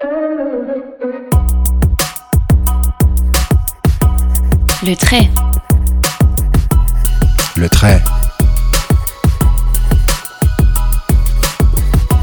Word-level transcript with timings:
Le 0.00 0.06
trait. 4.94 5.28
Le 7.56 7.68
trait. 7.68 8.00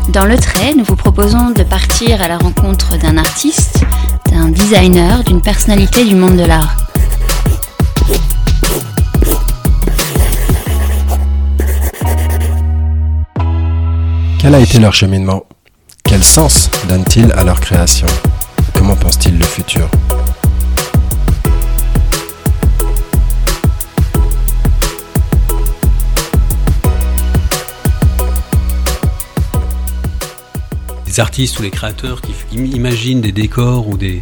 Dans 0.07 0.25
le 0.25 0.37
trait, 0.37 0.73
nous 0.73 0.85
vous 0.85 0.95
proposons 0.95 1.49
de 1.49 1.63
partir 1.63 2.21
à 2.21 2.29
la 2.29 2.37
rencontre 2.37 2.97
d'un 2.97 3.17
artiste, 3.17 3.83
d'un 4.31 4.47
designer, 4.47 5.25
d'une 5.25 5.41
personnalité 5.41 6.05
du 6.05 6.15
monde 6.15 6.37
de 6.37 6.45
l'art. 6.45 6.77
Quel 14.39 14.55
a 14.55 14.61
été 14.61 14.79
leur 14.79 14.93
cheminement? 14.93 15.43
Quel 16.07 16.23
sens 16.23 16.69
donnent-ils 16.87 17.31
à 17.33 17.43
leur 17.43 17.59
création? 17.59 18.07
Comment 18.73 18.95
pensent-ils 18.95 19.37
le 19.37 19.43
futur? 19.43 19.89
Les 31.07 31.19
artistes 31.19 31.59
ou 31.59 31.63
les 31.63 31.71
créateurs 31.71 32.21
qui 32.21 32.33
imaginent 32.53 33.21
des 33.21 33.31
décors 33.31 33.87
ou 33.87 33.97
des, 33.97 34.21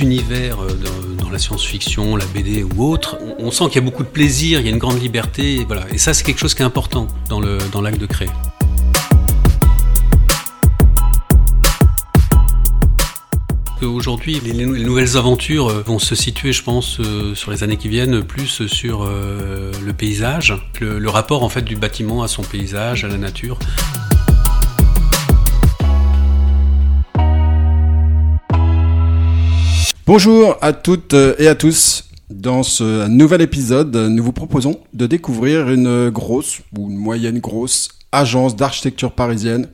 univers 0.00 0.62
euh, 0.62 0.78
dans, 1.18 1.30
la 1.30 1.38
science-fiction, 1.38 2.16
la 2.16 2.24
BD 2.26 2.64
ou 2.64 2.84
autre, 2.84 3.18
on, 3.38 3.50
sent 3.50 3.64
qu'il 3.66 3.76
y 3.76 3.78
a 3.78 3.82
beaucoup 3.82 4.02
de 4.02 4.08
plaisir, 4.08 4.58
il 4.60 4.66
y 4.66 4.68
a 4.68 4.72
une 4.72 4.78
grande 4.78 5.00
liberté, 5.00 5.66
et, 5.92 5.98
ça 5.98 6.12
c'est 6.12 6.24
quelque 6.24 6.40
chose 6.40 6.54
qui 6.54 6.62
est 6.62 6.66
important 6.66 7.06
dans 7.28 7.40
l'acte 7.80 8.00
de 8.00 8.06
créer. 8.06 8.30
Aujourd'hui, 13.82 14.40
les, 14.44 14.66
nouvelles 14.66 15.16
aventures 15.16 15.68
euh, 15.68 15.82
vont 15.82 15.98
se 15.98 16.14
situer, 16.14 16.52
je 16.52 16.62
pense, 16.62 17.00
euh, 17.00 17.34
sur 17.34 17.50
les 17.50 17.62
années 17.62 17.78
qui 17.78 17.88
viennent, 17.88 18.22
plus 18.22 18.66
sur 18.66 19.06
le 19.06 19.92
paysage, 19.92 20.54
le, 20.80 20.98
le 20.98 21.08
rapport 21.08 21.42
en 21.42 21.48
fait 21.48 21.62
du 21.62 21.76
bâtiment 21.76 22.22
à 22.22 22.28
son 22.28 22.42
paysage, 22.42 23.04
à 23.04 23.08
la 23.08 23.16
nature. 23.16 23.58
Bonjour 30.06 30.56
à 30.60 30.72
toutes 30.72 31.14
et 31.38 31.48
à 31.48 31.54
tous. 31.54 32.04
Dans 32.28 32.62
ce 32.62 33.08
nouvel 33.08 33.40
épisode, 33.40 33.96
nous 33.96 34.22
vous 34.22 34.32
proposons 34.32 34.80
de 34.92 35.06
découvrir 35.06 35.70
une 35.70 36.10
grosse 36.10 36.60
ou 36.76 36.90
une 36.90 36.96
moyenne 36.96 37.38
grosse 37.38 37.88
agence 38.12 38.56
d'architecture 38.56 39.12
parisienne 39.12 39.68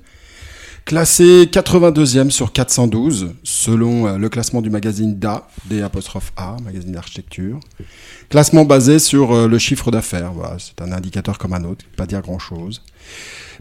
classée 0.87 1.48
82e 1.51 2.31
sur 2.31 2.53
412 2.53 3.34
selon 3.42 4.06
euh, 4.06 4.19
le 4.19 4.29
classement 4.29 4.62
du 4.62 4.70
magazine 4.70 5.19
DA, 5.19 5.48
D 5.67 5.83
A, 5.83 6.56
magazine 6.65 6.93
d'architecture. 6.93 7.59
Classement 8.31 8.65
basé 8.65 9.01
sur 9.01 9.33
euh, 9.33 9.48
le 9.48 9.59
chiffre 9.59 9.91
d'affaires, 9.91 10.33
voilà, 10.33 10.56
c'est 10.59 10.81
un 10.81 10.93
indicateur 10.93 11.39
comme 11.39 11.53
un 11.55 11.65
autre, 11.65 11.84
pas 11.97 12.06
dire 12.06 12.23
grand-chose. 12.23 12.83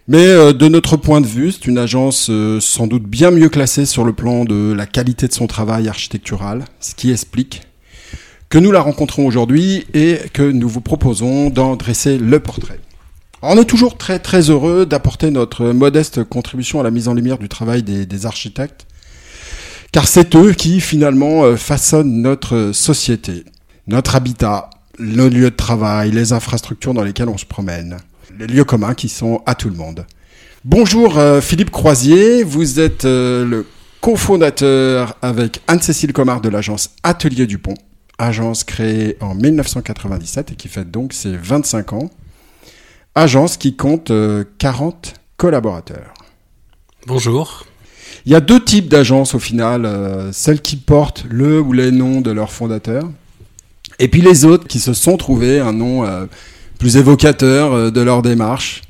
Mais 0.08 0.28
euh, 0.28 0.54
de 0.54 0.67
notre 0.67 0.98
point 0.98 1.20
de 1.20 1.26
vue, 1.26 1.52
c'est 1.52 1.66
une 1.66 1.80
agence 1.80 2.30
sans 2.59 2.86
doute 2.86 3.04
bien 3.04 3.32
mieux 3.32 3.50
classée 3.50 3.88
sur 3.88 4.06
le 4.06 4.14
plan 4.14 4.45
de 4.45 4.72
la 4.72 4.86
qualité 4.86 5.28
de 5.28 5.34
son 5.34 5.48
travail 5.48 5.89
architectural, 5.89 6.64
ce 6.80 6.94
qui 6.94 7.12
explique 7.12 7.64
que 8.50 8.60
nous 8.60 8.72
la 8.72 8.82
rencontrons 8.82 9.26
aujourd'hui 9.26 9.88
et 9.95 10.20
que 10.32 10.44
nous 10.44 10.70
vous 10.70 10.82
proposons 10.82 11.50
d'en 11.50 11.76
dresser 11.76 12.20
le 12.20 12.39
portrait. 12.39 12.80
On 13.48 13.58
est 13.58 13.66
toujours 13.66 13.98
très 13.98 14.20
très 14.20 14.50
heureux 14.50 14.86
d'apporter 14.86 15.32
notre 15.32 15.68
modeste 15.68 16.24
contribution 16.24 16.80
à 16.80 16.84
la 16.84 16.92
mise 16.92 17.08
en 17.08 17.14
lumière 17.14 17.38
du 17.38 17.48
travail 17.48 17.84
des, 17.84 18.26
architectes, 18.26 18.88
car 19.92 20.08
c'est 20.08 20.36
eux 20.36 20.54
qui 20.54 20.82
finalement 20.82 21.44
euh, 21.44 21.56
façonnent 21.56 22.22
notre 22.22 22.72
société, 22.73 23.46
notre 23.88 24.16
habitat, 24.16 24.70
nos 25.00 25.30
lieux 25.30 25.52
de 25.52 25.56
travail, 25.56 26.12
les 26.12 26.34
infrastructures 26.34 26.94
dans 26.94 27.04
lesquelles 27.04 27.30
on 27.30 27.38
se 27.38 27.46
promène 27.46 27.98
les 28.38 28.48
lieux 28.48 28.64
communs 28.64 28.95
qui 28.95 29.08
sont 29.08 29.42
à 29.45 29.55
tout 29.55 29.70
le 29.70 29.76
monde. 29.76 30.05
Bonjour 30.66 31.17
euh, 31.17 31.42
Philippe 31.42 31.72
Croisier, 31.72 32.44
vous 32.44 32.80
êtes 32.80 33.05
euh, 33.05 33.45
le 33.45 33.66
cofondateur 34.02 35.16
avec 35.22 35.61
Anne-Cécile 35.67 36.11
Comard 36.11 36.42
de 36.42 36.50
l'agence 36.50 36.92
Atelier 37.04 37.48
du 37.48 37.60
Pont, 37.60 37.76
agence 38.17 38.64
créée 38.64 39.17
en 39.22 39.36
1997 39.36 40.52
et 40.52 40.55
qui 40.55 40.67
fête 40.67 40.92
donc 40.92 41.14
ses 41.14 41.36
25 41.38 41.94
ans. 41.94 42.10
Agence 43.15 43.58
qui 43.58 43.76
compte 43.76 44.11
40 44.58 45.08
euh, 45.08 45.20
collaborateurs. 45.37 46.14
Bonjour. 47.08 47.65
Il 48.26 48.31
y 48.31 48.36
a 48.36 48.42
deux 48.42 48.64
types 48.64 48.89
d'agences 48.89 49.36
au 49.36 49.39
final, 49.39 49.87
celles 50.31 50.61
qui 50.61 50.77
portent 50.77 51.25
le 51.30 51.59
ou 51.61 51.73
les 51.73 51.92
noms 51.92 52.21
de 52.21 52.31
leurs 52.31 52.52
fondateurs, 52.52 53.08
et 53.99 54.08
puis 54.08 54.21
les 54.21 54.45
autres 54.45 54.67
qui 54.67 54.80
se 54.80 54.93
sont 54.93 55.17
trouvés 55.17 55.59
un 55.59 55.73
nom 55.73 56.04
plus 56.77 56.98
évocateurs 56.98 57.73
euh, 57.73 57.92
de 57.92 58.02
leur 58.02 58.21
démarche. 58.21 58.81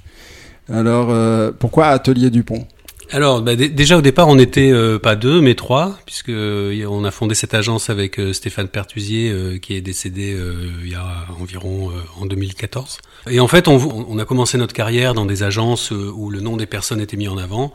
Alors, 0.69 1.07
euh, 1.09 1.51
pourquoi 1.57 1.87
Atelier 1.87 2.29
du 2.29 2.43
Pont 2.43 2.67
alors, 3.11 3.43
bah, 3.43 3.55
déjà 3.55 3.99
au 3.99 4.01
départ, 4.01 4.27
on 4.27 4.33
n'était 4.33 4.71
euh, 4.71 4.97
pas 4.97 5.15
deux, 5.15 5.39
mais 5.39 5.53
trois, 5.53 5.95
puisque 6.07 6.31
on 6.31 7.05
a 7.05 7.11
fondé 7.11 7.35
cette 7.35 7.53
agence 7.53 7.91
avec 7.91 8.19
Stéphane 8.33 8.67
Pertusier, 8.67 9.59
qui 9.61 9.75
est 9.75 9.81
décédé 9.81 10.35
il 10.83 10.89
y 10.89 10.95
a 10.95 11.27
environ 11.39 11.91
en 12.19 12.25
2014. 12.25 12.97
Et 13.29 13.39
en 13.39 13.47
fait, 13.47 13.67
on, 13.67 14.19
a 14.19 14.25
commencé 14.25 14.57
notre 14.57 14.73
carrière 14.73 15.13
dans 15.13 15.25
des 15.25 15.41
agences 15.43 15.91
où 15.91 16.29
le 16.29 16.41
nom 16.41 16.57
des 16.57 16.67
personnes 16.67 17.01
était 17.01 17.17
mis 17.17 17.27
en 17.27 17.37
avant. 17.37 17.73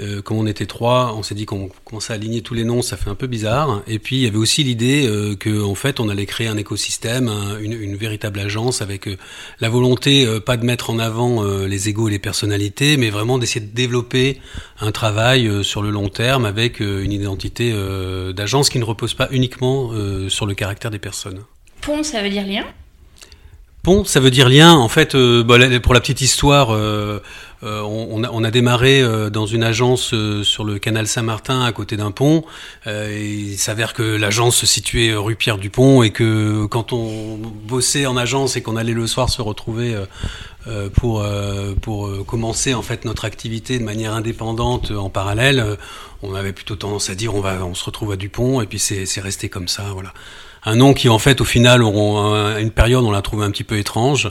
Euh, 0.00 0.22
comme 0.22 0.38
on 0.38 0.46
était 0.46 0.66
trois, 0.66 1.14
on 1.16 1.22
s'est 1.22 1.34
dit 1.34 1.44
qu'on 1.44 1.70
commençait 1.84 2.12
à 2.12 2.16
aligner 2.16 2.40
tous 2.42 2.54
les 2.54 2.64
noms, 2.64 2.82
ça 2.82 2.96
fait 2.96 3.10
un 3.10 3.14
peu 3.14 3.26
bizarre. 3.26 3.82
Et 3.86 3.98
puis 3.98 4.16
il 4.16 4.22
y 4.22 4.26
avait 4.26 4.36
aussi 4.36 4.62
l'idée 4.62 5.06
euh, 5.08 5.74
fait 5.74 6.00
on 6.00 6.08
allait 6.08 6.26
créer 6.26 6.46
un 6.48 6.56
écosystème, 6.56 7.30
une, 7.60 7.72
une, 7.72 7.96
véritable 7.96 8.40
agence 8.40 8.80
avec 8.80 9.08
euh, 9.08 9.16
la 9.60 9.68
volonté 9.68 10.24
euh, 10.24 10.40
pas 10.40 10.56
de 10.56 10.64
mettre 10.64 10.90
en 10.90 10.98
avant 10.98 11.42
les 11.42 11.88
égaux 11.88 12.08
et 12.08 12.10
les 12.10 12.18
personnalités, 12.18 12.96
mais 12.96 13.10
vraiment 13.10 13.38
d'essayer 13.38 13.64
de 13.64 13.74
développer 13.74 14.40
un 14.80 14.92
travail 14.92 15.64
sur 15.64 15.82
le 15.82 15.90
long 15.90 16.08
terme 16.08 16.44
avec 16.44 16.80
une 16.80 17.12
identité 17.12 17.72
d'agence 18.34 18.68
qui 18.68 18.78
ne 18.78 18.84
repose 18.84 19.14
pas 19.14 19.28
uniquement 19.30 19.92
sur 20.28 20.46
le 20.46 20.54
caractère 20.54 20.90
des 20.90 20.98
personnes. 20.98 21.44
Pont, 21.80 22.02
ça 22.02 22.22
veut 22.22 22.30
dire 22.30 22.46
lien? 22.46 22.64
Ça 24.04 24.20
veut 24.20 24.30
dire 24.30 24.48
lien. 24.48 24.72
En 24.74 24.88
fait, 24.88 25.16
bah, 25.16 25.56
pour 25.80 25.94
la 25.94 26.00
petite 26.00 26.20
histoire. 26.20 26.74
Euh, 27.64 27.80
on, 27.80 28.22
a, 28.22 28.30
on, 28.30 28.44
a, 28.44 28.52
démarré 28.52 29.02
euh, 29.02 29.30
dans 29.30 29.46
une 29.46 29.64
agence 29.64 30.14
euh, 30.14 30.44
sur 30.44 30.62
le 30.62 30.78
canal 30.78 31.08
Saint-Martin 31.08 31.64
à 31.64 31.72
côté 31.72 31.96
d'un 31.96 32.12
pont. 32.12 32.44
Il 32.86 33.56
s'avère 33.58 33.94
que 33.94 34.02
l'agence 34.02 34.56
se 34.56 34.66
situait 34.66 35.14
rue 35.14 35.34
Pierre 35.34 35.58
Dupont 35.58 36.02
et 36.02 36.10
que 36.10 36.66
quand 36.66 36.92
on 36.92 37.36
bossait 37.36 38.06
en 38.06 38.16
agence 38.16 38.56
et 38.56 38.62
qu'on 38.62 38.76
allait 38.76 38.92
le 38.92 39.06
soir 39.06 39.28
se 39.28 39.42
retrouver 39.42 39.96
pour 40.94 41.24
pour 41.82 42.26
commencer 42.26 42.74
en 42.74 42.82
fait 42.82 43.04
notre 43.04 43.24
activité 43.24 43.78
de 43.78 43.84
manière 43.84 44.14
indépendante 44.14 44.90
en 44.90 45.10
parallèle, 45.10 45.76
on 46.22 46.34
avait 46.34 46.52
plutôt 46.52 46.76
tendance 46.76 47.10
à 47.10 47.14
dire 47.14 47.34
on 47.34 47.40
va 47.40 47.64
on 47.64 47.74
se 47.74 47.84
retrouve 47.84 48.12
à 48.12 48.16
Dupont 48.16 48.60
et 48.60 48.66
puis 48.66 48.78
c'est 48.78 49.20
resté 49.20 49.48
comme 49.48 49.68
ça 49.68 49.84
voilà 49.92 50.12
un 50.68 50.76
nom 50.76 50.92
qui 50.92 51.08
en 51.08 51.18
fait 51.18 51.40
au 51.40 51.44
final 51.44 51.82
auront 51.82 52.56
une 52.58 52.70
période 52.70 53.02
on 53.04 53.10
l'a 53.10 53.22
trouvé 53.22 53.44
un 53.44 53.50
petit 53.50 53.64
peu 53.64 53.78
étrange. 53.78 54.30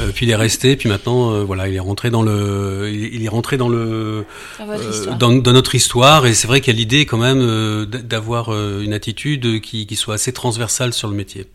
Euh, 0.00 0.10
puis 0.14 0.26
il 0.26 0.30
est 0.30 0.36
resté 0.36 0.76
puis 0.76 0.88
maintenant 0.88 1.32
euh, 1.32 1.42
voilà 1.42 1.68
il 1.68 1.74
est 1.74 1.80
rentré 1.80 2.10
dans 2.10 2.22
le 2.22 2.90
il, 2.92 3.24
est 3.24 3.28
rentré 3.28 3.56
dans 3.56 3.68
le 3.68 4.26
euh, 4.60 5.14
dans, 5.18 5.30
notre 5.30 5.74
histoire. 5.74 6.26
Et 6.26 6.34
c'est 6.34 6.46
vrai 6.46 6.60
qu'il 6.60 6.74
y 6.74 6.76
a 6.76 6.78
l'idée 6.78 7.06
quand 7.06 7.18
même 7.18 7.86
d'avoir 7.86 8.50
une 8.52 8.92
attitude 8.92 9.60
qui, 9.60 9.86
qui 9.86 9.96
soit 9.96 10.14
assez 10.14 10.32
transversale 10.32 10.92
sur 10.92 11.08
le 11.08 11.14
métier. 11.14 11.46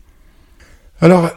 Alors 1.00 1.30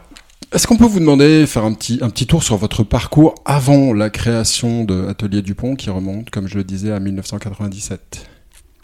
est-ce 0.52 0.66
qu'on 0.66 0.76
peut 0.76 0.86
vous 0.86 0.98
demander 0.98 1.46
faire 1.46 1.64
un 1.64 1.72
petit 1.74 2.00
un 2.02 2.10
petit 2.10 2.26
tour 2.26 2.42
sur 2.42 2.56
votre 2.56 2.82
parcours 2.82 3.36
avant 3.44 3.92
la 3.92 4.10
création 4.10 4.84
de 4.84 5.06
Atelier 5.06 5.42
Dupont 5.42 5.76
qui 5.76 5.90
remonte 5.90 6.30
comme 6.30 6.48
je 6.48 6.56
le 6.56 6.64
disais 6.64 6.90
à 6.90 6.98
1997 6.98 8.39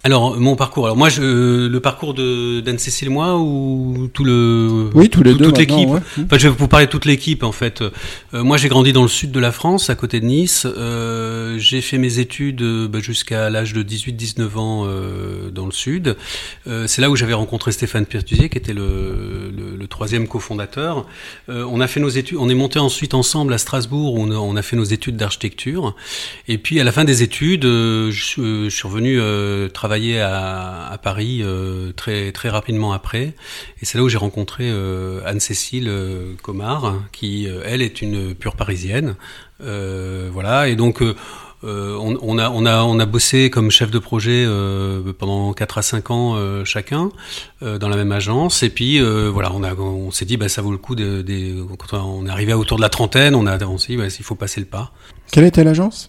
alors 0.06 0.39
mon 0.39 0.56
parcours. 0.56 0.87
Alors 0.87 0.97
moi, 0.97 1.09
je, 1.09 1.66
le 1.66 1.80
parcours 1.80 2.15
de 2.15 2.60
d'Anne-Cécile 2.60 3.10
moi 3.10 3.36
ou 3.36 4.09
tout 4.13 4.25
le 4.25 4.89
oui 4.95 5.10
tous 5.10 5.22
les 5.22 5.34
deux 5.34 5.47
toute 5.47 5.59
l'équipe? 5.59 5.89
Enfin, 5.89 6.39
je 6.39 6.48
vais 6.48 6.54
vous 6.57 6.69
parler 6.69 6.86
de 6.86 6.91
toute 6.91 7.04
l'équipe 7.04 7.42
en 7.42 7.53
fait. 7.53 7.83
Euh, 7.83 8.45
moi, 8.45 8.57
j'ai 8.57 8.69
grandi 8.69 8.92
dans 8.92 9.03
le 9.03 9.09
sud 9.09 9.33
de 9.33 9.41
la 9.41 9.51
France, 9.51 9.91
à 9.91 9.97
côté 9.97 10.21
de 10.21 10.27
Nice. 10.27 10.65
Euh, 10.65 11.59
j'ai 11.59 11.80
fait 11.80 11.98
mes 11.98 12.21
études 12.21 12.63
euh, 12.63 12.89
bah, 12.89 13.01
jusqu'à 13.01 13.51
l'âge 13.51 13.72
de 13.72 13.83
18-19 13.83 14.57
ans 14.57 14.84
euh, 14.86 15.51
dans 15.51 15.66
le 15.66 15.72
sud. 15.72 16.16
C'est 16.86 17.01
là 17.01 17.10
où 17.10 17.16
j'avais 17.16 17.34
rencontré 17.34 17.72
Stéphane 17.72 18.07
Pertusier, 18.07 18.48
qui 18.48 18.59
était 18.59 18.75
le, 18.75 19.51
le, 19.57 19.77
le 19.77 19.86
troisième 19.86 20.28
cofondateur. 20.28 21.07
on 21.48 21.80
a 21.80 21.86
fait 21.86 22.01
nos 22.01 22.09
études. 22.09 22.39
On 22.39 22.48
est 22.48 22.54
monté 22.54 22.78
ensuite 22.78 23.15
ensemble 23.15 23.53
à 23.53 23.59
Strasbourg 23.59 24.15
où 24.15 24.21
on 24.21 24.30
a, 24.30 24.34
on 24.34 24.57
a 24.57 24.63
fait 24.63 24.77
nos 24.77 24.84
études 24.84 25.16
d'architecture. 25.16 25.95
Et 26.48 26.59
puis 26.59 26.80
à 26.80 26.84
la 26.84 26.92
fin 26.92 27.04
des 27.04 27.22
études, 27.22 27.65
je, 27.65 28.10
je, 28.10 28.69
suis 28.69 28.89
revenu 28.89 29.19
travailler 29.72 29.96
à, 30.21 30.98
Paris 31.03 31.41
euh, 31.43 31.93
très 31.93 32.33
très 32.33 32.48
rapidement 32.48 32.93
après, 32.93 33.34
et 33.81 33.84
c'est 33.84 33.98
là 33.98 34.04
où 34.04 34.09
j'ai 34.09 34.19
rencontré 34.19 34.65
euh, 34.66 35.21
Anne-Cécile 35.25 35.89
euh, 35.89 36.34
Comard, 36.43 36.95
qui 37.13 37.48
elle 37.65 37.83
est 37.83 38.03
une 38.03 38.34
pure 38.34 38.57
parisienne, 38.57 39.16
voilà, 39.60 40.69
et 40.69 40.77
donc 40.77 41.03
on, 41.63 42.39
a, 42.39 42.51
on, 42.51 42.66
a, 42.66 42.83
on 42.83 42.98
a 42.98 43.07
bossé 43.07 43.51
comme 43.51 43.71
chef 43.71 43.91
de 43.91 43.98
projet 43.98 44.47
pendant 45.19 45.53
4 45.53 45.78
à 45.78 45.83
5 45.83 46.10
ans 46.10 46.65
chacun 46.65 47.10
dans 47.60 47.89
la 47.89 47.97
même 47.97 48.13
agence. 48.13 48.63
Et 48.63 48.71
puis 48.71 49.01
voilà, 49.01 49.51
on, 49.53 50.10
s'est 50.10 50.27
dit, 50.27 50.37
bah, 50.37 50.49
ça 50.49 50.63
vaut 50.63 50.72
le 50.72 50.78
coup. 50.78 50.95
De, 50.95 51.25
quand 51.89 51.99
on 52.04 52.27
est 52.27 52.31
arrivé 52.31 52.53
autour 52.53 52.77
de 52.77 52.83
la 52.83 52.91
trentaine, 52.91 53.34
on, 53.34 53.47
a, 53.47 53.65
on 53.65 53.78
s'est 53.78 53.95
dit, 53.95 53.97
bah, 53.97 54.07
il 54.07 54.25
faut 54.25 54.34
passer 54.34 54.60
le 54.60 54.66
pas. 54.66 54.92
Quelle 55.33 55.45
était 55.45 55.65
l'agence? 55.65 56.09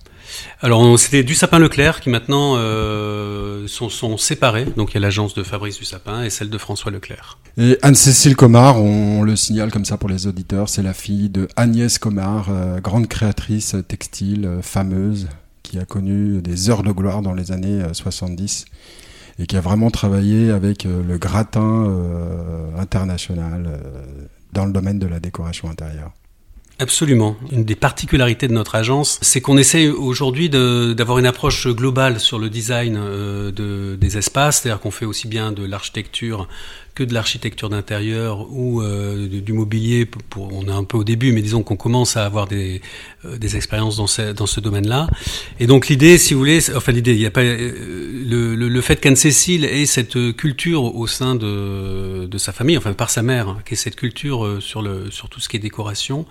Alors 0.61 0.99
c'était 0.99 1.23
du 1.23 1.35
Sapin 1.35 1.59
Leclerc 1.59 2.01
qui 2.01 2.09
maintenant 2.09 2.55
euh, 2.57 3.67
sont, 3.67 4.17
séparés. 4.17 4.65
Donc 4.65 4.91
il 4.91 4.95
y 4.95 4.97
a 4.97 4.99
l'agence 5.01 5.33
de 5.33 5.43
Fabrice 5.43 5.77
du 5.77 5.85
Sapin 5.85 6.23
et 6.23 6.29
celle 6.29 6.49
de 6.49 6.57
François 6.57 6.91
Leclerc. 6.91 7.37
Et 7.57 7.77
Anne-Cécile 7.81 8.35
Comard, 8.35 8.81
on 8.81 9.23
le 9.23 9.35
signale 9.35 9.71
comme 9.71 9.85
ça 9.85 9.97
pour 9.97 10.09
les 10.09 10.27
auditeurs, 10.27 10.69
c'est 10.69 10.83
la 10.83 10.93
fille 10.93 11.29
de 11.29 11.47
Agnès 11.55 11.97
Comard, 11.99 12.47
euh, 12.49 12.79
grande 12.79 13.07
créatrice 13.07 13.75
textile, 13.87 14.45
euh, 14.45 14.61
fameuse, 14.61 15.27
qui 15.63 15.79
a 15.79 15.85
connu 15.85 16.41
des 16.41 16.69
heures 16.69 16.83
de 16.83 16.91
gloire 16.91 17.21
dans 17.21 17.33
les 17.33 17.51
années 17.51 17.81
70 17.91 18.65
et 19.39 19.45
qui 19.45 19.57
a 19.57 19.61
vraiment 19.61 19.91
travaillé 19.91 20.49
avec 20.49 20.85
le 20.85 21.17
gratin 21.17 21.93
international 22.77 23.81
dans 24.53 24.65
le 24.65 24.71
domaine 24.71 24.97
de 24.97 25.07
la 25.07 25.19
décoration 25.19 25.69
intérieure. 25.69 26.13
Absolument. 26.79 27.35
Une 27.51 27.65
des 27.65 27.75
particularités 27.75 28.47
de 28.47 28.53
notre 28.53 28.75
agence, 28.75 29.17
c'est 29.23 29.41
qu'on 29.41 29.57
essaie 29.57 29.87
aujourd'hui 29.87 30.47
d'avoir 30.47 31.17
une 31.17 31.25
approche 31.25 31.67
globale 31.67 32.19
sur 32.19 32.37
le 32.37 32.51
design 32.51 32.97
euh, 32.99 33.51
de, 33.51 33.95
des 33.95 34.17
espaces, 34.19 34.61
c'est-à-dire 34.61 34.79
qu'on 34.79 34.91
fait 34.91 35.05
aussi 35.05 35.27
bien 35.27 35.51
de 35.51 35.65
l'architecture 35.65 36.47
que 36.97 37.03
de 37.03 37.13
l'architecture 37.13 37.69
d'intérieur 37.69 38.47
ou 38.51 38.81
euh, 38.81 39.27
du 39.27 39.53
mobilier. 39.53 40.09
On 40.35 40.67
est 40.67 40.71
un 40.71 40.83
peu 40.83 40.97
au 40.97 41.03
début, 41.03 41.31
mais 41.31 41.43
disons 41.43 41.61
qu'on 41.61 41.75
commence 41.75 42.17
à 42.17 42.25
avoir 42.25 42.47
des, 42.47 42.81
euh, 43.23 43.37
des 43.37 43.55
expériences 43.55 43.97
dans 43.97 44.07
ce, 44.07 44.31
dans 44.31 44.47
ce 44.47 44.59
domaine-là. 44.59 45.07
Et 45.59 45.67
donc 45.67 45.89
l'idée, 45.89 46.17
si 46.17 46.33
vous 46.33 46.39
voulez, 46.39 46.59
enfin 46.75 46.91
l'idée, 46.91 47.13
il 47.13 47.19
n'y 47.19 47.27
a 47.27 47.31
pas 47.31 47.41
euh, 47.41 47.71
le, 48.27 48.55
le, 48.55 48.81
fait 48.81 48.99
qu'Anne-Cécile 48.99 49.63
ait 49.65 49.85
cette 49.85 50.35
culture 50.35 50.95
au 50.95 51.05
sein 51.05 51.35
de, 51.35 52.25
de 52.25 52.37
sa 52.39 52.51
famille, 52.51 52.79
enfin 52.79 52.93
par 52.93 53.11
sa 53.11 53.21
mère, 53.21 53.47
hein, 53.49 53.59
qui 53.63 53.75
ait 53.75 53.77
cette 53.77 53.95
culture 53.95 54.57
sur 54.59 54.81
le 54.81 55.11
sur 55.11 55.29
tout 55.29 55.39
ce 55.39 55.49
qui 55.49 55.57
est 55.57 55.59
décoration, 55.59 56.25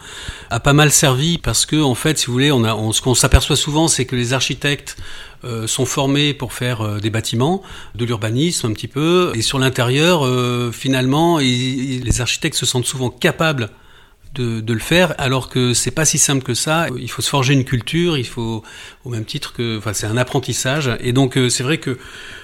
a 0.50 0.58
pas 0.58 0.72
mal 0.72 0.90
servi 0.90 1.38
parce 1.38 1.64
que 1.64 1.80
en 1.80 1.94
fait, 1.94 2.18
si 2.18 2.26
vous 2.26 2.32
voulez, 2.32 2.50
on 2.50 2.64
a 2.64 2.76
ce 2.92 3.00
qu'on 3.00 3.14
s'aperçoit 3.14 3.56
souvent, 3.56 3.86
c'est 3.86 4.04
que 4.04 4.16
les 4.16 4.32
architectes 4.32 4.96
euh, 5.44 5.67
sont 5.67 5.87
formés 5.87 6.35
pour 6.35 6.53
faire 6.53 6.81
euh, 6.81 6.99
des 6.99 7.11
bâtiments, 7.11 7.62
de 7.94 8.05
l'urbanisme 8.05 8.69
un 8.69 8.73
petit 8.73 8.88
peu. 8.88 9.33
Et 9.35 9.43
sur 9.43 9.59
l'intérieur, 9.59 10.25
euh, 10.25 10.73
finalement, 10.73 11.38
les 11.38 12.21
architectes 12.21 12.56
se 12.56 12.67
sentent 12.67 12.87
souvent 12.87 13.11
capables 13.11 13.71
de, 14.37 14.61
de, 14.61 14.73
le 14.73 14.79
faire, 14.79 15.15
alors 15.19 15.49
que 15.49 15.75
c'est 15.75 15.91
pas 15.91 16.05
si 16.05 16.19
simple 16.19 16.43
que 16.43 16.55
ça. 16.55 16.87
Il 16.99 17.11
faut 17.11 17.23
se 17.23 17.31
forger 17.31 17.55
une 17.55 17.65
culture, 17.65 18.17
il 18.17 18.27
faut, 18.27 18.62
au 19.05 19.11
même 19.11 19.25
titre 19.25 19.53
que, 19.53 19.79
enfin, 19.79 19.93
c'est 19.93 20.06
un 20.06 20.17
apprentissage. 20.17 20.91
Et 21.00 21.12
donc, 21.12 21.38
c'est 21.49 21.62
vrai 21.62 21.79
que 21.79 21.99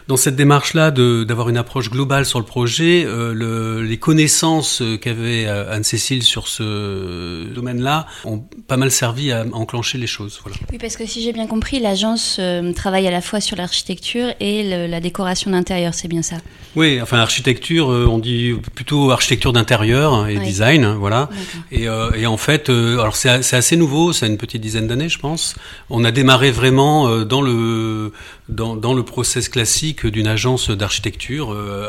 dans 0.08 0.16
cette 0.16 0.36
démarche-là 0.36 0.90
d'avoir 0.90 1.48
une 1.48 1.56
approche 1.56 1.90
globale 1.90 2.26
sur 2.26 2.38
le 2.38 2.44
projet, 2.44 3.04
euh, 3.06 3.32
le, 3.32 3.82
les 3.82 3.98
connaissances 3.98 4.82
qu'avait 5.00 5.46
euh, 5.46 5.72
Anne-Cécile 5.72 6.22
sur 6.22 6.48
ce 6.48 7.44
domaine-là 7.52 8.06
ont 8.24 8.44
pas 8.66 8.76
mal 8.76 8.90
servi 8.90 9.32
à 9.32 9.44
enclencher 9.52 9.98
les 9.98 10.06
choses. 10.06 10.40
Voilà. 10.42 10.58
Oui, 10.70 10.78
parce 10.78 10.96
que 10.96 11.06
si 11.06 11.22
j'ai 11.22 11.32
bien 11.32 11.46
compris, 11.46 11.78
l'agence 11.78 12.36
euh, 12.40 12.72
travaille 12.72 13.06
à 13.06 13.10
la 13.10 13.20
fois 13.20 13.40
sur 13.40 13.56
l'architecture 13.56 14.34
et 14.40 14.68
le, 14.68 14.86
la 14.86 15.00
décoration 15.00 15.50
d'intérieur, 15.50 15.94
c'est 15.94 16.08
bien 16.08 16.22
ça? 16.22 16.36
Oui, 16.74 17.00
enfin 17.02 17.18
architecture, 17.18 17.88
on 17.88 18.18
dit 18.18 18.54
plutôt 18.74 19.10
architecture 19.10 19.52
d'intérieur 19.52 20.26
et 20.26 20.38
design, 20.38 20.84
hein, 20.84 20.96
voilà. 20.98 21.28
Et, 21.70 21.81
et, 21.84 22.26
en 22.26 22.36
fait, 22.36 22.68
alors 22.68 23.16
c'est 23.16 23.28
assez 23.28 23.76
nouveau, 23.76 24.12
c'est 24.12 24.26
une 24.26 24.38
petite 24.38 24.60
dizaine 24.60 24.86
d'années, 24.86 25.08
je 25.08 25.18
pense. 25.18 25.54
On 25.90 26.04
a 26.04 26.10
démarré 26.10 26.50
vraiment 26.50 27.24
dans 27.24 27.42
le 27.42 28.12
dans, 28.48 28.94
le 28.94 29.02
process 29.02 29.48
classique 29.48 30.06
d'une 30.06 30.26
agence 30.26 30.70
d'architecture. 30.70 31.52
Euh, 31.52 31.88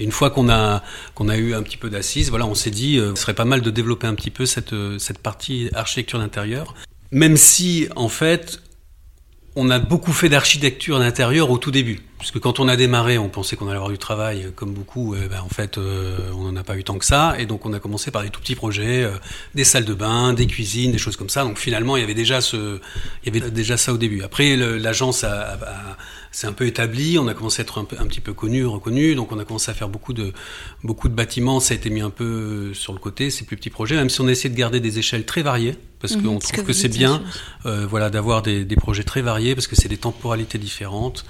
une 0.00 0.12
fois 0.12 0.30
qu'on 0.30 0.48
a 0.48 0.82
qu'on 1.14 1.28
a 1.28 1.36
eu 1.36 1.54
un 1.54 1.62
petit 1.62 1.76
peu 1.76 1.90
d'assises, 1.90 2.30
voilà, 2.30 2.46
on 2.46 2.54
s'est 2.54 2.70
dit, 2.70 2.98
euh, 2.98 3.14
ce 3.14 3.22
serait 3.22 3.34
pas 3.34 3.44
mal 3.44 3.60
de 3.60 3.70
développer 3.70 4.06
un 4.06 4.14
petit 4.14 4.30
peu 4.30 4.46
cette 4.46 4.74
cette 4.98 5.18
partie 5.18 5.70
architecture 5.74 6.18
d'intérieur. 6.18 6.74
Même 7.10 7.36
si, 7.36 7.88
en 7.94 8.08
fait, 8.08 8.60
on 9.56 9.70
a 9.70 9.78
beaucoup 9.78 10.12
fait 10.12 10.28
d'architecture 10.28 10.98
d'intérieur 10.98 11.50
au 11.50 11.58
tout 11.58 11.70
début. 11.70 12.00
Puisque 12.18 12.40
quand 12.40 12.58
on 12.58 12.68
a 12.68 12.76
démarré, 12.76 13.18
on 13.18 13.28
pensait 13.28 13.54
qu'on 13.54 13.66
allait 13.66 13.76
avoir 13.76 13.90
du 13.90 13.98
travail, 13.98 14.50
comme 14.56 14.72
beaucoup. 14.72 15.14
ben, 15.14 15.40
en 15.40 15.48
fait, 15.48 15.78
euh, 15.78 16.18
on 16.34 16.42
n'en 16.42 16.56
a 16.56 16.64
pas 16.64 16.76
eu 16.76 16.82
tant 16.82 16.96
que 16.98 17.04
ça. 17.04 17.34
Et 17.38 17.46
donc, 17.46 17.66
on 17.66 17.72
a 17.72 17.80
commencé 17.80 18.10
par 18.10 18.22
des 18.22 18.30
tout 18.30 18.40
petits 18.40 18.54
projets, 18.54 19.02
euh, 19.02 19.12
des 19.54 19.64
salles 19.64 19.84
de 19.84 19.94
bain, 19.94 20.32
des 20.32 20.46
cuisines, 20.46 20.90
des 20.90 20.98
choses 20.98 21.16
comme 21.16 21.28
ça. 21.28 21.44
Donc, 21.44 21.58
finalement, 21.58 21.96
il 21.96 22.00
y 22.00 22.02
avait 22.02 22.14
déjà 22.14 22.40
ça 22.40 23.92
au 23.92 23.98
début. 23.98 24.22
Après, 24.22 24.56
l'agence 24.56 25.24
c'est 26.34 26.48
un 26.48 26.52
peu 26.52 26.66
établi, 26.66 27.16
on 27.16 27.28
a 27.28 27.34
commencé 27.34 27.60
à 27.60 27.62
être 27.62 27.78
un 27.78 28.06
petit 28.06 28.20
peu 28.20 28.32
connu, 28.32 28.66
reconnu, 28.66 29.14
donc 29.14 29.30
on 29.30 29.38
a 29.38 29.44
commencé 29.44 29.70
à 29.70 29.74
faire 29.74 29.88
beaucoup 29.88 30.12
de, 30.12 30.32
beaucoup 30.82 31.08
de 31.08 31.14
bâtiments, 31.14 31.60
ça 31.60 31.74
a 31.74 31.76
été 31.76 31.90
mis 31.90 32.00
un 32.00 32.10
peu 32.10 32.74
sur 32.74 32.92
le 32.92 32.98
côté, 32.98 33.30
ces 33.30 33.44
plus 33.44 33.56
petits 33.56 33.70
projets, 33.70 33.94
même 33.94 34.10
si 34.10 34.20
on 34.20 34.26
a 34.26 34.32
essayé 34.32 34.50
de 34.50 34.58
garder 34.58 34.80
des 34.80 34.98
échelles 34.98 35.26
très 35.26 35.42
variées, 35.42 35.76
parce 36.04 36.16
mmh, 36.16 36.22
qu'on 36.22 36.38
trouve 36.38 36.52
que, 36.52 36.60
que 36.60 36.72
c'est 36.74 36.90
bien 36.90 37.22
euh, 37.64 37.86
voilà, 37.88 38.10
d'avoir 38.10 38.42
des, 38.42 38.66
des, 38.66 38.76
projets 38.76 39.04
très 39.04 39.22
variés, 39.22 39.54
parce 39.54 39.66
que 39.66 39.74
c'est 39.74 39.88
des 39.88 39.96
temporalités 39.96 40.58
différentes, 40.58 41.24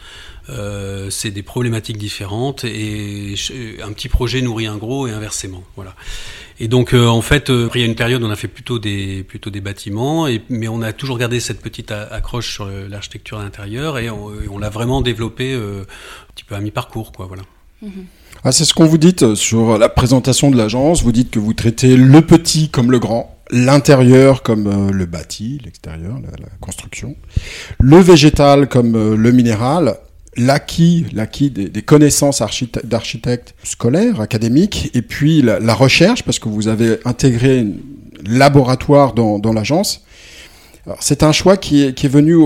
euh, 0.48 1.10
c'est 1.10 1.30
des 1.30 1.44
problématiques 1.44 1.96
différentes, 1.96 2.64
et 2.64 3.36
un 3.80 3.92
petit 3.92 4.08
projet 4.08 4.42
nourrit 4.42 4.66
un 4.66 4.76
gros 4.76 5.06
et 5.06 5.12
inversement. 5.12 5.62
Voilà. 5.76 5.94
Et 6.58 6.66
donc 6.66 6.92
euh, 6.92 7.06
en 7.06 7.22
fait, 7.22 7.50
euh, 7.50 7.70
il 7.76 7.80
y 7.82 7.84
a 7.84 7.86
une 7.86 7.94
période 7.94 8.20
où 8.20 8.26
on 8.26 8.30
a 8.32 8.36
fait 8.36 8.48
plutôt 8.48 8.80
des 8.80 9.22
plutôt 9.22 9.50
des 9.50 9.60
bâtiments, 9.60 10.26
et, 10.26 10.42
mais 10.48 10.66
on 10.66 10.82
a 10.82 10.92
toujours 10.92 11.18
gardé 11.18 11.38
cette 11.38 11.60
petite 11.60 11.92
accroche 11.92 12.52
sur 12.52 12.66
l'architecture 12.66 13.38
intérieure 13.38 13.98
et 13.98 14.10
on, 14.10 14.32
on 14.50 14.58
l'a 14.58 14.70
vraiment 14.70 15.02
développé 15.02 15.54
euh, 15.54 15.82
un 15.82 16.32
petit 16.34 16.42
peu 16.42 16.56
à 16.56 16.60
mi-parcours, 16.60 17.12
quoi. 17.12 17.26
Voilà. 17.26 17.44
Mmh. 17.80 17.88
Ah, 18.42 18.50
c'est 18.50 18.64
ce 18.64 18.74
qu'on 18.74 18.86
vous 18.86 18.98
dit 18.98 19.14
sur 19.36 19.78
la 19.78 19.88
présentation 19.88 20.50
de 20.50 20.56
l'agence. 20.56 21.02
Vous 21.04 21.12
dites 21.12 21.30
que 21.30 21.38
vous 21.38 21.54
traitez 21.54 21.96
le 21.96 22.20
petit 22.22 22.68
comme 22.68 22.90
le 22.90 22.98
grand, 22.98 23.33
l'intérieur 23.50 24.42
comme 24.42 24.66
euh, 24.66 24.92
le 24.92 25.06
bâti, 25.06 25.60
l'extérieur, 25.64 26.18
la, 26.22 26.48
construction, 26.60 27.16
le 27.78 27.98
végétal 27.98 28.68
comme 28.68 28.94
euh, 28.94 29.16
le 29.16 29.32
minéral, 29.32 29.96
l'acquis, 30.36 31.06
l'acquis 31.12 31.50
des, 31.50 31.82
connaissances 31.82 32.42
d'architectes 32.84 33.54
scolaires, 33.62 34.20
académiques, 34.20 34.90
et 34.94 35.02
puis 35.02 35.42
la, 35.42 35.74
recherche, 35.74 36.22
parce 36.22 36.38
que 36.38 36.48
vous 36.48 36.68
avez 36.68 36.98
intégré 37.04 37.60
un 37.60 37.72
laboratoire 38.26 39.12
dans, 39.12 39.38
dans 39.38 39.52
l'agence. 39.52 40.04
C'est 41.00 41.22
un 41.22 41.32
choix 41.32 41.56
qui 41.56 41.84
est, 41.84 41.94
qui 41.94 42.06
est 42.06 42.10
venu 42.10 42.36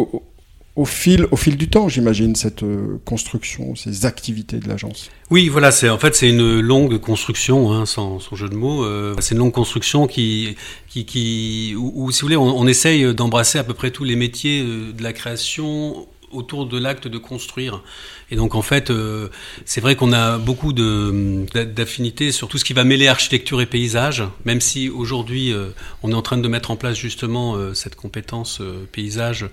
au, 0.79 0.85
fil, 0.85 1.27
au 1.33 1.37
fil 1.37 1.57
du 1.57 1.69
temps, 1.69 1.89
j'imagine, 1.89 2.37
cette 2.37 2.63
euh, 2.63 3.01
construction, 3.05 3.75
ces 3.75 4.07
activités 4.07 4.59
de 4.59 4.69
l'agence. 4.69 5.11
Oui, 5.29 5.49
voilà, 5.49 5.73
c'est 5.73 5.89
en 5.89 5.99
fait 5.99 6.15
c'est 6.15 6.31
une 6.31 6.61
longue 6.61 6.99
construction, 6.99 7.73
hein, 7.73 7.85
sans, 7.85 8.21
jeu 8.33 8.49
de 8.49 8.55
mots. 8.55 8.85
Euh, 8.85 9.17
c'est 9.19 9.35
une 9.35 9.41
longue 9.41 9.53
construction 9.53 10.07
qui, 10.07 10.57
qui, 10.89 11.05
qui 11.05 11.75
où, 11.77 11.93
où, 11.97 12.11
si 12.13 12.21
vous 12.21 12.27
voulez, 12.27 12.37
on, 12.37 12.57
on 12.57 12.67
essaye 12.69 13.13
d'embrasser 13.13 13.59
à 13.59 13.65
peu 13.65 13.75
près 13.75 13.91
tous 13.91 14.05
les 14.05 14.15
métiers 14.15 14.63
euh, 14.63 14.93
de 14.93 15.03
la 15.03 15.13
création 15.13 16.07
autour 16.31 16.67
de 16.67 16.79
l'acte 16.79 17.09
de 17.09 17.19
construire. 17.19 17.83
Et 18.31 18.37
donc 18.37 18.55
en 18.55 18.63
fait, 18.63 18.91
euh, 18.91 19.29
c'est 19.65 19.81
vrai 19.81 19.97
qu'on 19.97 20.13
a 20.13 20.39
beaucoup 20.39 20.73
d'affinités 20.73 22.33
sur 22.33 22.49
tout 22.49 22.59
ce 22.59 22.65
qui 22.65 22.73
va 22.73 22.85
mêler 22.85 23.09
architecture 23.09 23.61
et 23.61 23.67
paysage, 23.67 24.25
même 24.45 24.61
si 24.61 24.89
aujourd'hui 24.89 25.53
euh, 25.53 25.71
on 26.03 26.13
est 26.13 26.15
en 26.15 26.23
train 26.23 26.39
de 26.39 26.49
mettre 26.49 26.71
en 26.71 26.77
place 26.77 26.97
justement 26.97 27.55
euh, 27.55 27.75
cette 27.75 27.95
compétence 27.95 28.61
euh, 28.61 28.87
paysage 28.91 29.47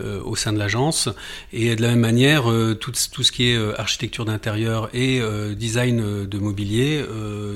euh, 0.00 0.20
au 0.24 0.36
sein 0.36 0.52
de 0.52 0.58
l'agence. 0.58 1.08
Et 1.52 1.76
de 1.76 1.82
la 1.82 1.88
même 1.88 2.00
manière, 2.00 2.50
euh, 2.50 2.74
tout, 2.74 2.92
tout, 3.12 3.22
ce 3.22 3.32
qui 3.32 3.50
est 3.50 3.78
architecture 3.78 4.24
d'intérieur 4.24 4.88
et 4.94 5.20
design 5.54 6.26
de 6.26 6.38
mobilier, 6.38 7.04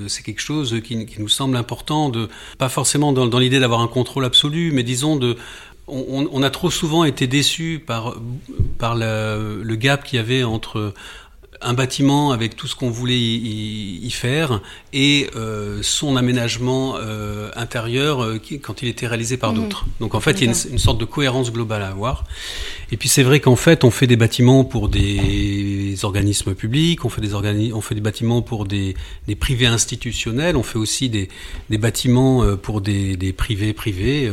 c'est 0.08 0.22
quelque 0.22 0.40
chose 0.40 0.80
qui, 0.84 1.06
qui, 1.06 1.20
nous 1.20 1.28
semble 1.28 1.56
important, 1.56 2.08
de 2.08 2.28
pas 2.58 2.68
forcément 2.68 3.12
dans, 3.12 3.26
dans 3.26 3.38
l'idée 3.38 3.58
d'avoir 3.58 3.80
un 3.80 3.88
contrôle 3.88 4.24
absolu, 4.24 4.70
mais 4.72 4.82
disons 4.82 5.16
de 5.16 5.36
on, 5.88 6.28
on, 6.32 6.42
a 6.42 6.50
trop 6.50 6.70
souvent 6.70 7.04
été 7.04 7.26
déçus 7.26 7.82
par, 7.84 8.16
par 8.78 8.96
le, 8.96 9.62
le 9.62 9.76
gap 9.76 10.04
qu'il 10.04 10.16
y 10.16 10.20
avait 10.20 10.42
entre 10.42 10.94
un 11.60 11.74
bâtiment 11.74 12.32
avec 12.32 12.56
tout 12.56 12.66
ce 12.66 12.74
qu'on 12.74 12.90
voulait 12.90 13.18
y, 13.18 14.06
y, 14.06 14.10
faire 14.10 14.60
et 14.92 15.28
euh, 15.36 15.80
son 15.82 16.16
aménagement 16.16 16.96
euh, 16.96 17.50
intérieur 17.56 18.22
euh, 18.22 18.40
quand 18.62 18.82
il 18.82 18.88
était 18.88 19.06
réalisé 19.06 19.36
par 19.36 19.52
mmh. 19.52 19.56
d'autres. 19.56 19.86
Donc 20.00 20.14
en 20.14 20.20
fait, 20.20 20.32
il 20.40 20.44
y 20.44 20.48
a 20.48 20.52
une, 20.52 20.72
une, 20.72 20.78
sorte 20.78 20.98
de 20.98 21.04
cohérence 21.04 21.52
globale 21.52 21.82
à 21.82 21.88
avoir. 21.88 22.24
Et 22.92 22.96
puis 22.96 23.08
c'est 23.08 23.22
vrai 23.22 23.40
qu'en 23.40 23.56
fait, 23.56 23.84
on 23.84 23.90
fait 23.90 24.06
des 24.06 24.16
bâtiments 24.16 24.64
pour 24.64 24.88
des 24.88 25.96
organismes 26.02 26.54
publics, 26.54 27.04
on 27.04 27.08
fait 27.08 27.20
des, 27.20 27.34
organi 27.34 27.72
on 27.72 27.80
fait 27.80 27.94
des 27.94 28.00
bâtiments 28.00 28.42
pour 28.42 28.64
des, 28.64 28.94
des, 29.26 29.34
privés 29.34 29.66
institutionnels, 29.66 30.56
on 30.56 30.62
fait 30.62 30.78
aussi 30.78 31.08
des, 31.08 31.28
des 31.70 31.78
bâtiments 31.78 32.56
pour 32.56 32.80
des, 32.80 33.16
des 33.16 33.32
privés 33.32 33.72
privés. 33.72 34.30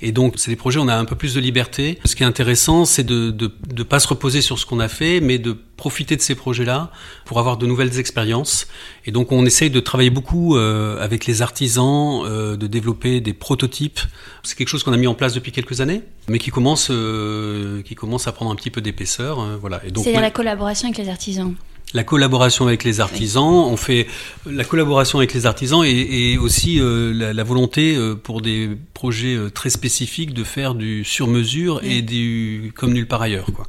Et 0.00 0.12
donc 0.12 0.34
c'est 0.36 0.50
des 0.50 0.56
projets 0.56 0.78
où 0.78 0.82
on 0.82 0.88
a 0.88 0.96
un 0.96 1.04
peu 1.04 1.16
plus 1.16 1.34
de 1.34 1.40
liberté. 1.40 1.98
Ce 2.04 2.14
qui 2.14 2.22
est 2.22 2.26
intéressant, 2.26 2.84
c'est 2.84 3.04
de 3.04 3.34
ne 3.74 3.82
pas 3.82 4.00
se 4.00 4.08
reposer 4.08 4.42
sur 4.42 4.58
ce 4.58 4.66
qu'on 4.66 4.80
a 4.80 4.88
fait, 4.88 5.20
mais 5.20 5.38
de 5.38 5.56
profiter 5.76 6.16
de 6.16 6.20
ces 6.20 6.34
projets-là 6.34 6.90
pour 7.24 7.38
avoir 7.38 7.56
de 7.56 7.66
nouvelles 7.66 7.98
expériences. 7.98 8.66
Et 9.06 9.12
donc 9.12 9.32
on 9.32 9.46
essaye 9.46 9.70
de 9.70 9.80
travailler 9.80 10.10
beaucoup 10.10 10.56
euh, 10.56 11.02
avec 11.02 11.26
les 11.26 11.40
artisans, 11.40 12.22
euh, 12.24 12.56
de 12.56 12.66
développer 12.66 13.20
des 13.20 13.32
prototypes. 13.32 14.00
C'est 14.42 14.56
quelque 14.56 14.68
chose 14.68 14.82
qu'on 14.82 14.92
a 14.92 14.96
mis 14.96 15.06
en 15.06 15.14
place 15.14 15.34
depuis 15.34 15.52
quelques 15.52 15.80
années, 15.80 16.02
mais 16.28 16.38
qui 16.38 16.50
commence, 16.50 16.88
euh, 16.90 17.82
qui 17.82 17.94
commence 17.94 18.26
à 18.26 18.32
prendre 18.32 18.50
un 18.50 18.56
petit 18.56 18.70
peu 18.70 18.80
d'épaisseur. 18.80 19.40
Hein, 19.40 19.56
voilà. 19.60 19.80
Et 19.86 19.90
donc 19.90 20.04
c'est 20.04 20.12
la 20.12 20.30
collaboration 20.30 20.88
avec 20.88 20.98
les 20.98 21.08
artisans 21.08 21.54
la 21.94 22.04
collaboration 22.04 22.66
avec 22.66 22.84
les 22.84 23.00
artisans, 23.00 23.44
on 23.44 23.76
fait 23.76 24.06
la 24.46 24.64
collaboration 24.64 25.18
avec 25.18 25.32
les 25.32 25.46
artisans 25.46 25.84
et, 25.84 26.32
et 26.32 26.38
aussi 26.38 26.80
euh, 26.80 27.12
la, 27.14 27.32
la, 27.32 27.44
volonté 27.44 27.96
euh, 27.96 28.14
pour 28.14 28.42
des 28.42 28.70
projets 28.92 29.34
euh, 29.34 29.50
très 29.50 29.70
spécifiques 29.70 30.34
de 30.34 30.44
faire 30.44 30.74
du 30.74 31.04
sur-mesure 31.04 31.80
et 31.82 32.02
du 32.02 32.72
comme 32.76 32.92
nulle 32.92 33.08
part 33.08 33.22
ailleurs 33.22 33.46
quoi. 33.54 33.66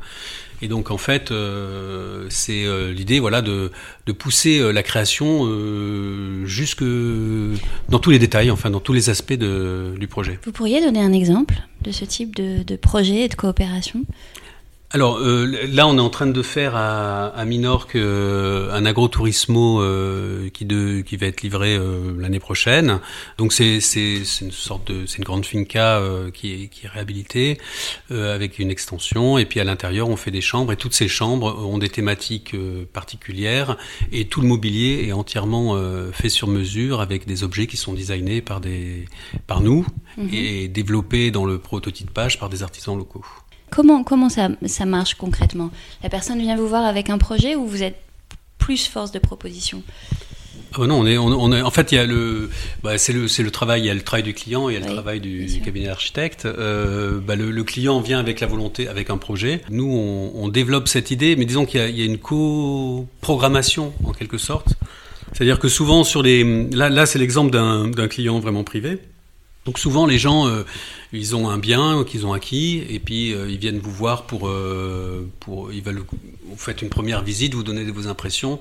Et 0.61 0.67
donc 0.67 0.91
en 0.91 0.97
fait, 0.97 1.31
c'est 2.27 2.65
l'idée 2.91 3.21
voilà 3.21 3.41
de, 3.41 3.71
de 4.05 4.11
pousser 4.11 4.73
la 4.73 4.83
création 4.83 5.47
jusque 6.43 6.83
dans 6.83 7.99
tous 7.99 8.09
les 8.09 8.19
détails, 8.19 8.51
enfin 8.51 8.69
dans 8.69 8.81
tous 8.81 8.91
les 8.91 9.09
aspects 9.09 9.31
de, 9.31 9.95
du 9.97 10.09
projet. 10.09 10.37
Vous 10.43 10.51
pourriez 10.51 10.81
donner 10.81 10.99
un 10.99 11.13
exemple 11.13 11.55
de 11.81 11.93
ce 11.93 12.03
type 12.03 12.35
de, 12.35 12.63
de 12.63 12.75
projet 12.75 13.21
et 13.21 13.27
de 13.29 13.35
coopération? 13.35 14.03
Alors 14.91 15.19
euh, 15.19 15.45
là, 15.67 15.87
on 15.87 15.97
est 15.97 16.01
en 16.01 16.09
train 16.09 16.25
de 16.25 16.41
faire 16.41 16.75
à, 16.75 17.27
à 17.27 17.45
Minorque 17.45 17.95
euh, 17.95 18.73
un 18.73 18.87
agrotourismo 18.87 19.83
euh, 19.83 20.49
qui, 20.49 20.65
de, 20.65 21.01
qui 21.01 21.15
va 21.15 21.27
être 21.27 21.43
livré 21.43 21.75
euh, 21.75 22.15
l'année 22.17 22.39
prochaine. 22.39 22.99
Donc 23.37 23.53
c'est 23.53 23.77
une 23.77 24.51
sorte 24.51 24.91
de 24.91 25.05
c'est 25.05 25.19
une 25.19 25.25
grande 25.25 25.45
finca 25.45 26.01
qui 26.33 26.53
est 26.53 26.67
qui 26.69 26.87
est 26.87 26.89
réhabilitée 26.89 27.59
avec 28.09 28.57
une 28.59 28.71
extension 28.71 29.37
et 29.37 29.45
puis 29.45 29.59
à 29.59 29.63
l'intérieur 29.63 30.09
on 30.09 30.15
fait 30.15 30.31
des 30.31 30.41
chambres 30.41 30.71
et 30.71 30.75
toutes 30.75 30.93
ces 30.93 31.07
chambres 31.07 31.55
ont 31.65 31.77
des 31.77 31.89
thématiques 31.89 32.55
particulières 32.91 33.77
et 34.11 34.25
tout 34.25 34.41
le 34.41 34.47
mobilier 34.47 35.05
est 35.07 35.11
entièrement 35.11 35.77
fait 36.11 36.29
sur 36.29 36.47
mesure 36.47 37.01
avec 37.01 37.27
des 37.27 37.43
objets 37.43 37.67
qui 37.67 37.77
sont 37.77 37.93
designés 37.93 38.41
par 38.41 38.59
des 38.59 39.05
par 39.47 39.61
nous 39.61 39.85
mhm. 40.17 40.29
et 40.33 40.67
développés 40.67 41.31
dans 41.31 41.45
le 41.45 41.59
prototype 41.59 42.11
page 42.11 42.39
par 42.39 42.49
des 42.49 42.63
artisans 42.63 42.97
locaux. 42.97 43.25
Comment, 43.71 44.03
comment 44.03 44.29
ça, 44.29 44.49
ça 44.65 44.85
marche 44.85 45.15
concrètement? 45.15 45.71
La 46.03 46.09
personne 46.09 46.39
vient 46.39 46.55
vous 46.55 46.67
voir 46.67 46.85
avec 46.85 47.09
un 47.09 47.17
projet 47.17 47.55
ou 47.55 47.65
vous 47.65 47.83
êtes 47.83 47.99
plus 48.57 48.87
force 48.87 49.11
de 49.11 49.19
proposition? 49.19 49.83
Ah 50.71 50.77
bah 50.79 50.87
non, 50.87 50.99
on 50.99 51.05
est, 51.07 51.17
on, 51.17 51.51
est, 51.51 51.61
en 51.63 51.71
fait, 51.71 51.91
il 51.91 51.95
y 51.95 51.97
a 51.97 52.05
le, 52.05 52.51
bah 52.83 52.99
c'est 52.99 53.11
le, 53.11 53.27
c'est 53.27 53.41
le 53.41 53.49
travail, 53.49 53.81
il 53.81 53.85
y 53.85 53.89
a 53.89 53.93
le 53.93 54.03
travail 54.03 54.21
du 54.21 54.35
client, 54.35 54.69
il 54.69 54.73
y 54.73 54.77
a 54.77 54.79
le 54.79 54.85
travail 54.85 55.19
du, 55.19 55.47
cabinet 55.65 55.87
d'architecte. 55.87 56.45
Euh, 56.45 57.19
bah 57.19 57.35
le, 57.35 57.49
le, 57.49 57.63
client 57.63 57.99
vient 58.01 58.19
avec 58.19 58.39
la 58.39 58.45
volonté, 58.45 58.87
avec 58.87 59.09
un 59.09 59.17
projet. 59.17 59.61
Nous, 59.71 59.89
on, 59.91 60.31
on 60.35 60.47
développe 60.47 60.87
cette 60.87 61.09
idée, 61.09 61.35
mais 61.35 61.45
disons 61.45 61.65
qu'il 61.65 61.79
y 61.79 61.83
a, 61.83 61.89
il 61.89 61.97
y 61.97 62.03
a 62.03 62.05
une 62.05 62.19
co-programmation 62.19 63.93
en 64.03 64.11
quelque 64.11 64.37
sorte. 64.37 64.75
C'est-à-dire 65.33 65.57
que 65.57 65.69
souvent 65.69 66.03
sur 66.03 66.21
les, 66.21 66.69
là, 66.69 66.89
là, 66.89 67.07
c'est 67.07 67.19
l'exemple 67.19 67.51
d'un, 67.51 67.87
d'un 67.87 68.07
client 68.07 68.39
vraiment 68.39 68.63
privé. 68.63 68.99
Donc 69.65 69.79
souvent 69.79 70.05
les 70.05 70.17
gens, 70.17 70.47
euh, 70.47 70.63
ils 71.11 71.35
ont 71.35 71.49
un 71.49 71.57
bien 71.57 72.03
qu'ils 72.03 72.25
ont 72.25 72.33
acquis 72.33 72.83
et 72.89 72.99
puis 72.99 73.33
euh, 73.33 73.49
ils 73.49 73.57
viennent 73.57 73.79
vous 73.79 73.91
voir 73.91 74.23
pour, 74.23 74.47
euh, 74.47 75.27
pour 75.39 75.71
ils 75.71 75.81
veulent, 75.81 76.03
vous 76.45 76.57
faites 76.57 76.81
une 76.81 76.89
première 76.89 77.23
visite, 77.23 77.53
vous 77.53 77.63
donnez 77.63 77.83
vos 77.85 78.07
impressions 78.07 78.59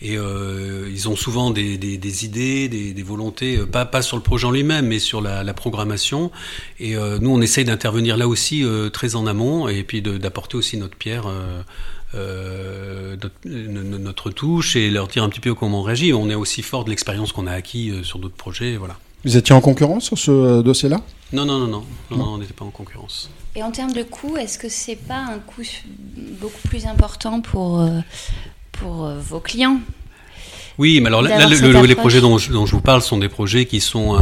et 0.00 0.14
ils 0.14 1.08
ont 1.08 1.16
souvent 1.16 1.50
des, 1.50 1.78
des, 1.78 1.98
des 1.98 2.24
idées, 2.24 2.68
des, 2.68 2.92
des, 2.92 3.02
volontés, 3.02 3.58
pas, 3.58 3.84
pas 3.84 4.02
sur 4.02 4.16
le 4.16 4.22
projet 4.22 4.46
en 4.46 4.50
lui-même, 4.50 4.86
mais 4.86 4.98
sur 4.98 5.20
la, 5.20 5.42
la, 5.42 5.54
programmation. 5.54 6.30
Et 6.78 6.94
nous, 6.94 7.30
on 7.30 7.40
essaye 7.40 7.64
d'intervenir 7.64 8.16
là 8.16 8.28
aussi 8.28 8.64
très 8.92 9.14
en 9.14 9.26
amont 9.26 9.68
et 9.68 9.82
puis 9.82 10.02
d'apporter 10.02 10.56
aussi 10.56 10.76
notre 10.76 10.96
pierre. 10.96 11.30
Euh, 12.14 13.16
notre, 13.22 13.98
notre, 13.98 14.30
touche 14.30 14.74
et 14.74 14.90
leur 14.90 15.06
dire 15.06 15.22
un 15.22 15.28
petit 15.28 15.40
peu 15.40 15.54
comment 15.54 15.80
on 15.80 15.82
réagit. 15.82 16.12
On 16.12 16.28
est 16.28 16.34
aussi 16.34 16.62
fort 16.62 16.84
de 16.84 16.90
l'expérience 16.90 17.32
qu'on 17.32 17.46
a 17.46 17.52
acquis 17.52 17.92
sur 18.02 18.18
d'autres 18.18 18.34
projets, 18.34 18.76
voilà. 18.76 18.96
Vous 19.24 19.36
étiez 19.36 19.54
en 19.54 19.60
concurrence 19.60 20.04
sur 20.04 20.18
ce 20.18 20.30
euh, 20.30 20.62
dossier-là? 20.62 21.00
Non 21.32 21.44
non, 21.44 21.58
non, 21.58 21.66
non, 21.68 22.16
non, 22.16 22.24
on 22.34 22.38
n'était 22.38 22.52
pas 22.52 22.64
en 22.64 22.70
concurrence. 22.70 23.30
Et 23.54 23.62
en 23.62 23.70
termes 23.70 23.92
de 23.92 24.02
coût, 24.02 24.36
est-ce 24.36 24.58
que 24.58 24.68
c'est 24.68 24.96
pas 24.96 25.18
un 25.18 25.38
coût 25.38 25.62
beaucoup 26.40 26.68
plus 26.68 26.86
important 26.86 27.40
pour, 27.40 27.80
euh, 27.80 28.00
pour 28.72 29.04
euh, 29.04 29.18
vos 29.20 29.40
clients? 29.40 29.80
Oui, 30.78 31.00
mais 31.00 31.08
alors 31.08 31.22
là, 31.22 31.46
les 31.46 31.94
projets 31.94 32.20
dont 32.20 32.38
je, 32.38 32.52
dont 32.52 32.64
je, 32.64 32.72
vous 32.74 32.80
parle 32.80 33.02
sont 33.02 33.18
des 33.18 33.28
projets 33.28 33.66
qui 33.66 33.80
sont 33.80 34.16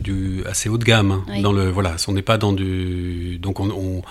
du, 0.00 0.44
assez 0.46 0.68
haut 0.68 0.78
de 0.78 0.84
gamme. 0.84 1.24
Hein, 1.28 1.40
dans 1.40 1.52
le 1.52 1.70
voilà, 1.70 1.96
on 2.06 2.12
n'est 2.12 2.22
pas 2.22 2.38
dans 2.38 2.52
du 2.52 3.38
donc 3.38 3.58
on, 3.58 3.68
on, 3.70 4.02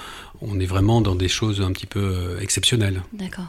on, 0.42 0.60
est 0.60 0.66
vraiment 0.66 1.00
dans 1.00 1.16
des 1.16 1.30
choses 1.30 1.62
un 1.62 1.72
petit 1.72 1.86
peu 1.86 2.38
exceptionnelles. 2.42 3.04
D'accord. 3.14 3.46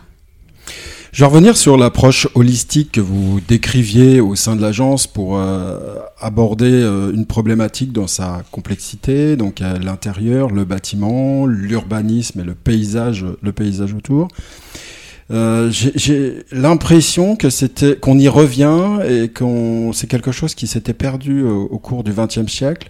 Je 1.14 1.21
vais 1.21 1.26
revenir 1.26 1.56
sur 1.56 1.76
l'approche 1.76 2.26
holistique 2.35 2.90
que 2.90 3.00
vous 3.00 3.40
décriviez 3.47 4.21
au 4.21 4.35
sein 4.35 4.56
de 4.56 4.61
l'agence 4.61 5.06
pour 5.06 5.38
euh, 5.38 6.00
aborder 6.18 6.73
euh, 6.73 7.12
une 7.12 7.25
problématique 7.25 7.92
dans 7.92 8.09
sa 8.09 8.42
complexité, 8.50 9.37
donc 9.37 9.61
l'intérieur, 9.61 10.50
le 10.50 10.64
bâtiment, 10.64 11.47
l'urbanisme 11.47 12.40
et 12.40 12.42
le 12.42 12.56
paysage, 12.56 13.25
le 13.42 13.52
paysage 13.52 13.94
autour. 13.94 14.26
Euh, 15.30 15.71
J'ai 15.71 16.42
l'impression 16.50 17.37
que 17.37 17.49
c'était 17.49 17.94
qu'on 17.94 18.18
y 18.18 18.26
revient 18.26 18.99
et 19.09 19.28
qu'on 19.28 19.92
c'est 19.92 20.09
quelque 20.09 20.33
chose 20.33 20.56
qui 20.56 20.66
s'était 20.66 20.94
perdu 20.94 21.44
au, 21.44 21.62
au 21.62 21.78
cours 21.78 22.02
du 22.02 22.12
XXe 22.12 22.50
siècle 22.50 22.88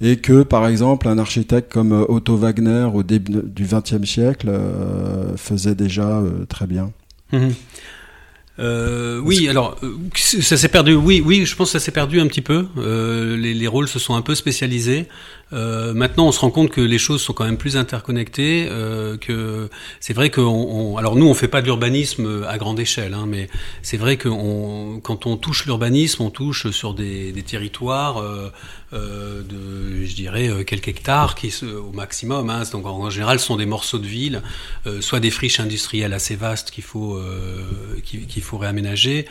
et 0.00 0.16
que 0.16 0.42
par 0.42 0.66
exemple 0.66 1.08
un 1.08 1.18
architecte 1.18 1.72
comme 1.72 1.92
Otto 2.08 2.36
Wagner 2.36 2.88
au 2.92 3.02
début 3.02 3.42
du 3.44 3.64
XXe 3.64 4.04
siècle 4.04 4.48
euh, 4.48 5.36
faisait 5.36 5.74
déjà 5.74 6.18
euh, 6.18 6.44
très 6.46 6.66
bien. 6.66 6.92
Mhm. 7.32 7.52
Euh, 8.60 9.18
oui, 9.18 9.48
alors 9.48 9.76
euh, 9.82 9.96
ça 10.14 10.56
s'est 10.56 10.68
perdu. 10.68 10.94
Oui, 10.94 11.20
oui, 11.24 11.44
je 11.44 11.56
pense 11.56 11.72
que 11.72 11.78
ça 11.78 11.84
s'est 11.84 11.90
perdu 11.90 12.20
un 12.20 12.28
petit 12.28 12.40
peu. 12.40 12.66
Euh, 12.78 13.36
les, 13.36 13.52
les, 13.52 13.66
rôles 13.66 13.88
se 13.88 13.98
sont 13.98 14.14
un 14.14 14.22
peu 14.22 14.36
spécialisés. 14.36 15.08
Euh, 15.52 15.92
maintenant, 15.92 16.28
on 16.28 16.32
se 16.32 16.38
rend 16.38 16.50
compte 16.50 16.70
que 16.70 16.80
les 16.80 16.98
choses 16.98 17.20
sont 17.20 17.32
quand 17.32 17.44
même 17.44 17.56
plus 17.56 17.76
interconnectées. 17.76 18.68
Euh, 18.70 19.16
que 19.16 19.68
c'est 19.98 20.12
vrai 20.12 20.30
que, 20.30 20.40
on, 20.40 20.96
alors 20.98 21.16
nous, 21.16 21.26
on 21.26 21.34
fait 21.34 21.48
pas 21.48 21.62
de 21.62 21.66
l'urbanisme 21.66 22.44
à 22.48 22.56
grande 22.56 22.78
échelle, 22.78 23.14
hein, 23.14 23.24
mais 23.26 23.48
c'est 23.82 23.96
vrai 23.96 24.16
que 24.16 24.28
on, 24.28 25.00
quand 25.00 25.26
on 25.26 25.36
touche 25.36 25.66
l'urbanisme, 25.66 26.22
on 26.22 26.30
touche 26.30 26.70
sur 26.70 26.94
des, 26.94 27.32
des 27.32 27.42
territoires 27.42 28.22
euh, 28.94 28.98
euh 28.98 29.42
de, 29.42 30.04
je 30.04 30.14
dirais, 30.14 30.48
euh, 30.48 30.64
quelques 30.64 30.88
hectares 30.88 31.34
qui, 31.34 31.52
au 31.64 31.92
maximum. 31.92 32.50
Hein, 32.50 32.62
donc 32.72 32.86
en, 32.86 33.10
général, 33.10 33.40
ce 33.40 33.46
sont 33.46 33.56
des 33.56 33.66
morceaux 33.66 33.98
de 33.98 34.06
ville, 34.06 34.42
soit 35.00 35.20
des 35.20 35.30
friches 35.30 35.60
industrielles 35.60 36.12
assez 36.12 36.36
vastes 36.36 36.70
qu'il 36.70 36.84
faut 36.84 37.20
qu'il 38.04 38.42
faut 38.42 38.58
réaménager, 38.58 39.26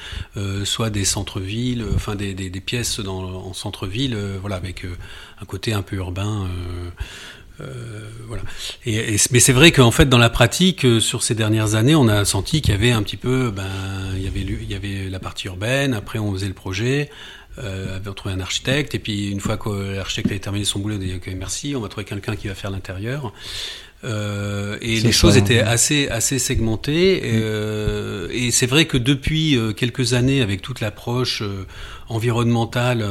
soit 0.64 0.90
des 0.90 1.06
centres-villes, 1.06 1.86
enfin 1.96 2.16
des, 2.16 2.34
des, 2.34 2.62
pièces 2.62 3.00
en 3.00 3.54
centre-ville, 3.54 4.18
voilà, 4.42 4.56
avec 4.56 4.86
un 5.42 5.46
côté 5.46 5.74
un 5.74 5.82
peu 5.82 5.98
urbain. 5.98 6.48
Euh, 6.48 6.90
euh, 7.62 8.10
voilà. 8.28 8.42
Mais 8.86 9.40
c'est 9.40 9.54
vrai 9.54 9.72
qu'en 9.72 9.92
fait, 9.92 10.10
dans 10.10 10.18
la 10.18 10.30
pratique, 10.30 10.86
euh, 10.86 11.00
sur 11.00 11.22
ces 11.24 11.36
dernières 11.36 11.76
années, 11.76 11.96
on 11.96 12.08
a 12.08 12.26
senti 12.26 12.62
qu'il 12.62 12.72
y 12.72 12.78
avait 12.78 12.92
un 12.92 13.04
petit 13.04 13.18
peu, 13.18 13.52
ben, 13.52 13.64
il 14.16 14.24
y 14.24 14.28
avait, 14.28 14.42
il 14.42 14.72
y 14.72 14.76
avait 14.76 15.10
la 15.10 15.20
partie 15.20 15.48
urbaine. 15.48 15.94
Après, 15.94 16.20
on 16.20 16.32
faisait 16.34 16.48
le 16.48 16.54
projet. 16.54 17.10
Euh, 17.60 18.00
on 18.06 18.14
trouvait 18.14 18.34
un 18.34 18.40
architecte 18.40 18.96
et 18.96 19.00
puis 19.00 19.30
une 19.30 19.40
fois 19.40 19.58
que 19.58 19.70
l'architecte 19.96 20.32
avait 20.32 20.40
terminé 20.40 20.66
son 20.66 20.80
boulot, 20.80 20.96
on 20.96 21.02
a 21.02 21.04
dit 21.04 21.14
ok 21.16 21.30
merci, 21.38 21.76
on 21.76 21.82
va 21.82 21.88
trouver 21.88 22.06
quelqu'un 22.06 22.36
qui 22.36 22.48
va 22.48 22.56
faire 22.56 22.72
l'intérieur. 22.72 23.32
Euh, 24.04 24.78
et 24.82 25.00
les 25.00 25.12
choses 25.14 25.38
étaient 25.38 25.62
assez 25.62 26.10
assez 26.10 26.40
segmentées. 26.40 27.22
Euh, 27.24 28.28
et 28.32 28.52
c'est 28.52 28.66
vrai 28.66 28.86
que 28.86 28.98
depuis 28.98 29.56
euh, 29.56 29.72
quelques 29.72 30.14
années, 30.14 30.42
avec 30.42 30.62
toute 30.62 30.82
l'approche 30.82 31.42
euh, 31.42 31.66
environnementale 32.10 33.06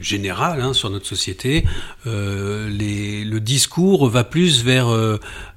générale 0.00 0.60
hein, 0.62 0.72
sur 0.72 0.90
notre 0.90 1.06
société, 1.06 1.64
les, 2.06 3.24
le 3.24 3.38
discours 3.38 4.08
va 4.08 4.24
plus 4.24 4.64
vers 4.64 4.88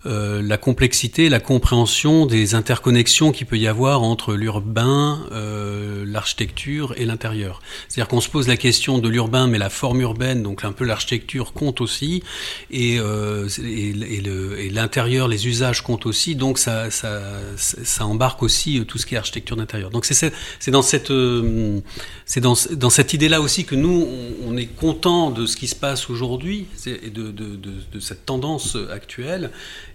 euh, 0.05 0.41
la 0.41 0.57
complexité, 0.57 1.29
la 1.29 1.39
compréhension 1.39 2.25
des 2.25 2.55
interconnexions 2.55 3.31
qu'il 3.31 3.47
peut 3.47 3.57
y 3.57 3.67
avoir 3.67 4.03
entre 4.03 4.33
l'urbain, 4.33 5.25
euh, 5.31 6.05
l'architecture 6.07 6.93
et 6.97 7.05
l'intérieur. 7.05 7.61
C'est-à-dire 7.87 8.07
qu'on 8.07 8.21
se 8.21 8.29
pose 8.29 8.47
la 8.47 8.57
question 8.57 8.99
de 8.99 9.09
l'urbain, 9.09 9.47
mais 9.47 9.57
la 9.57 9.69
forme 9.69 10.01
urbaine, 10.01 10.43
donc 10.43 10.63
un 10.63 10.71
peu 10.71 10.85
l'architecture 10.85 11.53
compte 11.53 11.81
aussi, 11.81 12.23
et, 12.71 12.99
euh, 12.99 13.47
et, 13.59 14.69
l'intérieur, 14.69 15.27
les 15.27 15.47
usages 15.47 15.81
comptent 15.81 16.05
aussi, 16.05 16.35
donc 16.35 16.57
ça, 16.57 16.91
ça, 16.91 17.21
ça 17.57 18.05
embarque 18.05 18.43
aussi 18.43 18.79
euh, 18.79 18.85
tout 18.85 18.97
ce 18.97 19.05
qui 19.05 19.15
est 19.15 19.17
architecture 19.17 19.55
d'intérieur. 19.55 19.89
Donc 19.89 20.05
c'est 20.05 20.31
dans 20.67 20.81
cette, 20.81 21.11
euh, 21.11 21.79
c'est 22.25 22.41
dans, 22.41 22.55
dans 22.71 22.89
cette 22.89 23.13
idée-là 23.13 23.41
aussi 23.41 23.65
que 23.65 23.75
nous, 23.75 24.07
on, 24.43 24.51
on, 24.51 24.57
est 24.57 24.67
content 24.67 25.31
de 25.31 25.45
ce 25.45 25.55
qui 25.55 25.67
se 25.67 25.75
passe 25.75 26.09
aujourd'hui, 26.09 26.67
et 26.85 27.09
de, 27.09 27.31
de, 27.31 27.55
de, 27.55 27.73
de 27.91 27.99
cette 27.99 28.25
tendance 28.25 28.77
actuelle, 28.91 29.51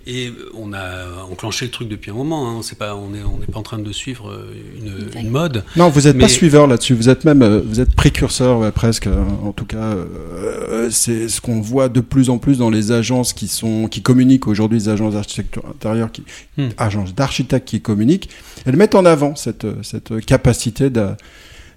Et 0.06 0.32
on 0.54 0.72
a 0.72 1.24
enclenché 1.30 1.66
le 1.66 1.70
truc 1.70 1.88
depuis 1.88 2.10
un 2.10 2.14
moment. 2.14 2.48
Hein. 2.48 2.60
Pas, 2.78 2.96
on 2.96 3.10
n'est 3.10 3.22
on 3.22 3.42
est 3.42 3.50
pas 3.50 3.58
en 3.58 3.62
train 3.62 3.78
de 3.78 3.92
suivre 3.92 4.30
euh, 4.30 4.54
une, 4.78 5.20
une 5.20 5.30
mode. 5.30 5.64
Non, 5.76 5.90
vous 5.90 6.02
n'êtes 6.02 6.18
pas 6.18 6.28
suiveur 6.28 6.66
là-dessus. 6.66 6.94
Vous 6.94 7.08
êtes 7.08 7.24
même, 7.24 7.42
euh, 7.42 7.60
vous 7.64 7.80
êtes 7.80 7.94
précurseur 7.94 8.72
presque. 8.72 9.08
En 9.44 9.52
tout 9.52 9.66
cas, 9.66 9.76
euh, 9.76 10.88
c'est 10.90 11.28
ce 11.28 11.40
qu'on 11.40 11.60
voit 11.60 11.88
de 11.88 12.00
plus 12.00 12.30
en 12.30 12.38
plus 12.38 12.58
dans 12.58 12.70
les 12.70 12.92
agences 12.92 13.32
qui 13.32 13.48
sont, 13.48 13.88
qui 13.88 14.02
communiquent 14.02 14.46
aujourd'hui, 14.46 14.78
les 14.78 14.88
agences 14.88 15.14
d'architecture 15.14 15.64
intérieure, 15.68 16.10
qui, 16.10 16.24
hmm. 16.56 16.68
agences 16.78 17.14
d'architectes 17.14 17.68
qui 17.68 17.80
communiquent. 17.80 18.30
Elles 18.64 18.76
mettent 18.76 18.94
en 18.94 19.04
avant 19.04 19.36
cette, 19.36 19.66
cette 19.82 20.24
capacité 20.24 20.88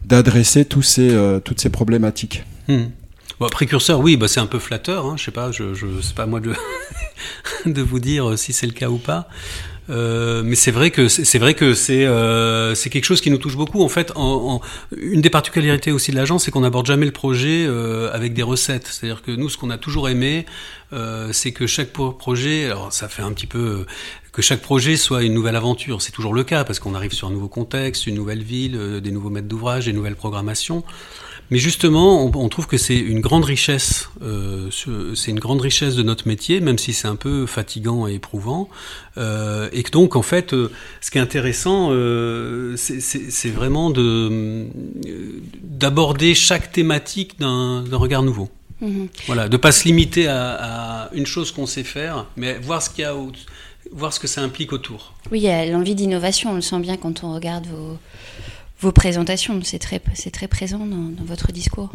d'adresser 0.05 0.65
tous 0.65 0.83
ces, 0.83 1.39
toutes 1.43 1.59
ces 1.59 1.69
problématiques. 1.69 2.45
Hmm 2.69 2.85
précurseur, 3.49 3.99
oui, 3.99 4.17
bah, 4.17 4.27
c'est 4.27 4.39
un 4.39 4.45
peu 4.45 4.59
flatteur. 4.59 5.05
Hein, 5.05 5.15
je 5.17 5.25
sais 5.25 5.31
pas, 5.31 5.51
je, 5.51 5.73
je 5.73 5.85
c'est 6.01 6.15
pas 6.15 6.25
moi 6.25 6.39
de 6.39 6.53
de 7.65 7.81
vous 7.81 7.99
dire 7.99 8.37
si 8.37 8.53
c'est 8.53 8.67
le 8.67 8.73
cas 8.73 8.89
ou 8.89 8.97
pas. 8.97 9.27
Euh, 9.89 10.43
mais 10.45 10.55
c'est 10.55 10.71
vrai 10.71 10.91
que 10.91 11.09
c'est 11.09 11.39
vrai 11.39 11.55
que 11.55 11.73
euh, 11.91 12.75
c'est 12.75 12.89
quelque 12.89 13.03
chose 13.03 13.21
qui 13.21 13.29
nous 13.29 13.37
touche 13.37 13.57
beaucoup. 13.57 13.83
En 13.83 13.89
fait, 13.89 14.13
une 14.95 15.21
des 15.21 15.29
particularités 15.29 15.91
aussi 15.91 16.11
de 16.11 16.15
l'agence, 16.15 16.45
c'est 16.45 16.51
qu'on 16.51 16.61
n'aborde 16.61 16.85
jamais 16.85 17.05
le 17.05 17.11
projet 17.11 17.65
euh, 17.67 18.09
avec 18.13 18.33
des 18.33 18.43
recettes. 18.43 18.87
C'est-à-dire 18.87 19.21
que 19.21 19.31
nous, 19.31 19.49
ce 19.49 19.57
qu'on 19.57 19.69
a 19.69 19.77
toujours 19.77 20.09
aimé, 20.09 20.45
c'est 21.31 21.53
que 21.53 21.65
chaque 21.65 21.89
projet, 21.91 22.65
alors 22.65 22.93
ça 22.93 23.07
fait 23.07 23.23
un 23.23 23.31
petit 23.33 23.47
peu 23.47 23.87
que 24.31 24.43
chaque 24.43 24.61
projet 24.61 24.95
soit 24.95 25.23
une 25.23 25.33
nouvelle 25.33 25.55
aventure. 25.55 26.03
C'est 26.03 26.11
toujours 26.11 26.35
le 26.35 26.43
cas 26.43 26.63
parce 26.63 26.79
qu'on 26.79 26.93
arrive 26.93 27.13
sur 27.13 27.27
un 27.27 27.31
nouveau 27.31 27.47
contexte, 27.47 28.05
une 28.05 28.13
nouvelle 28.13 28.43
ville, 28.43 29.01
des 29.01 29.11
nouveaux 29.11 29.31
maîtres 29.31 29.47
d'ouvrage, 29.47 29.85
des 29.85 29.93
nouvelles 29.93 30.15
programmations. 30.15 30.83
Mais 31.53 31.59
justement, 31.59 32.25
on, 32.25 32.49
trouve 32.49 32.65
que 32.65 32.77
c'est 32.77 32.97
une 32.97 33.19
grande 33.19 33.45
richesse. 33.45 34.09
Euh, 34.23 34.71
c'est 35.13 35.29
une 35.29 35.39
grande 35.39 35.61
richesse 35.61 35.93
de 35.93 36.01
notre 36.01 36.27
métier, 36.27 36.59
même 36.61 36.79
si 36.79 36.93
c'est 36.93 37.07
un 37.07 37.15
peu 37.15 37.45
fatigant 37.45 38.07
et 38.07 38.15
éprouvant. 38.15 38.69
Euh, 39.19 39.69
et 39.71 39.83
que 39.83 39.91
donc, 39.91 40.15
en 40.15 40.23
fait, 40.23 40.55
euh, 40.55 40.71
ce 40.99 41.11
qui 41.11 41.19
est 41.19 41.21
intéressant, 41.21 41.89
euh, 41.91 42.75
c'est 42.75 43.51
vraiment 43.51 43.91
de 43.91 44.65
d'aborder 45.61 46.33
chaque 46.33 46.71
thématique 46.71 47.37
d'un 47.39 47.83
regard 47.91 48.23
nouveau. 48.23 48.49
Mhm. 48.81 49.09
Voilà, 49.27 49.47
de 49.47 49.57
pas 49.57 49.71
se 49.71 49.83
limiter 49.83 50.25
à, 50.25 51.03
à 51.03 51.09
une 51.13 51.27
chose 51.27 51.51
qu'on 51.51 51.67
sait 51.67 51.83
faire, 51.83 52.25
mais 52.35 52.57
voir 52.57 52.81
ce 52.81 52.89
qu'il 52.89 53.03
y 53.03 53.05
a, 53.05 53.13
voir 53.91 54.11
ce 54.11 54.19
que 54.19 54.27
ça 54.27 54.41
implique 54.41 54.73
autour. 54.73 55.13
Oui, 55.31 55.37
il 55.37 55.43
y 55.43 55.49
a 55.49 55.67
l'envie 55.67 55.93
d'innovation. 55.93 56.49
On 56.49 56.55
le 56.55 56.61
sent 56.61 56.79
bien 56.79 56.97
quand 56.97 57.23
on 57.23 57.35
regarde 57.35 57.67
vos 57.67 57.99
vos 58.83 58.91
présentations. 58.91 59.59
C'est 59.63 59.79
très, 59.79 60.01
c'est 60.13 60.29
très 60.29 60.47
présent 60.47 60.85
dans, 60.85 61.23
votre 61.25 61.51
discours. 61.51 61.89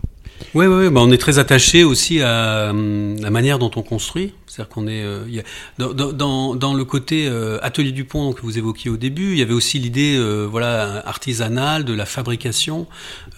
Oui, 0.54 0.66
oui, 0.66 0.86
oui. 0.86 0.90
Bah, 0.90 1.00
on 1.02 1.10
est 1.12 1.18
très 1.18 1.38
attaché 1.38 1.84
aussi 1.84 2.22
à, 2.22 2.70
hum, 2.70 3.20
la 3.20 3.30
manière 3.30 3.58
dont 3.58 3.70
on 3.76 3.82
construit. 3.82 4.32
C'est-à-dire 4.46 4.70
qu'on 4.70 4.86
est, 4.88 5.02
euh, 5.02 5.42
dans, 5.78 5.92
dans, 5.92 6.54
dans, 6.54 6.74
le 6.74 6.84
côté 6.84 7.28
euh, 7.28 7.58
atelier 7.62 7.92
du 7.92 8.04
pont 8.04 8.32
que 8.32 8.40
vous 8.42 8.56
évoquiez 8.56 8.90
au 8.90 8.96
début, 8.96 9.32
il 9.32 9.38
y 9.38 9.42
avait 9.42 9.52
aussi 9.52 9.78
l'idée, 9.78 10.16
euh, 10.16 10.46
voilà, 10.50 11.06
artisanale 11.06 11.84
de 11.84 11.92
la 11.92 12.06
fabrication, 12.06 12.86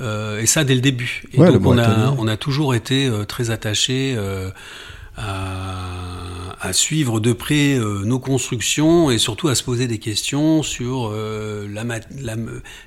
et 0.00 0.46
ça 0.46 0.64
dès 0.64 0.74
le 0.74 0.80
début. 0.80 1.24
Et 1.34 1.38
donc 1.38 1.66
on 1.66 1.76
a, 1.76 2.14
on 2.16 2.26
a 2.26 2.36
toujours 2.36 2.74
été 2.74 3.10
très 3.26 3.50
attaché 3.50 4.16
à, 5.16 6.29
suivre 6.72 7.20
de 7.20 7.32
près 7.32 7.74
euh, 7.74 8.02
nos 8.04 8.18
constructions 8.18 9.10
et 9.10 9.18
surtout 9.18 9.48
à 9.48 9.54
se 9.54 9.62
poser 9.62 9.86
des 9.86 9.98
questions 9.98 10.62
sur 10.62 11.10
euh, 11.10 11.66
la, 11.72 11.84
la, 11.84 12.36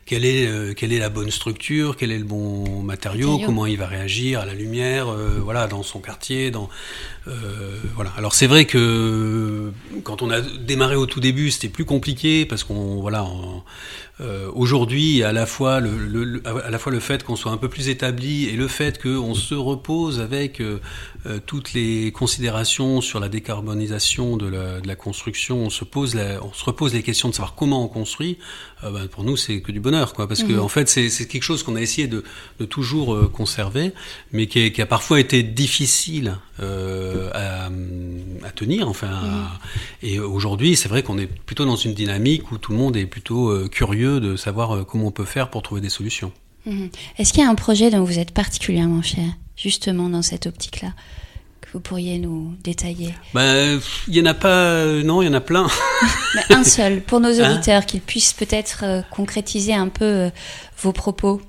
quelle, 0.06 0.26
est, 0.26 0.46
euh, 0.48 0.74
quelle 0.74 0.94
est 0.94 1.00
la 1.00 1.10
bonne 1.10 1.32
structure, 1.32 1.98
quel 1.98 2.12
est 2.12 2.20
le 2.20 2.24
bon 2.24 2.82
matériau, 2.84 3.40
comment 3.40 3.66
il 3.66 3.78
va 3.78 3.88
réagir 3.88 4.40
à 4.42 4.46
la 4.46 4.54
lumière, 4.54 5.08
voilà, 5.42 5.68
dans 5.68 5.82
son 5.82 6.00
quartier, 6.00 6.52
dans 6.52 6.70
voilà. 7.96 8.12
Alors 8.18 8.34
c'est 8.34 8.48
vrai 8.48 8.66
que 8.66 9.72
quand 10.04 10.22
on 10.22 10.30
a 10.30 10.42
démarré 10.42 10.96
au 10.96 11.06
tout 11.06 11.20
début, 11.20 11.52
c'était 11.52 11.70
plus 11.70 11.86
compliqué 11.86 12.46
parce 12.46 12.64
qu'on 12.64 13.02
voilà. 13.02 13.26
Euh, 14.22 14.52
aujourd'hui, 14.54 15.24
à 15.24 15.34
la 15.34 15.48
fois 15.48 15.80
le, 15.80 16.42
à 16.46 16.70
la 16.70 16.78
fois 16.78 16.92
le 16.92 17.00
fait 17.00 17.24
qu'on 17.24 17.36
soit 17.36 17.52
un 17.52 17.58
peu 17.58 17.68
plus 17.68 17.90
établi 17.90 18.46
et 18.46 18.52
le 18.52 18.68
fait 18.68 19.02
qu'on 19.02 19.34
se 19.34 19.56
repose 19.56 20.20
avec 20.20 20.62
euh, 20.62 20.80
euh, 21.26 21.40
toutes 21.44 21.74
les 21.74 22.12
considérations 22.12 23.02
sur 23.02 23.20
la 23.20 23.28
décarbonisation 23.28 24.38
de 24.38 24.48
la, 24.48 24.82
de 24.82 24.88
la 24.88 24.96
construction, 24.96 25.58
on 25.58 25.70
se 25.72 25.84
pose 25.84 26.16
on 26.16 26.54
se 26.54 26.64
repose 26.64 26.94
les 26.94 27.02
questions 27.02 27.30
de 27.30 27.34
savoir 27.34 27.56
comment 27.56 27.84
on 27.84 27.88
construit. 27.88 28.38
Ben, 28.92 29.08
pour 29.08 29.24
nous, 29.24 29.38
c'est 29.38 29.62
que 29.62 29.72
du 29.72 29.80
bonheur, 29.80 30.14
quoi, 30.14 30.28
parce 30.28 30.44
que 30.44 30.54
mhm. 30.54 30.60
en 30.60 30.68
fait, 30.68 30.90
c'est 30.90 31.28
quelque 31.28 31.44
chose 31.44 31.64
qu'on 31.64 31.76
a 31.76 31.82
essayé 31.82 32.08
de, 32.08 32.24
de 32.60 32.66
toujours 32.66 33.32
conserver, 33.32 33.94
mais 34.32 34.48
qui, 34.48 34.72
qui, 34.72 34.82
a 34.82 34.86
parfois 34.86 35.20
été 35.20 35.44
difficile 35.44 36.38
à, 36.60 37.66
à, 37.66 38.52
tenir. 38.56 38.88
Enfin, 38.88 39.08
mhm. 39.08 39.48
et 40.04 40.20
aujourd'hui, 40.20 40.76
c'est 40.76 40.90
vrai 40.90 41.04
qu'on 41.04 41.18
est 41.18 41.28
plutôt 41.28 41.66
dans 41.66 41.76
une 41.76 41.94
dynamique 41.94 42.52
où 42.52 42.58
tout 42.58 42.72
le 42.72 42.78
monde 42.78 42.98
est 42.98 43.06
plutôt 43.06 43.68
curieux 43.70 44.20
de 44.20 44.36
savoir 44.36 44.76
euh, 44.76 44.84
comment 44.84 45.08
on 45.08 45.12
peut 45.12 45.26
faire 45.26 45.50
pour 45.50 45.62
trouver 45.62 45.82
des 45.82 45.90
solutions. 45.90 46.32
Mhm. 46.66 46.90
Est-ce 47.18 47.34
qu'il 47.34 47.44
y 47.44 47.46
a 47.46 47.50
un 47.50 47.56
projet 47.56 47.90
dont 47.90 48.04
vous 48.04 48.20
êtes 48.20 48.32
particulièrement 48.32 49.02
fier, 49.02 49.30
justement 49.56 50.10
dans 50.10 50.22
cette 50.22 50.48
optique-là? 50.48 50.90
que 50.90 51.23
vous 51.74 51.80
pourriez 51.80 52.20
nous 52.20 52.54
détailler 52.64 53.14
ben, 53.34 53.80
Il 54.08 54.16
y 54.16 54.22
en 54.22 54.26
a 54.26 54.34
pas, 54.34 54.48
euh, 54.48 55.04
non, 55.04 55.22
il 55.22 55.26
y 55.26 55.30
en 55.30 55.34
a 55.34 55.42
plein. 55.42 55.68
Mais 56.36 56.56
un 56.56 56.64
seul, 56.64 57.02
pour 57.02 57.20
nos 57.20 57.42
hein 57.42 57.52
auditeurs, 57.54 57.86
qu'ils 57.86 58.02
puissent 58.02 58.34
peut-être 58.34 58.84
euh, 58.84 59.02
concrétiser 59.12 59.74
un 59.74 59.90
peu 59.90 60.30
vos 60.78 60.92
propos. 60.92 61.42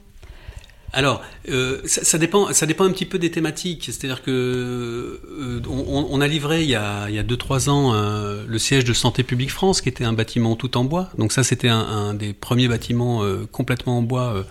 Alors, 0.94 1.22
euh, 1.48 1.80
ça, 1.84 2.04
ça, 2.04 2.18
dépend, 2.18 2.52
ça 2.52 2.66
dépend 2.66 2.84
un 2.84 2.92
petit 2.92 3.04
peu 3.04 3.18
des 3.18 3.30
thématiques. 3.30 3.87
C'est-à-dire 3.87 4.22
que 4.22 4.30
euh, 4.30 5.60
on, 5.68 6.06
on, 6.08 6.20
a 6.20 6.28
livré 6.28 6.62
il 6.62 6.70
y 6.70 6.76
a, 6.76 7.08
il 7.08 7.16
y 7.16 7.18
a 7.18 7.24
deux 7.24 7.37
trois 7.37 7.68
ans 7.68 7.92
euh, 7.94 8.44
le 8.46 8.58
siège 8.58 8.84
de 8.84 8.92
Santé 8.92 9.24
publique 9.24 9.50
France, 9.50 9.80
qui 9.80 9.88
était 9.88 10.04
un 10.04 10.12
bâtiment 10.12 10.54
tout 10.54 10.76
en 10.76 10.84
bois. 10.84 11.10
Donc 11.18 11.32
ça, 11.32 11.42
c'était 11.42 11.68
un, 11.68 11.80
un, 11.80 12.14
des 12.14 12.32
premiers 12.32 12.68
bâtiments 12.68 13.24
euh, 13.24 13.46
complètement 13.50 13.98
en 13.98 14.02
bois. 14.02 14.44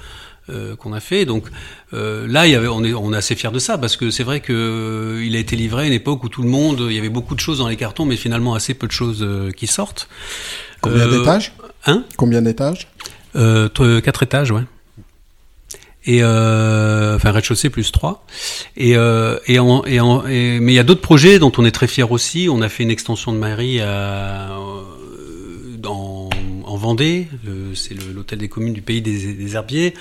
Euh, 0.50 0.76
qu'on 0.76 0.92
a 0.92 1.00
fait. 1.00 1.24
Donc 1.24 1.46
là, 1.94 2.46
il 2.48 2.52
y 2.52 2.56
avait, 2.56 2.68
on, 2.68 2.84
est, 2.84 2.94
on 2.94 3.14
est 3.14 3.18
assez 3.18 3.34
fiers 3.36 3.52
de 3.52 3.60
ça 3.60 3.78
parce 3.78 3.96
que 3.96 4.12
c'est 4.12 4.24
vrai 4.24 4.42
que 4.42 5.22
il 5.24 5.38
a 5.38 5.40
été 5.40 5.56
livré 5.56 5.84
à 5.84 5.88
une 5.88 5.94
époque 5.94 6.22
où 6.26 6.28
tout 6.30 6.44
le 6.44 6.50
monde, 6.50 6.86
il 6.90 6.94
y 6.94 7.00
avait 7.00 7.08
beaucoup 7.08 7.34
de 7.34 7.40
choses 7.40 7.60
dans 7.60 7.70
les 7.70 7.78
cartons, 7.78 8.06
mais 8.06 8.18
finalement 8.18 8.54
assez 8.54 8.74
peu 8.74 8.88
de 8.88 8.92
choses 8.92 9.26
qui 9.56 9.68
sortent. 9.68 10.10
Combien 10.82 11.08
d'étages? 11.08 11.54
Hein? 11.86 12.04
Combien 12.18 12.42
d'étages? 12.42 12.90
Quatre 13.34 14.24
étages, 14.24 14.52
ouais. 14.52 14.64
Et 16.06 16.20
euh, 16.22 17.16
enfin 17.16 17.32
rez-de-chaussée 17.32 17.70
plus 17.70 17.92
3 17.92 18.26
et 18.76 18.98
euh, 18.98 19.38
et, 19.48 19.60
en, 19.60 19.86
et, 19.86 20.02
en, 20.02 20.26
et, 20.28 20.60
mais 20.60 20.74
il 20.74 20.76
y 20.76 20.80
a 20.80 20.84
d'autres 20.84 21.02
projets 21.02 21.40
dont 21.40 21.52
on 21.58 21.64
est 21.64 21.72
très 21.72 21.88
fier 21.88 22.12
aussi. 22.12 22.50
On 22.52 22.62
a 22.62 22.68
fait 22.68 22.84
une 22.84 22.92
extension 22.92 23.32
de 23.32 23.38
mairie 23.38 23.80
à, 23.80 24.58
Vendée, 26.84 27.30
c'est 27.76 27.94
l'hôtel 27.94 28.40
des 28.40 28.50
communes 28.50 28.74
du 28.74 28.82
pays 28.82 29.02
des, 29.02 29.56
Herbiers, 29.56 29.94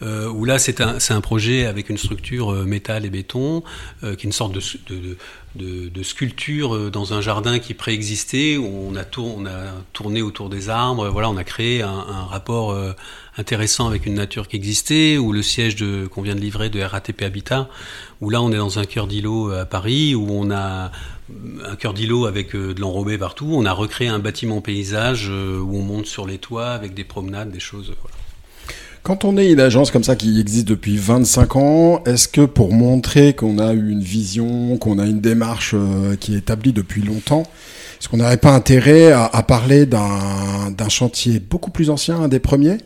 euh, 0.00 0.26
où 0.30 0.46
là 0.46 0.58
c'est 0.58 0.80
un, 0.80 0.96
un 1.10 1.20
projet 1.20 1.66
avec 1.66 1.90
une 1.90 1.98
structure 1.98 2.54
euh, 2.54 2.64
métal 2.64 3.04
et 3.04 3.10
béton, 3.10 3.62
euh, 4.02 4.16
qui 4.16 4.22
est 4.22 4.28
une 4.28 4.32
sorte 4.32 4.54
de, 4.54 6.02
sculpture 6.02 6.90
dans 6.90 7.12
un 7.12 7.20
jardin 7.20 7.58
qui 7.58 7.74
préexistait, 7.74 8.56
où 8.56 8.88
on 8.90 8.96
a, 8.96 9.04
tour, 9.04 9.42
tourné 9.92 10.22
autour 10.22 10.48
des 10.48 10.70
arbres, 10.70 11.10
voilà, 11.10 11.28
on 11.28 11.36
a 11.36 11.44
créé 11.44 11.82
un, 11.82 12.24
rapport 12.30 12.74
intéressant 13.36 13.86
avec 13.86 14.06
une 14.06 14.14
nature 14.14 14.48
qui 14.48 14.56
existait, 14.56 15.18
ou 15.18 15.32
le 15.32 15.42
siège 15.42 15.76
qu'on 16.08 16.22
vient 16.22 16.34
de 16.34 16.40
livrer 16.40 16.70
de 16.70 16.80
RATP 16.80 17.20
Habitat, 17.20 17.68
où 18.20 18.30
là 18.30 18.42
on 18.42 18.52
est 18.52 18.56
dans 18.56 18.78
un 18.78 18.84
cœur 18.84 19.06
d'îlot 19.06 19.52
à 19.52 19.64
Paris, 19.64 20.14
où 20.14 20.26
on 20.30 20.50
a 20.50 20.90
un 21.66 21.76
cœur 21.76 21.94
d'îlot 21.94 22.26
avec 22.26 22.54
euh, 22.54 22.74
de 22.74 22.80
l'enrobé 22.80 23.18
partout. 23.18 23.48
On 23.52 23.64
a 23.64 23.72
recréé 23.72 24.08
un 24.08 24.18
bâtiment 24.18 24.60
paysage 24.60 25.28
euh, 25.30 25.58
où 25.60 25.76
on 25.76 25.82
monte 25.82 26.06
sur 26.06 26.26
les 26.26 26.38
toits 26.38 26.70
avec 26.70 26.94
des 26.94 27.04
promenades, 27.04 27.50
des 27.50 27.60
choses. 27.60 27.94
Quand 29.02 29.24
on 29.24 29.38
est 29.38 29.50
une 29.50 29.60
agence 29.60 29.90
comme 29.90 30.04
ça 30.04 30.14
qui 30.14 30.38
existe 30.40 30.68
depuis 30.68 30.96
25 30.96 31.56
ans, 31.56 32.04
est-ce 32.04 32.28
que 32.28 32.42
pour 32.42 32.72
montrer 32.72 33.32
qu'on 33.32 33.58
a 33.58 33.72
une 33.72 34.02
vision, 34.02 34.76
qu'on 34.76 34.98
a 34.98 35.06
une 35.06 35.20
démarche 35.20 35.74
euh, 35.74 36.16
qui 36.16 36.34
est 36.34 36.38
établie 36.38 36.72
depuis 36.72 37.02
longtemps, 37.02 37.44
est-ce 37.98 38.08
qu'on 38.08 38.18
n'aurait 38.18 38.36
pas 38.36 38.52
intérêt 38.52 39.12
à 39.12 39.42
parler 39.42 39.84
d'un 39.84 40.88
chantier 40.88 41.38
beaucoup 41.38 41.70
plus 41.70 41.90
ancien, 41.90 42.18
un 42.18 42.28
des 42.28 42.38
premiers, 42.38 42.78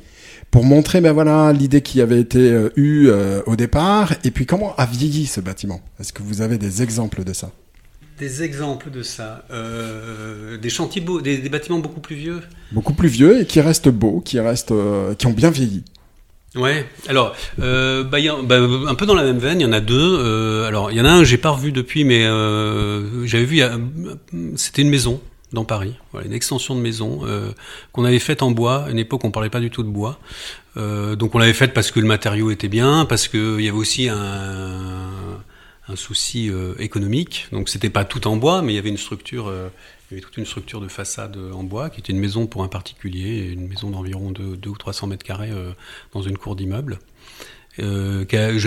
pour 0.51 0.65
montrer 0.65 1.01
ben 1.01 1.13
voilà 1.13 1.53
l'idée 1.53 1.83
qui 1.83 2.01
avait 2.01 2.21
été 2.21 2.39
euh, 2.39 2.71
eue 2.77 3.09
euh, 3.09 3.43
au 3.47 3.57
départ, 3.57 4.15
et 4.25 4.31
puis 4.31 4.47
comment 4.47 4.75
a 4.77 4.87
vieilli 4.87 5.27
ce 5.27 5.41
bâtiment? 5.41 5.81
Est-ce 6.01 6.13
que 6.13 6.23
vous 6.23 6.41
avez 6.41 6.59
des 6.59 6.83
exemples 6.83 7.25
de 7.25 7.33
ça? 7.33 7.51
Des 8.19 8.45
exemples 8.45 8.91
de 8.93 9.03
ça, 9.03 9.45
euh, 9.51 10.57
des 10.57 10.71
chantiers 10.71 11.01
beaux, 11.01 11.21
des, 11.21 11.39
des, 11.39 11.49
bâtiments 11.49 11.81
beaucoup 11.81 11.99
plus 11.99 12.15
vieux? 12.15 12.43
Beaucoup 12.71 12.95
plus 12.95 13.09
vieux 13.09 13.41
et 13.41 13.45
qui 13.45 13.61
restent 13.61 13.89
beaux, 13.89 14.21
qui 14.21 14.39
restent, 14.39 14.71
euh, 14.71 15.15
qui 15.15 15.27
ont 15.27 15.33
bien 15.33 15.51
vieilli. 15.51 15.83
Ouais. 16.55 16.87
Alors, 17.09 17.35
euh, 17.59 18.05
bah, 18.05 18.21
y 18.21 18.29
a, 18.29 18.37
bah, 18.41 18.61
un 18.61 18.95
peu 18.95 19.07
dans 19.07 19.17
la 19.17 19.25
même 19.25 19.39
veine, 19.39 19.59
il 19.59 19.65
y 19.65 19.67
en 19.67 19.73
a 19.73 19.81
deux. 19.81 20.65
Alors, 20.65 20.93
il 20.93 20.97
y 20.97 21.01
en 21.01 21.05
a 21.05 21.11
un 21.11 21.25
j'ai 21.25 21.39
pas 21.39 21.51
revu 21.51 21.73
depuis, 21.73 22.05
mais 22.05 22.23
j'avais 23.27 23.45
vu. 23.45 23.61
C'était 24.55 24.83
une 24.83 24.91
maison 24.91 25.21
dans 25.55 25.65
Paris, 25.65 25.95
une 26.25 26.33
extension 26.33 26.75
de 26.75 26.81
maison 26.81 27.21
euh, 27.25 27.53
qu'on 27.93 28.05
avait 28.05 28.19
faite 28.19 28.43
en 28.43 28.51
bois. 28.51 28.85
À 28.85 28.91
une 28.91 28.99
époque, 28.99 29.25
on 29.25 29.31
parlait 29.31 29.51
pas 29.51 29.61
du 29.61 29.71
tout 29.71 29.83
de 29.83 29.89
bois. 29.89 30.19
Euh, 30.77 31.17
donc, 31.17 31.35
on 31.35 31.39
l'avait 31.39 31.55
faite 31.55 31.73
parce 31.73 31.91
que 31.91 32.01
le 32.01 32.07
matériau 32.07 32.51
était 32.51 32.69
bien, 32.69 33.07
parce 33.07 33.29
qu'il 33.29 33.61
y 33.61 33.69
avait 33.69 33.79
aussi 33.79 34.09
un 34.09 35.41
souci 35.95 36.51
économique. 36.79 37.47
Donc 37.53 37.69
c'était 37.69 37.91
pas 37.91 38.05
tout 38.05 38.27
en 38.27 38.37
bois, 38.37 38.63
mais 38.63 38.73
il 38.73 38.77
y 38.77 38.79
avait 38.79 38.89
une 38.89 38.97
structure, 38.97 39.53
toute 40.11 40.37
une 40.39 40.47
structure 40.47 40.81
de 40.81 40.89
façade 40.89 41.37
en 41.53 41.63
bois 41.63 41.91
qui 41.91 42.01
était 42.01 42.13
une 42.13 42.19
maison 42.19 42.47
pour 42.47 42.63
un 42.63 42.69
particulier, 42.69 43.51
une 43.53 43.69
maison 43.69 43.91
d'environ 43.91 44.33
2 44.33 44.59
ou 44.67 44.77
300 44.77 45.09
mètres 45.09 45.25
carrés 45.25 45.53
dans 46.13 46.23
une 46.23 46.39
cour 46.39 46.57
d'immeuble. 46.57 46.99
Euh, 47.81 48.25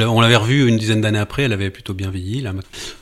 on 0.08 0.22
l'avait 0.22 0.36
revue 0.36 0.68
une 0.68 0.78
dizaine 0.78 1.02
d'années 1.02 1.20
après, 1.20 1.44
elle 1.44 1.54
avait 1.54 1.70
plutôt 1.70 1.94
bien 1.94 2.10
vieilli. 2.10 2.46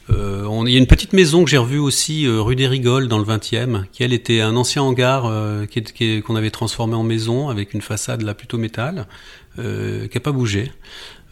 Euh, 0.09 0.43
on, 0.45 0.65
il 0.65 0.73
y 0.73 0.75
a 0.75 0.79
une 0.79 0.87
petite 0.87 1.13
maison 1.13 1.43
que 1.43 1.49
j'ai 1.49 1.57
revue 1.57 1.79
aussi 1.79 2.27
euh, 2.27 2.41
rue 2.41 2.55
des 2.55 2.67
Rigoles 2.67 3.07
dans 3.07 3.17
le 3.17 3.25
20e, 3.25 3.85
qui 3.91 4.03
elle 4.03 4.13
était 4.13 4.41
un 4.41 4.55
ancien 4.55 4.83
hangar 4.83 5.23
qu'on 5.23 6.35
avait 6.35 6.51
transformé 6.51 6.95
en 6.95 7.03
maison 7.03 7.49
avec 7.49 7.73
une 7.73 7.81
façade 7.81 8.21
là 8.21 8.33
plutôt 8.33 8.57
métal, 8.57 9.07
qui 9.57 10.17
a 10.17 10.21
pas 10.21 10.31
bougé. 10.31 10.71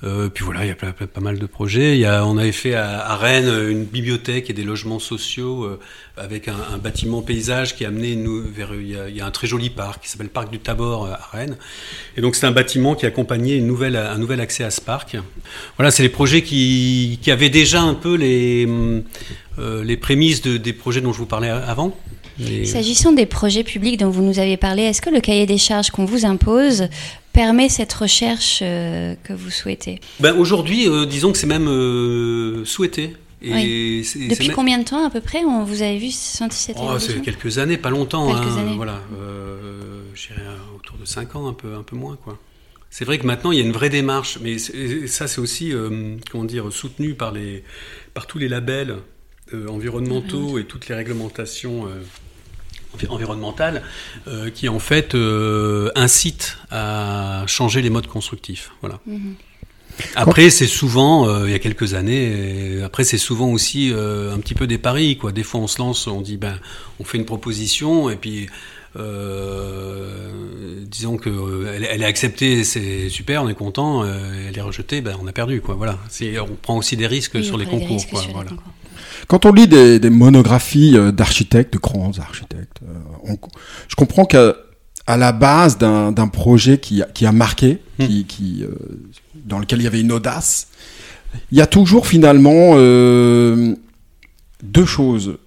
Euh, 0.04 0.28
puis 0.30 0.44
voilà, 0.44 0.66
il 0.66 0.68
y 0.68 0.72
a 0.72 0.76
pas, 0.76 1.22
mal 1.22 1.40
de 1.40 1.46
projets. 1.46 2.06
On 2.24 2.38
avait 2.38 2.52
fait 2.52 2.74
à, 2.76 3.16
Rennes 3.16 3.70
une 3.70 3.86
bibliothèque 3.86 4.50
et 4.50 4.54
des 4.54 4.64
logements 4.64 5.00
sociaux 5.00 5.64
euh, 5.64 5.80
avec 6.18 6.48
un, 6.48 6.78
bâtiment 6.78 7.22
paysage 7.22 7.76
qui 7.76 7.86
a 7.86 7.88
amené 7.88 8.16
nous 8.16 8.42
vers. 8.42 8.74
Il 8.74 9.16
y 9.16 9.22
a, 9.22 9.26
un 9.26 9.32
très 9.32 9.48
joli 9.48 9.70
parc 9.70 10.04
qui 10.04 10.10
s'appelle 10.10 10.30
Parc 10.30 10.52
du 10.52 10.60
Tabor 10.60 11.06
euh, 11.06 11.14
à 11.14 11.30
Rennes. 11.32 11.58
Et 12.18 12.22
donc 12.22 12.36
c'est 12.36 12.46
un 12.46 12.52
bâtiment 12.52 12.96
qui 12.96 13.06
accompagnait 13.06 13.60
un 13.60 14.18
nouvel 14.18 14.42
accès 14.42 14.64
à 14.64 14.72
ce 14.72 14.82
parc. 14.82 15.16
Voilà, 15.78 15.92
c'est 15.92 16.04
les 16.04 16.10
projets 16.10 16.42
qui, 16.42 17.20
avaient 17.28 17.50
déjà 17.50 17.82
un 17.82 17.94
peu 17.94 18.16
les, 18.16 18.68
les 19.58 19.98
prémices 19.98 20.42
de, 20.42 20.58
des 20.58 20.74
projets 20.74 21.02
dont 21.02 21.14
je 21.14 21.20
vous 21.20 21.26
parlais 21.26 21.50
avant. 21.50 21.98
S'agissant 22.66 23.12
des 23.12 23.26
projets 23.26 23.64
publics 23.64 24.00
dont 24.00 24.10
vous 24.10 24.24
nous 24.24 24.40
avez 24.40 24.58
parlé, 24.58 24.84
est-ce 24.84 25.02
que 25.02 25.10
le 25.10 25.22
cahier 25.22 25.46
des 25.46 25.60
charges 25.60 25.92
qu'on 25.92 26.06
vous 26.06 26.26
impose 26.26 26.88
permet 27.34 27.68
cette 27.68 27.92
recherche 27.92 28.60
euh, 28.62 29.16
que 29.24 29.34
vous 29.34 29.50
souhaitez 29.50 30.00
ben 30.20 30.38
Aujourd'hui, 30.38 30.88
euh, 30.88 31.06
disons 31.06 31.32
que 31.32 31.38
c'est 31.38 31.48
même 31.48 31.68
euh, 31.68 32.64
souhaité. 32.64 33.16
Et 33.42 33.54
oui. 33.54 34.04
c'est, 34.06 34.20
Depuis 34.20 34.46
c'est 34.46 34.54
combien 34.54 34.78
de 34.78 34.86
temps 34.86 35.06
à 35.06 35.10
peu 35.10 35.20
près 35.20 35.44
on, 35.44 35.66
Vous 35.66 35.82
avez 35.82 35.98
vu 35.98 36.12
senti 36.12 36.56
cette 36.56 36.78
oh, 36.80 36.98
C'est 36.98 37.22
quelques 37.22 37.58
années, 37.58 37.78
pas 37.78 37.90
longtemps. 37.90 38.28
Quelques 38.28 38.56
hein, 38.56 38.62
années. 38.62 38.76
Voilà, 38.78 39.02
autour 40.76 40.98
de 40.98 41.06
5 41.06 41.36
ans, 41.36 41.48
un 41.50 41.54
peu, 41.54 41.76
un 41.76 41.84
peu 41.84 41.98
moins. 41.98 42.18
quoi. 42.24 42.40
C'est 42.90 43.04
vrai 43.04 43.18
que 43.18 43.26
maintenant 43.26 43.52
il 43.52 43.58
y 43.58 43.62
a 43.62 43.66
une 43.66 43.72
vraie 43.72 43.90
démarche, 43.90 44.38
mais 44.42 44.60
ça 44.60 45.28
c'est 45.28 45.42
aussi 45.42 45.74
comment 46.32 46.44
dire 46.44 46.72
soutenu 46.72 47.16
par 47.16 47.32
les 47.32 47.64
par 48.14 48.28
tous 48.28 48.38
les 48.38 48.48
labels 48.48 48.98
environnementaux 49.52 50.60
et 50.60 50.66
toutes 50.66 50.88
les 50.88 50.96
réglementations 50.96 51.88
environnementales 53.10 53.84
euh, 54.28 54.50
qui 54.50 54.70
en 54.70 54.80
fait 54.80 55.16
euh, 55.16 55.90
incitent 55.96 56.58
à 56.72 57.44
changer 57.48 57.82
les 57.82 57.90
modes 57.90 58.08
constructifs. 58.08 58.72
Voilà. 58.82 59.00
Mhm. 59.06 59.36
Après, 60.16 60.50
c'est 60.50 60.68
souvent, 60.68 61.28
euh, 61.28 61.48
il 61.48 61.52
y 61.52 61.56
a 61.56 61.60
quelques 61.60 61.94
années, 61.94 62.82
après 62.84 63.04
c'est 63.04 63.18
souvent 63.18 63.50
aussi 63.50 63.92
euh, 63.92 64.34
un 64.34 64.40
petit 64.40 64.56
peu 64.56 64.68
des 64.68 64.78
paris. 64.78 65.18
Quoi. 65.18 65.32
Des 65.32 65.44
fois, 65.44 65.60
on 65.62 65.68
se 65.68 65.80
lance, 65.80 66.08
on 66.08 66.22
dit, 66.22 66.38
ben, 66.38 66.60
on 67.00 67.04
fait 67.04 67.18
une 67.18 67.26
proposition, 67.26 68.10
et 68.10 68.16
puis, 68.16 68.48
euh, 68.96 70.30
disons 70.86 71.18
que 71.18 71.68
elle, 71.74 71.88
elle, 71.90 72.02
est 72.02 72.06
acceptée, 72.06 72.64
c'est 72.64 73.10
super, 73.10 73.44
on 73.44 73.50
est 73.50 73.56
content. 73.56 74.06
elle 74.06 74.58
est 74.58 74.62
rejetée, 74.62 75.02
ben, 75.02 75.16
on 75.22 75.28
a 75.28 75.32
perdu. 75.32 75.62
Quoi. 75.62 75.76
Voilà. 75.76 76.00
On 76.42 76.56
prend 76.62 76.78
aussi 76.78 76.98
des 76.98 77.08
risques 77.08 77.34
oui, 77.36 77.46
sur 77.46 77.58
les 77.58 77.66
concours. 77.66 78.06
quoi. 78.08 78.22
sur 78.22 78.32
voilà. 78.32 78.50
les 78.52 78.56
concours. 78.56 78.74
Quand 79.28 79.46
on 79.46 79.52
lit 79.54 79.68
des, 79.68 80.00
des 80.00 80.10
monographies 80.10 80.98
euh, 80.98 81.12
d'architectes, 81.12 81.74
de 81.74 81.80
grands 81.80 82.12
architectes, 82.20 82.80
euh, 82.84 82.94
on, 83.32 83.38
je 83.88 83.96
comprends 83.96 84.26
qu'à 84.26 84.56
à 85.06 85.18
la 85.18 85.34
base 85.34 85.78
d'un 85.78 86.28
projet 86.30 86.78
qui 86.78 87.02
a, 87.02 87.06
qui 87.06 87.26
a 87.26 87.32
marqué, 87.34 87.80
Hmm. 88.00 88.06
qui, 88.08 88.26
qui, 88.26 88.64
euh, 88.64 88.70
dans 89.36 89.60
lequel 89.60 89.80
il 89.80 89.84
y 89.84 89.88
avait 89.88 90.00
une 90.02 90.12
audace, 90.14 90.68
il 91.52 91.58
y 91.58 91.62
a 91.62 91.68
toujours 91.68 92.08
finalement 92.08 92.74
euh, 92.76 93.76
deux 94.64 94.86
choses. 94.86 95.38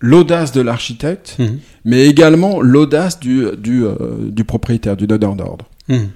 L'audace 0.00 0.52
de 0.52 0.60
l'architecte, 0.60 1.36
Mhm. 1.38 1.58
mais 1.86 2.06
également 2.06 2.60
l'audace 2.60 3.20
du, 3.20 3.46
du, 3.56 3.84
euh, 3.84 3.94
du 4.30 4.44
propriétaire, 4.44 4.96
du 4.96 5.06
donneur 5.06 5.34
d'ordre. 5.36 5.66
Mhm. 5.88 6.08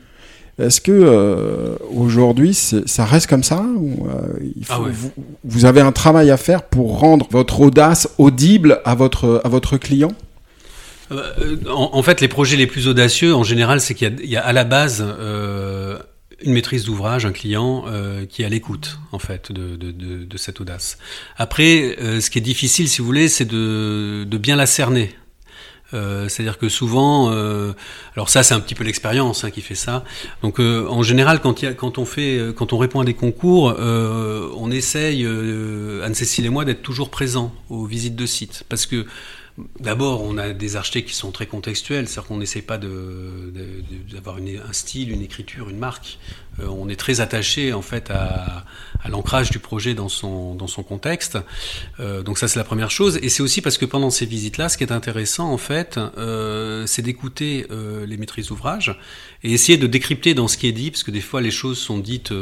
Est-ce 0.59 0.81
que 0.81 0.90
euh, 0.92 1.77
aujourd'hui 1.94 2.53
ça 2.55 3.05
reste 3.05 3.29
comme 3.29 3.44
ça 3.44 3.62
ou, 3.77 4.09
euh, 4.09 4.38
il 4.57 4.64
faut, 4.64 4.73
Ah 4.77 4.81
ouais. 4.81 4.90
vous, 4.92 5.11
vous 5.44 5.64
avez 5.64 5.81
un 5.81 5.92
travail 5.92 6.31
à 6.31 6.37
faire 6.37 6.62
pour 6.64 6.99
rendre 6.99 7.29
votre 7.31 7.61
audace 7.61 8.09
audible 8.18 8.81
à 8.85 8.94
votre 8.97 9.40
à 9.44 9.49
votre 9.49 9.77
client? 9.77 10.12
Euh, 11.12 11.57
En, 11.71 11.90
en 11.92 12.03
fait, 12.03 12.21
les 12.21 12.29
projets 12.29 12.57
les 12.57 12.66
plus 12.66 12.88
audacieux, 12.88 13.35
en 13.35 13.44
général, 13.44 13.81
c'est 13.81 13.94
qu'il 13.94 14.09
y 14.09 14.11
a, 14.11 14.14
il 14.23 14.31
y 14.31 14.37
a 14.37 14.44
à 14.44 14.53
la 14.53 14.64
base 14.64 15.05
une 16.44 16.53
maîtrise 16.53 16.85
d'ouvrage, 16.85 17.25
un 17.27 17.33
client 17.33 17.85
euh, 17.88 18.25
qui 18.27 18.42
est 18.42 18.44
à 18.44 18.49
l'écoute, 18.49 18.99
en 19.12 19.18
fait, 19.18 19.51
de, 19.51 19.77
de, 19.77 19.90
de, 19.90 20.25
de 20.25 20.37
cette 20.37 20.61
audace. 20.61 20.99
Après, 21.37 21.97
euh, 22.01 22.21
ce 22.21 22.31
qui 22.31 22.38
est 22.38 22.42
difficile, 22.42 22.88
si 22.88 23.01
vous 23.01 23.07
voulez, 23.07 23.29
c'est 23.29 23.44
de 23.44 24.38
bien 24.38 24.57
la 24.57 24.66
cerner. 24.66 25.14
Euh, 25.94 26.29
C'est-à-dire 26.29 26.59
que 26.59 26.68
souvent, 26.68 27.31
euh, 27.33 27.72
alors 28.14 28.29
ça 28.29 28.42
c'est 28.42 28.53
un 28.53 28.61
petit 28.61 28.74
peu 28.74 28.85
l'expérience 28.85 29.44
hein, 29.44 29.51
qui 29.51 29.62
fait 29.62 29.74
ça. 29.74 30.05
Donc 30.42 30.61
euh, 30.61 30.87
en 30.88 31.03
général, 31.03 31.40
quand, 31.40 31.64
quand 31.77 31.96
on 31.96 32.05
fait, 32.05 32.53
quand 32.55 32.72
on 32.72 32.79
répond 32.79 33.01
à 33.01 33.05
des 33.05 33.14
concours, 33.14 33.74
on 33.79 34.70
essaye, 34.70 35.27
Anne-Cécile 36.05 36.46
et 36.46 36.51
moi, 36.51 36.64
d'être 36.64 36.83
toujours 36.83 37.11
présents 37.11 37.53
aux 37.70 37.87
visites 37.87 38.16
de 38.16 38.27
sites, 38.27 38.64
parce 38.68 38.87
que 38.87 39.07
D'abord, 39.81 40.23
on 40.23 40.38
a 40.38 40.53
des 40.53 40.77
architectes 40.77 41.09
qui 41.09 41.14
sont 41.14 41.33
très 41.33 41.47
contextuels, 41.47 42.07
c'est-à-dire 42.07 42.29
qu'on 42.29 42.37
n'essaie 42.37 42.62
pas 42.62 42.79
d'avoir 42.79 44.37
un 44.37 44.73
style, 44.73 45.11
une 45.11 45.23
écriture, 45.23 45.68
une 45.68 45.79
marque. 45.79 46.18
Euh, 46.61 46.66
on 46.68 46.88
est 46.88 46.97
très 46.97 47.21
attaché 47.21 47.73
en 47.73 47.83
fait 47.83 48.11
à, 48.11 48.64
l'ancrage 49.09 49.51
du 49.51 49.59
projet 49.59 49.94
dans 49.94 50.09
son, 50.09 50.55
dans 50.55 50.66
son 50.66 50.83
contexte. 50.83 51.38
Euh, 51.99 52.23
donc 52.23 52.38
ça, 52.38 52.47
c'est 52.47 52.59
la 52.59 52.64
première 52.64 52.90
chose. 52.90 53.18
Et 53.23 53.29
c'est 53.29 53.42
aussi 53.42 53.61
parce 53.61 53.79
que 53.79 53.85
pendant 53.85 54.11
ces 54.11 54.27
visites-là, 54.27 54.68
ce 54.68 54.77
qui 54.77 54.85
est 54.85 54.92
intéressant 54.92 55.51
en 55.51 55.59
fait, 55.59 55.99
euh, 55.99 56.87
c'est 56.87 57.03
d'écouter 57.03 57.66
les 58.07 58.16
maîtrises 58.16 58.49
d'ouvrage 58.49 58.99
et 59.42 59.53
essayer 59.53 59.79
de 59.79 59.87
décrypter 59.87 60.35
dans 60.35 60.49
ce 60.49 60.57
qui 60.57 60.66
est 60.66 60.73
dit, 60.73 60.90
parce 60.90 61.03
que 61.03 61.11
des 61.11 61.21
fois 61.21 61.40
les 61.40 61.51
choses 61.51 61.79
sont 61.79 61.99
dites 61.99 62.33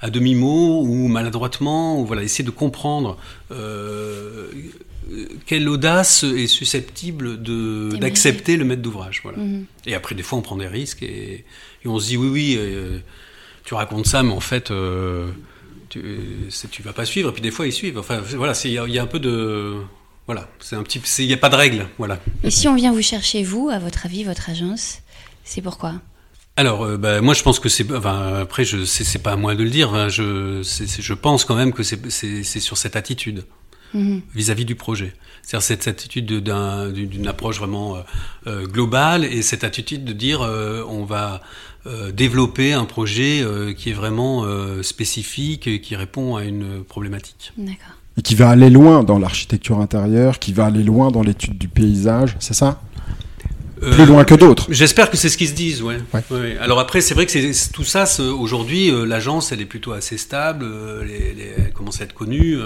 à 0.00 0.10
demi-mot 0.10 0.82
ou 0.82 1.08
maladroitement, 1.08 2.00
ou 2.00 2.06
voilà, 2.06 2.22
essayer 2.22 2.44
de 2.44 2.50
comprendre. 2.50 3.18
Quelle 5.46 5.68
audace 5.68 6.24
est 6.24 6.46
susceptible 6.46 7.42
d'accepter 7.98 8.56
le 8.56 8.64
maître 8.64 8.82
d'ouvrage. 8.82 9.20
Voilà. 9.22 9.38
Mhm. 9.38 9.66
Et 9.86 9.94
après, 9.94 10.14
des 10.14 10.22
fois, 10.22 10.38
on 10.38 10.42
prend 10.42 10.56
des 10.56 10.66
risques 10.66 11.02
et, 11.02 11.44
et 11.84 11.88
on 11.88 11.98
se 11.98 12.08
dit 12.08 12.16
oui, 12.16 12.28
oui, 12.28 12.56
euh, 12.58 12.98
tu 13.64 13.74
racontes 13.74 14.06
ça, 14.06 14.22
mais 14.22 14.32
en 14.32 14.40
fait, 14.40 14.70
euh, 14.70 15.30
tu, 15.88 16.02
tu 16.70 16.82
vas 16.82 16.92
pas 16.92 17.04
suivre. 17.04 17.30
Et 17.30 17.32
puis 17.32 17.42
des 17.42 17.50
fois, 17.50 17.66
ils 17.66 17.72
suivent. 17.72 17.98
Enfin, 17.98 18.20
voilà, 18.36 18.54
il 18.64 18.70
y, 18.70 18.74
y, 18.74 18.98
a 18.98 19.02
un 19.02 19.06
peu 19.06 19.18
de. 19.18 19.76
Voilà, 20.26 20.48
c'est 20.60 20.76
un 20.76 20.82
petit. 20.82 21.00
Il 21.18 21.26
n'y 21.26 21.34
a 21.34 21.38
pas 21.38 21.50
de 21.50 21.56
règle. 21.56 21.86
Voilà. 21.98 22.18
Et 22.42 22.50
si 22.50 22.68
on 22.68 22.74
vient 22.74 22.92
vous 22.92 23.02
chercher, 23.02 23.42
vous, 23.42 23.68
à 23.70 23.78
votre 23.78 24.06
avis, 24.06 24.24
votre 24.24 24.48
agence, 24.48 25.00
c'est 25.44 25.60
pourquoi? 25.60 25.94
Alors, 26.56 26.84
euh, 26.84 26.96
bah, 26.96 27.20
moi, 27.20 27.34
je 27.34 27.42
pense 27.42 27.58
que 27.58 27.68
c'est. 27.68 27.90
Enfin, 27.92 28.40
après, 28.40 28.64
je, 28.64 28.84
c'est, 28.84 29.18
pas 29.18 29.32
à 29.32 29.36
moi 29.36 29.54
de 29.54 29.64
le 29.64 29.70
dire. 29.70 29.92
Hein, 29.92 30.08
je, 30.08 30.62
je 30.62 31.14
pense 31.14 31.44
quand 31.44 31.56
même 31.56 31.72
que 31.72 31.82
c'est 31.82 32.60
sur 32.60 32.78
cette 32.78 32.96
attitude 32.96 33.44
Mhm. 33.94 34.20
vis-à-vis 34.34 34.64
du 34.64 34.74
projet. 34.74 35.12
C'est-à-dire 35.42 35.62
cette 35.64 35.88
attitude 35.88 36.26
de- 36.26 36.40
d'un- 36.40 36.90
d'une 36.90 37.26
approche 37.28 37.58
vraiment 37.58 37.96
euh, 37.96 38.00
euh, 38.46 38.66
globale 38.66 39.24
et 39.24 39.40
cette 39.42 39.62
attitude 39.64 40.04
de 40.04 40.12
dire 40.12 40.42
euh, 40.42 40.82
on 40.88 41.04
va 41.04 41.40
euh, 41.86 42.10
développer 42.12 42.72
un 42.72 42.86
projet 42.86 43.42
euh, 43.42 43.72
qui 43.72 43.90
est 43.90 43.94
vraiment 43.94 44.44
euh, 44.44 44.82
spécifique 44.82 45.66
et 45.66 45.80
qui 45.80 45.96
répond 45.96 46.36
à 46.36 46.44
une 46.44 46.82
problématique. 46.84 47.52
D'accord. 47.58 47.94
et 48.16 48.22
qui 48.22 48.34
va 48.36 48.48
aller 48.50 48.70
loin 48.70 49.02
dans 49.04 49.18
l'architecture 49.18 49.78
intérieure, 49.80 50.38
qui 50.38 50.52
va 50.52 50.66
aller 50.66 50.82
loin 50.84 51.10
dans 51.10 51.22
l'étude 51.22 51.58
du 51.58 51.68
paysage, 51.68 52.36
c'est 52.40 52.54
ça? 52.54 52.80
Plus 53.80 54.06
loin 54.06 54.24
que 54.24 54.34
d'autres. 54.34 54.66
J'espère 54.70 55.10
que 55.10 55.16
c'est 55.18 55.28
ce 55.28 55.36
qu'ils 55.36 55.48
se 55.48 55.52
disent, 55.52 55.82
ouais. 55.82 55.98
Ouais. 56.14 56.22
Ouais. 56.30 56.56
Alors 56.58 56.78
après, 56.80 57.02
c'est 57.02 57.12
vrai 57.12 57.26
que 57.26 57.72
tout 57.72 57.84
ça, 57.84 58.06
aujourd'hui, 58.22 58.90
euh, 58.90 59.04
l'agence, 59.04 59.52
elle 59.52 59.60
est 59.60 59.66
plutôt 59.66 59.92
assez 59.92 60.16
stable, 60.16 60.64
euh, 60.64 61.02
elle 61.66 61.72
commence 61.74 62.00
à 62.00 62.04
être 62.04 62.14
connue. 62.14 62.56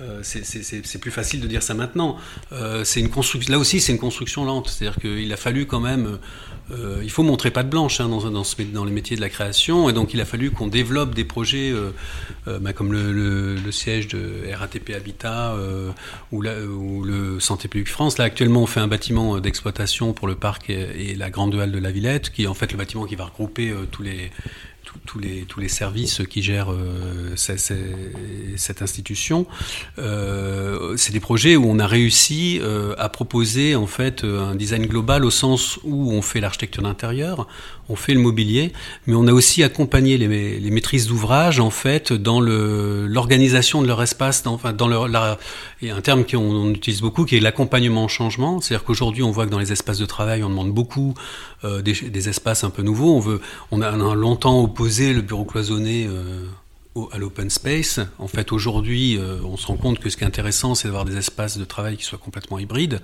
Euh, 0.00 0.20
c'est- 0.22 0.98
plus 0.98 1.10
facile 1.10 1.40
de 1.40 1.46
dire 1.46 1.62
ça 1.62 1.74
maintenant. 1.74 2.16
Euh, 2.52 2.84
une. 3.00 3.08
Là 3.48 3.58
aussi, 3.58 3.80
c'est 3.80 3.92
une 3.92 3.98
construction 3.98 4.44
lente. 4.44 4.68
C'est-à-dire 4.68 5.00
qu'il 5.00 5.32
a 5.32 5.36
fallu 5.36 5.66
quand 5.66 5.80
même. 5.80 6.18
euh, 6.70 7.00
il 7.02 7.10
faut 7.10 7.22
montrer 7.22 7.50
pas 7.50 7.62
de 7.62 7.70
blanche 7.70 8.00
hein, 8.00 8.08
dans, 8.08 8.30
dans, 8.30 8.44
ce, 8.44 8.56
les 8.84 8.92
métiers 8.92 9.16
de 9.16 9.22
la 9.22 9.30
création, 9.30 9.88
et 9.88 9.94
donc 9.94 10.12
il 10.12 10.20
a 10.20 10.26
fallu 10.26 10.50
qu'on 10.50 10.66
développe 10.66 11.14
des 11.14 11.24
projets 11.24 11.72
bah, 12.46 12.72
comme 12.74 12.92
le, 12.92 13.56
siège 13.72 14.08
de 14.08 14.52
RATP 14.52 14.90
Habitat 14.94 15.56
ou, 16.32 16.42
le 16.42 17.40
Santé 17.40 17.68
Publique 17.68 17.88
France. 17.88 18.18
Là, 18.18 18.24
actuellement, 18.24 18.62
on 18.62 18.66
fait 18.66 18.80
un 18.80 18.88
bâtiment 18.88 19.38
d'exploitation 19.40 20.12
pour 20.12 20.28
le 20.28 20.34
parc 20.34 20.68
et, 20.68 21.10
et 21.10 21.14
la 21.14 21.30
grande 21.30 21.54
halle 21.54 21.72
de 21.72 21.78
la 21.78 21.90
Villette, 21.90 22.30
qui 22.30 22.42
est 22.44 22.46
en 22.46 22.54
fait 22.54 22.70
le 22.72 22.78
bâtiment 22.78 23.06
qui 23.06 23.16
va 23.16 23.24
regrouper 23.24 23.72
tous 23.90 24.02
les 24.02 24.30
tous 25.06 25.18
les, 25.18 25.42
tous 25.42 25.60
les 25.60 25.68
services 25.68 26.22
qui 26.28 26.42
gèrent 26.42 26.72
euh, 26.72 27.34
cette 27.36 28.82
institution. 28.82 29.46
Euh, 29.98 30.96
c'est 30.96 31.12
des 31.12 31.20
projets 31.20 31.56
où 31.56 31.64
on 31.66 31.78
a 31.78 31.86
réussi 31.86 32.58
euh, 32.62 32.94
à 32.98 33.08
proposer 33.08 33.76
en 33.76 33.86
fait 33.86 34.24
un 34.24 34.54
design 34.54 34.86
global 34.86 35.24
au 35.24 35.30
sens 35.30 35.78
où 35.84 36.12
on 36.12 36.22
fait 36.22 36.40
l'architecture 36.40 36.82
d'intérieur, 36.82 37.46
on 37.88 37.96
fait 37.96 38.14
le 38.14 38.20
mobilier, 38.20 38.72
mais 39.06 39.14
on 39.14 39.26
a 39.26 39.32
aussi 39.32 39.62
accompagné 39.62 40.18
les, 40.18 40.70
maîtrises 40.70 41.06
d'ouvrage 41.06 41.60
en 41.60 41.70
fait 41.70 42.12
dans 42.12 42.40
l'organisation 42.40 43.82
de 43.82 43.86
leur 43.86 44.02
espace, 44.02 44.42
dans, 44.42 44.58
un 44.64 46.00
terme 46.02 46.24
qu'on 46.24 46.70
utilise 46.70 47.00
beaucoup 47.00 47.24
qui 47.24 47.36
est 47.36 47.40
l'accompagnement 47.40 48.04
au 48.04 48.08
changement. 48.08 48.60
C'est-à-dire 48.60 48.84
qu'aujourd'hui 48.84 49.22
on 49.22 49.30
voit 49.30 49.46
que 49.46 49.50
dans 49.50 49.58
les 49.58 49.72
espaces 49.72 49.98
de 49.98 50.06
travail 50.06 50.42
on 50.42 50.50
demande 50.50 50.72
beaucoup 50.72 51.14
euh, 51.64 51.82
des, 51.82 52.28
espaces 52.28 52.64
un 52.64 52.70
peu 52.70 52.82
nouveaux. 52.82 53.24
On 53.70 53.80
a 53.80 54.14
longtemps 54.14 54.62
opposé 54.62 55.12
le 55.12 55.22
bureau 55.22 55.44
cloisonné. 55.44 56.06
Euh, 56.06 56.44
à 57.12 57.18
l'open 57.18 57.50
space. 57.50 58.00
En 58.18 58.28
fait, 58.28 58.52
aujourd'hui, 58.52 59.16
euh, 59.16 59.40
on 59.44 59.56
se 59.56 59.66
rend 59.66 59.76
compte 59.76 59.98
que 59.98 60.10
ce 60.10 60.16
qui 60.16 60.24
est 60.24 60.26
intéressant, 60.26 60.74
c'est 60.74 60.88
d'avoir 60.88 61.04
des 61.04 61.16
espaces 61.16 61.56
de 61.58 61.64
travail 61.64 61.96
qui 61.96 62.04
soient 62.04 62.18
complètement 62.18 62.58
hybrides, 62.58 63.00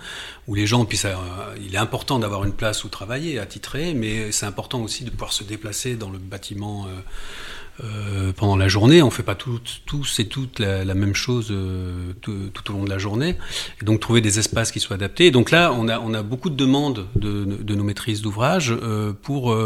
où 0.49 0.55
les 0.55 0.67
gens 0.67 0.85
puissent. 0.85 1.05
Euh, 1.05 1.15
il 1.65 1.75
est 1.75 1.79
important 1.79 2.19
d'avoir 2.19 2.45
une 2.45 2.53
place 2.53 2.85
où 2.85 2.89
travailler, 2.89 3.39
attitré, 3.39 3.95
mais 3.95 4.33
c'est 4.33 4.47
important 4.47 4.83
aussi 4.83 5.05
de 5.05 5.11
pouvoir 5.11 5.33
se 5.33 5.45
déplacer 5.45 5.97
dans 5.97 6.11
le 6.11 6.19
bâtiment. 6.19 6.87
Euh, 6.87 7.01
euh, 7.83 8.33
pendant 8.33 8.57
la 8.57 8.69
journée. 8.69 9.03
On 9.03 9.11
fait 9.11 9.25
pas 9.25 9.35
tous 9.35 10.21
et 10.21 10.27
toutes 10.27 10.61
la, 10.61 10.95
même 10.95 11.15
chose 11.15 11.49
euh, 11.51 12.13
tout, 12.21 12.71
au 12.71 12.73
long 12.73 12.85
de 12.85 12.89
la 12.89 12.99
journée. 12.99 13.35
Et 13.83 13.85
donc 13.85 13.99
trouver 13.99 14.21
des 14.21 14.39
espaces 14.39 14.71
qui 14.71 14.79
soient 14.79 14.95
adaptés. 14.95 15.33
donc 15.33 15.51
là, 15.51 15.73
on 15.77 15.89
a, 15.89 16.23
beaucoup 16.23 16.51
de 16.51 16.55
demandes 16.55 17.09
de, 17.17 17.75
nos 17.75 17.83
maîtrises 17.83 18.23
d'ouvrage 18.23 18.73
euh, 18.73 19.13
pour, 19.13 19.57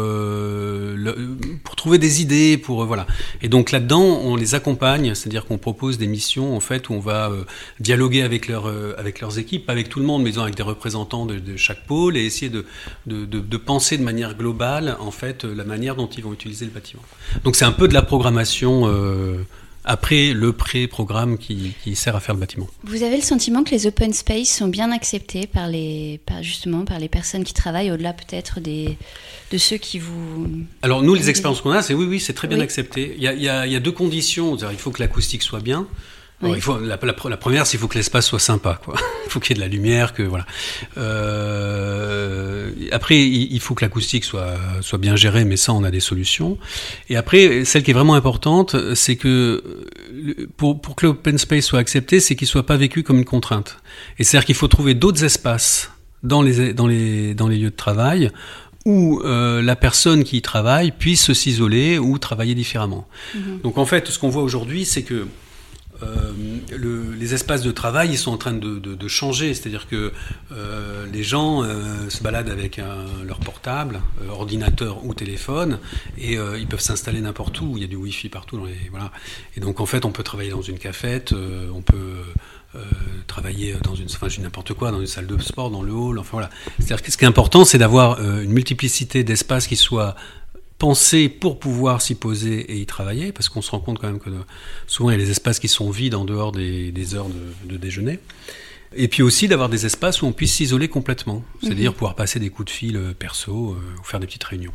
trouver 1.75 1.99
des 1.99 2.23
idées. 2.23 2.57
Pour, 2.57 2.83
voilà. 2.85 3.05
Et 3.43 3.47
donc 3.47 3.69
là-dedans, 3.69 4.01
on 4.01 4.35
les 4.35 4.55
accompagne, 4.55 5.13
c'est-à-dire 5.13 5.45
qu'on 5.45 5.59
propose 5.59 5.99
des 5.99 6.07
missions 6.07 6.55
en 6.55 6.59
fait 6.59 6.89
où 6.89 6.93
on 6.93 6.99
va 6.99 7.31
dialoguer 7.79 8.23
avec, 8.23 8.47
leur, 8.47 8.65
avec 8.97 9.21
leurs 9.21 9.37
équipes, 9.37 9.67
pas 9.67 9.73
avec 9.73 9.87
tout 9.87 9.99
le 9.99 10.05
monde, 10.07 10.23
mais 10.23 10.39
avec 10.39 10.55
des 10.55 10.63
représentants 10.63 11.27
de, 11.27 11.39
chaque 11.57 11.85
pôle 11.85 12.17
et 12.17 12.25
essayer 12.25 12.49
de, 12.49 13.57
penser 13.57 13.99
de 13.99 14.03
manière 14.03 14.35
globale 14.35 14.97
en 14.99 15.11
fait 15.11 15.43
la 15.43 15.63
manière 15.63 15.95
dont 15.95 16.07
ils 16.07 16.23
vont 16.23 16.33
utiliser 16.33 16.65
le 16.65 16.71
bâtiment. 16.71 17.03
Donc 17.43 17.55
c'est 17.55 17.65
un 17.65 17.71
peu 17.71 17.87
de 17.87 17.93
la 17.93 17.98
la 17.99 18.05
programmation 18.05 18.83
euh, 18.85 19.45
après 19.83 20.31
le 20.31 20.53
pré-programme 20.53 21.37
qui, 21.37 21.73
sert 21.95 22.15
à 22.15 22.21
faire 22.21 22.33
le 22.33 22.39
bâtiment. 22.39 22.67
Vous 22.83 23.03
avez 23.03 23.17
le 23.17 23.21
sentiment 23.21 23.63
que 23.63 23.71
les 23.71 23.87
open 23.87 24.13
space 24.13 24.47
sont 24.47 24.69
bien 24.69 24.91
acceptés 24.91 25.47
par 25.47 25.67
les, 25.67 26.21
par, 26.25 26.41
justement 26.41 26.85
par 26.85 26.99
les 26.99 27.09
personnes 27.09 27.43
qui 27.43 27.53
travaillent, 27.53 27.91
au-delà 27.91 28.13
peut-être 28.13 28.61
des, 28.61 28.97
de 29.51 29.57
ceux 29.57 29.77
qui 29.77 29.99
vous... 29.99 30.49
Alors 30.81 31.01
nous, 31.01 31.13
les 31.13 31.29
expériences 31.29 31.59
qu'on 31.59 31.71
a, 31.71 31.81
c'est 31.81 31.93
oui, 31.93 32.05
oui, 32.05 32.19
c'est 32.21 32.33
très 32.33 32.47
bien 32.47 32.61
accepté. 32.61 33.15
Il 33.17 33.23
y, 33.23 33.27
a, 33.27 33.33
il, 33.33 33.41
y 33.41 33.49
a, 33.49 33.65
il 33.65 33.73
y 33.73 33.75
a, 33.75 33.81
deux 33.81 33.91
conditions. 33.91 34.55
Il 34.55 34.77
faut 34.77 34.91
que 34.91 35.01
l'acoustique 35.01 35.43
soit 35.43 35.59
bien. 35.59 35.85
Il 36.41 36.61
faut, 36.61 36.79
la, 36.79 36.97
la, 37.01 37.37
première, 37.37 37.65
c'est 37.65 37.71
qu'il 37.71 37.79
faut 37.81 37.89
que 37.89 37.97
l'espace 37.97 38.27
soit 38.27 38.39
sympa. 38.39 38.79
Quoi. 38.83 38.95
il 39.25 39.29
faut 39.29 39.41
qu'il 39.41 39.57
y 39.57 39.59
ait 39.59 39.61
de 39.61 39.67
la 39.67 39.71
lumière, 39.71 40.13
que 40.13 40.23
voilà. 40.23 40.45
Euh, 40.97 42.71
après, 42.91 43.19
il, 43.19 43.59
faut 43.59 43.75
que 43.75 43.83
l'acoustique 43.83 44.23
soit 44.23 44.57
soit 44.81 44.99
bien 44.99 45.17
gérée, 45.17 45.43
mais 45.43 45.57
ça, 45.57 45.73
on 45.73 45.83
a 45.83 45.91
des 45.91 45.99
solutions. 45.99 46.57
Et 47.09 47.17
après, 47.17 47.65
celle 47.65 47.83
qui 47.83 47.91
est 47.91 47.93
vraiment 47.93 48.15
importante, 48.15 48.75
c'est 48.95 49.17
que 49.17 49.85
pour 50.55 50.79
pour 50.81 50.95
que 50.95 51.07
l'open 51.07 51.37
space 51.37 51.65
soit 51.65 51.79
accepté, 51.79 52.21
c'est 52.21 52.35
qu'il 52.35 52.47
soit 52.47 52.65
pas 52.65 52.77
vécu 52.77 53.03
comme 53.03 53.17
une 53.17 53.25
contrainte. 53.25 53.77
Et 54.17 54.23
c'est-à-dire 54.23 54.45
qu'il 54.45 54.55
faut 54.55 54.69
trouver 54.69 54.93
d'autres 54.93 55.25
espaces 55.25 55.91
dans 56.23 56.41
les 56.41 56.73
dans 56.73 56.87
les 56.87 57.33
dans 57.33 57.49
les 57.49 57.57
lieux 57.57 57.71
de 57.71 57.75
travail 57.75 58.31
où 58.85 59.21
euh, 59.23 59.61
la 59.61 59.75
personne 59.75 60.23
qui 60.23 60.37
y 60.37 60.41
travaille 60.41 60.91
puisse 60.91 61.33
s'isoler 61.33 61.99
ou 61.99 62.17
travailler 62.17 62.55
différemment. 62.55 63.07
Mm-hmm. 63.35 63.61
Donc 63.61 63.77
en 63.77 63.85
fait, 63.85 64.07
ce 64.07 64.17
qu'on 64.17 64.29
voit 64.29 64.43
aujourd'hui, 64.43 64.85
c'est 64.85 65.03
que 65.03 65.27
euh, 66.01 66.31
le, 66.71 67.13
les 67.13 67.33
espaces 67.33 67.61
de 67.61 67.71
travail, 67.71 68.09
ils 68.11 68.17
sont 68.17 68.31
en 68.31 68.37
train 68.37 68.53
de, 68.53 69.07
changer. 69.07 69.53
C'est-à-dire 69.53 69.87
que 69.87 70.13
euh, 70.51 71.05
les 71.11 71.23
gens 71.23 71.63
euh, 71.63 72.09
se 72.09 72.21
baladent 72.23 72.49
avec 72.49 72.79
leur 73.25 73.39
portable, 73.39 74.01
ordinateur 74.29 75.03
ou 75.05 75.13
téléphone, 75.13 75.79
et 76.17 76.33
ils 76.33 76.67
peuvent 76.67 76.79
s'installer 76.79 77.21
n'importe 77.21 77.59
où. 77.61 77.73
Il 77.75 77.81
y 77.81 77.85
a 77.85 77.87
du 77.87 77.95
Wi-Fi 77.95 78.29
partout. 78.29 78.59
Et 79.55 79.59
donc, 79.59 79.79
en 79.79 79.85
fait, 79.85 80.05
on 80.05 80.11
peut 80.11 80.23
travailler 80.23 80.51
dans 80.51 80.61
une 80.61 80.77
cafette, 80.77 81.33
on 81.33 81.81
peut 81.81 82.23
travailler 83.27 83.75
dans 83.83 83.95
une, 83.95 84.05
enfin, 84.05 84.27
n'importe 84.41 84.73
quoi, 84.73 84.91
dans 84.91 84.99
une 84.99 85.07
salle 85.07 85.27
de 85.27 85.41
sport, 85.41 85.71
dans 85.71 85.81
le 85.81 85.91
hall. 85.91 86.19
Enfin 86.19 86.31
voilà. 86.33 86.49
C'est-à-dire 86.77 87.01
que 87.01 87.11
ce 87.11 87.17
qui 87.17 87.25
est 87.25 87.27
important, 87.27 87.65
c'est 87.65 87.77
d'avoir 87.79 88.21
une 88.21 88.51
multiplicité 88.51 89.23
d'espaces 89.23 89.67
qui 89.67 89.75
soient 89.75 90.15
penser 90.79 91.27
pour 91.29 91.59
pouvoir 91.59 92.01
s'y 92.01 92.15
poser 92.15 92.71
et 92.71 92.77
y 92.77 92.85
travailler, 92.85 93.31
parce 93.31 93.49
qu'on 93.49 93.61
se 93.61 93.69
rend 93.69 93.79
compte 93.79 93.99
quand 93.99 94.07
même 94.07 94.19
que 94.19 94.29
souvent 94.87 95.11
il 95.11 95.19
y 95.19 95.21
a 95.21 95.23
des 95.23 95.29
espaces 95.29 95.59
qui 95.59 95.67
sont 95.67 95.91
vides 95.91 96.15
en 96.15 96.25
dehors 96.25 96.51
des, 96.51 96.91
des 96.91 97.15
heures 97.15 97.27
de, 97.27 97.73
de, 97.73 97.77
déjeuner. 97.77 98.19
Et 98.95 99.07
puis 99.07 99.21
aussi 99.21 99.47
d'avoir 99.47 99.69
des 99.69 99.85
espaces 99.85 100.23
où 100.23 100.25
on 100.25 100.31
puisse 100.31 100.55
s'isoler 100.55 100.87
complètement, 100.87 101.43
c'est-à-dire 101.61 101.91
mhm. 101.91 101.97
pouvoir 101.97 102.15
passer 102.15 102.39
des 102.39 102.49
coups 102.49 102.71
de 102.71 102.71
fil 102.71 102.95
euh, 102.95 103.13
perso 103.13 103.73
euh, 103.73 103.99
ou 103.99 104.03
faire 104.03 104.19
des 104.19 104.25
petites 104.25 104.43
réunions. 104.45 104.71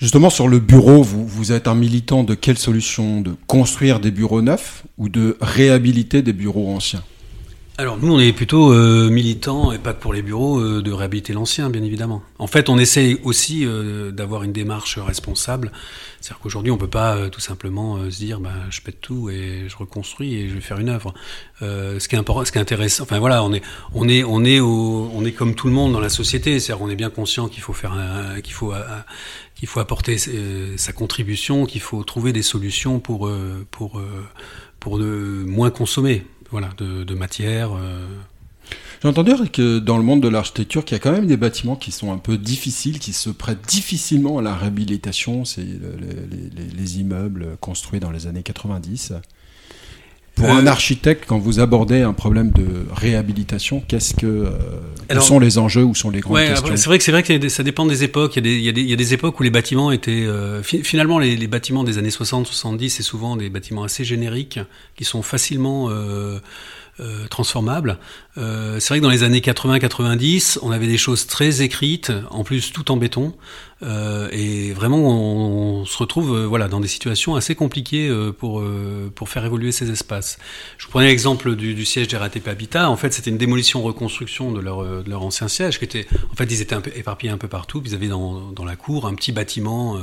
Justement, 0.00 0.30
sur 0.30 0.48
le 0.48 0.60
bureau, 0.60 1.02
vous, 1.02 1.26
vous 1.26 1.52
êtes 1.52 1.66
un 1.66 1.74
militant 1.74 2.22
de 2.22 2.34
quelle 2.34 2.56
solution? 2.56 3.20
De 3.20 3.34
construire 3.46 4.00
des 4.00 4.10
bureaux 4.10 4.40
neufs 4.40 4.84
ou 4.96 5.08
de 5.08 5.36
réhabiliter 5.40 6.22
des 6.22 6.32
bureaux 6.32 6.74
anciens? 6.74 7.02
Alors 7.80 7.96
nous, 7.96 8.14
on 8.14 8.20
est 8.20 8.34
plutôt 8.34 8.74
euh, 8.74 9.08
militants, 9.08 9.72
et 9.72 9.78
pas 9.78 9.94
que 9.94 10.00
pour 10.00 10.12
les 10.12 10.20
bureaux, 10.20 10.60
euh, 10.60 10.82
de 10.82 10.92
réhabiliter 10.92 11.32
l'ancien, 11.32 11.70
bien 11.70 11.82
évidemment. 11.82 12.22
En 12.38 12.46
fait, 12.46 12.68
on 12.68 12.78
essaye 12.78 13.18
aussi 13.24 13.64
euh, 13.64 14.10
d'avoir 14.10 14.42
une 14.42 14.52
démarche 14.52 14.98
responsable. 14.98 15.72
C'est-à-dire 16.20 16.40
qu'aujourd'hui, 16.42 16.70
on 16.70 16.76
peut 16.76 16.90
pas 16.90 17.30
tout 17.30 17.40
simplement 17.40 17.98
se 18.10 18.18
dire, 18.18 18.38
bah, 18.38 18.50
je 18.68 18.82
pète 18.82 19.00
tout 19.00 19.30
et 19.30 19.64
je 19.66 19.76
reconstruis 19.78 20.34
et 20.34 20.48
je 20.50 20.54
vais 20.54 20.60
faire 20.60 20.78
une 20.78 20.90
œuvre. 20.90 21.14
ce 21.60 22.06
qui 22.06 22.16
est 22.16 22.18
ce 22.18 22.52
qui 22.52 22.58
est 22.58 22.60
intéressant, 22.60 23.04
enfin 23.04 23.18
voilà, 23.18 23.42
on 23.42 23.54
est, 23.54 23.62
on 23.94 24.06
est, 24.06 24.22
on 24.24 24.44
est, 24.44 24.60
au, 24.60 25.10
on 25.14 25.24
est 25.24 25.32
comme 25.32 25.54
tout 25.54 25.66
le 25.66 25.72
monde 25.72 25.94
dans 25.94 26.00
la 26.00 26.10
société. 26.10 26.60
C'est-à-dire 26.60 26.84
qu'on 26.84 26.90
est 26.90 26.96
bien 26.96 27.08
conscient 27.08 27.48
qu'il 27.48 27.62
faut 27.62 27.72
faire, 27.72 27.94
qu'il 28.44 28.52
faut, 28.52 28.74
qu'il 29.54 29.66
faut 29.66 29.80
apporter 29.80 30.18
sa 30.76 30.92
contribution, 30.92 31.64
qu'il 31.64 31.80
faut 31.80 32.04
trouver 32.04 32.34
des 32.34 32.42
solutions 32.42 33.00
pour, 33.00 33.30
pour, 33.70 34.02
pour 34.78 34.98
de 34.98 35.44
moins 35.46 35.70
consommer 35.70 36.26
voilà, 36.50 36.70
de, 36.78 37.14
matière. 37.14 37.72
Euh. 37.76 38.06
J'ai 39.02 39.08
entendu 39.08 39.32
que 39.50 39.78
dans 39.78 39.96
le 39.96 40.02
monde 40.02 40.22
de 40.22 40.28
l'architecture, 40.28 40.84
qu'il 40.84 40.96
y 40.96 41.00
a 41.00 41.02
quand 41.02 41.12
même 41.12 41.26
des 41.26 41.36
bâtiments 41.36 41.76
qui 41.76 41.90
sont 41.90 42.12
un 42.12 42.18
peu 42.18 42.36
difficiles, 42.36 42.98
qui 42.98 43.12
se 43.12 43.30
prêtent 43.30 43.66
difficilement 43.66 44.38
à 44.38 44.42
la 44.42 44.54
réhabilitation. 44.54 45.44
C'est 45.44 45.64
les, 45.64 47.00
immeubles 47.00 47.56
construits 47.60 48.00
dans 48.00 48.10
les 48.10 48.26
années 48.26 48.42
90. 48.42 49.14
Pour 50.40 50.50
euh, 50.50 50.58
un 50.58 50.66
architecte, 50.66 51.24
quand 51.26 51.38
vous 51.38 51.60
abordez 51.60 52.02
un 52.02 52.12
problème 52.12 52.50
de 52.50 52.86
réhabilitation, 52.92 53.82
qu'est-ce 53.86 54.14
que 54.14 54.26
euh, 54.26 54.50
Alors, 55.08 55.22
sont 55.22 55.38
les 55.38 55.58
enjeux 55.58 55.84
ou 55.84 55.94
sont 55.94 56.10
les 56.10 56.20
grandes 56.20 56.34
ouais, 56.34 56.48
questions 56.48 56.76
C'est 56.76 56.86
vrai 56.86 56.98
que 56.98 57.04
c'est 57.04 57.12
vrai 57.12 57.22
que 57.22 57.48
ça 57.48 57.62
dépend 57.62 57.86
des 57.86 58.04
époques. 58.04 58.36
Il 58.36 58.46
y 58.46 58.48
a 58.48 58.50
des, 58.50 58.56
il 58.56 58.64
y 58.64 58.68
a 58.68 58.72
des, 58.72 58.80
il 58.80 58.90
y 58.90 58.92
a 58.92 58.96
des 58.96 59.14
époques 59.14 59.38
où 59.38 59.42
les 59.42 59.50
bâtiments 59.50 59.92
étaient 59.92 60.24
euh, 60.26 60.62
finalement 60.62 61.18
les, 61.18 61.36
les, 61.36 61.46
bâtiments 61.46 61.84
des 61.84 61.98
années 61.98 62.10
60-70, 62.10 62.88
c'est 62.88 63.02
souvent 63.02 63.36
des 63.36 63.50
bâtiments 63.50 63.84
assez 63.84 64.04
génériques 64.04 64.58
qui 64.96 65.04
sont 65.04 65.22
facilement 65.22 65.90
euh, 67.00 67.26
transformables. 67.28 67.98
Euh, 68.38 68.78
c'est 68.78 68.88
vrai 68.90 68.98
que 68.98 69.04
dans 69.04 69.10
les 69.10 69.22
années 69.22 69.40
80-90, 69.40 70.58
on 70.62 70.70
avait 70.70 70.86
des 70.86 70.98
choses 70.98 71.26
très 71.26 71.62
écrites, 71.62 72.12
en 72.30 72.44
plus 72.44 72.72
tout 72.72 72.90
en 72.92 72.96
béton, 72.96 73.34
euh, 73.82 74.28
et 74.30 74.72
vraiment 74.72 74.98
on, 74.98 75.86
se 75.86 75.96
retrouve 75.96 76.36
euh, 76.36 76.46
voilà 76.46 76.68
dans 76.68 76.80
des 76.80 76.88
situations 76.88 77.34
assez 77.34 77.54
compliquées 77.54 78.08
euh, 78.08 78.30
pour 78.30 78.62
pour 79.14 79.28
faire 79.28 79.44
évoluer 79.44 79.72
ces 79.72 79.90
espaces. 79.90 80.38
Je 80.76 80.84
vous 80.84 80.90
prenais 80.90 81.06
l'exemple 81.06 81.56
du, 81.56 81.84
siège 81.84 82.08
des 82.08 82.16
RATP 82.16 82.46
Habitat. 82.48 82.90
En 82.90 82.96
fait, 82.96 83.12
c'était 83.12 83.30
une 83.30 83.38
démolition-reconstruction 83.38 84.52
de 84.52 84.60
leur 84.60 84.84
de 84.84 85.08
leur 85.08 85.22
ancien 85.22 85.48
siège, 85.48 85.78
qui 85.78 85.84
était 85.84 86.06
en 86.30 86.34
fait 86.34 86.44
ils 86.44 86.60
étaient 86.60 86.74
un 86.74 86.80
peu 86.80 86.92
éparpillés 86.94 87.32
un 87.32 87.38
peu 87.38 87.48
partout. 87.48 87.82
Ils 87.84 87.94
avaient 87.94 88.08
dans 88.08 88.52
dans 88.52 88.64
la 88.64 88.76
cour 88.76 89.06
un 89.06 89.14
petit 89.14 89.32
bâtiment. 89.32 89.98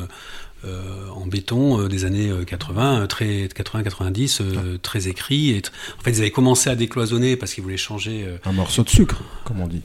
Euh, 0.66 1.08
en 1.10 1.28
béton 1.28 1.80
euh, 1.80 1.88
des 1.88 2.06
années 2.06 2.32
80, 2.46 3.02
euh, 3.02 3.08
très 3.08 3.46
80-90, 3.46 4.80
très 4.80 5.08
écrit. 5.08 5.52
Et 5.52 5.62
en 6.00 6.04
fait, 6.04 6.12
ils 6.12 6.20
avaient 6.20 6.32
commencé 6.32 6.70
à 6.70 6.76
décloisonner 6.76 7.38
parce 7.38 7.54
qu'ils 7.54 7.64
voulaient 7.64 7.78
changer. 7.78 8.26
Un 8.44 8.54
morceau 8.54 8.84
de 8.84 8.90
sucre, 8.90 9.22
comme 9.44 9.60
on 9.60 9.68
dit. 9.68 9.84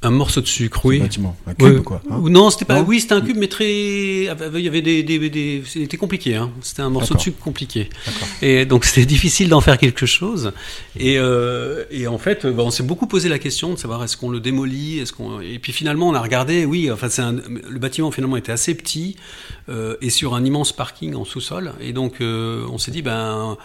Un 0.00 0.10
morceau 0.10 0.40
de 0.40 0.46
sucre, 0.46 0.84
oui. 0.84 1.00
Bâtiment, 1.00 1.36
un 1.44 1.54
cube, 1.54 1.82
quoi. 1.82 2.00
Hein 2.08 2.20
non, 2.22 2.50
c'était 2.50 2.64
pas. 2.64 2.82
oui, 2.82 3.00
c'était 3.00 3.14
un 3.14 3.20
cube, 3.20 3.36
mais 3.36 3.48
très. 3.48 3.68
Il 3.68 4.60
y 4.60 4.68
avait 4.68 4.80
des. 4.80 5.02
des, 5.02 5.28
des... 5.28 5.62
C'était 5.66 5.96
compliqué. 5.96 6.36
Hein. 6.36 6.52
C'était 6.60 6.82
un 6.82 6.90
morceau 6.90 7.14
de 7.14 7.20
sucre 7.20 7.38
compliqué. 7.42 7.90
Et 8.40 8.64
donc 8.64 8.84
c'était 8.84 9.06
difficile 9.14 9.48
d'en 9.48 9.60
faire 9.60 9.76
quelque 9.76 10.06
chose. 10.06 10.52
Et, 10.96 11.18
euh, 11.18 11.82
et 11.90 12.06
en 12.06 12.18
fait, 12.18 12.44
on 12.44 12.70
s'est 12.70 12.84
beaucoup 12.84 13.08
posé 13.08 13.28
la 13.28 13.40
question 13.40 13.72
de 13.72 13.76
savoir 13.76 14.04
est-ce 14.04 14.16
qu'on 14.16 14.30
le 14.30 14.38
démolit, 14.38 15.00
est-ce 15.00 15.12
qu'on. 15.12 15.40
Et 15.40 15.58
puis 15.58 15.72
finalement, 15.72 16.08
on 16.08 16.14
a 16.14 16.20
regardé. 16.20 16.64
Oui, 16.64 16.92
enfin, 16.92 17.08
c'est 17.08 17.22
un... 17.22 17.32
le 17.32 17.78
bâtiment 17.80 18.12
finalement 18.12 18.36
était 18.36 18.52
assez 18.52 18.76
petit 18.76 19.16
euh, 19.68 19.96
et 20.00 20.10
sur 20.10 20.36
un 20.36 20.44
immense 20.44 20.72
parking 20.72 21.16
en 21.16 21.24
sous-sol. 21.24 21.72
Et 21.80 21.92
donc, 21.92 22.20
euh, 22.20 22.64
on 22.70 22.78
s'est 22.78 22.92
dit 22.92 23.02
ben. 23.02 23.56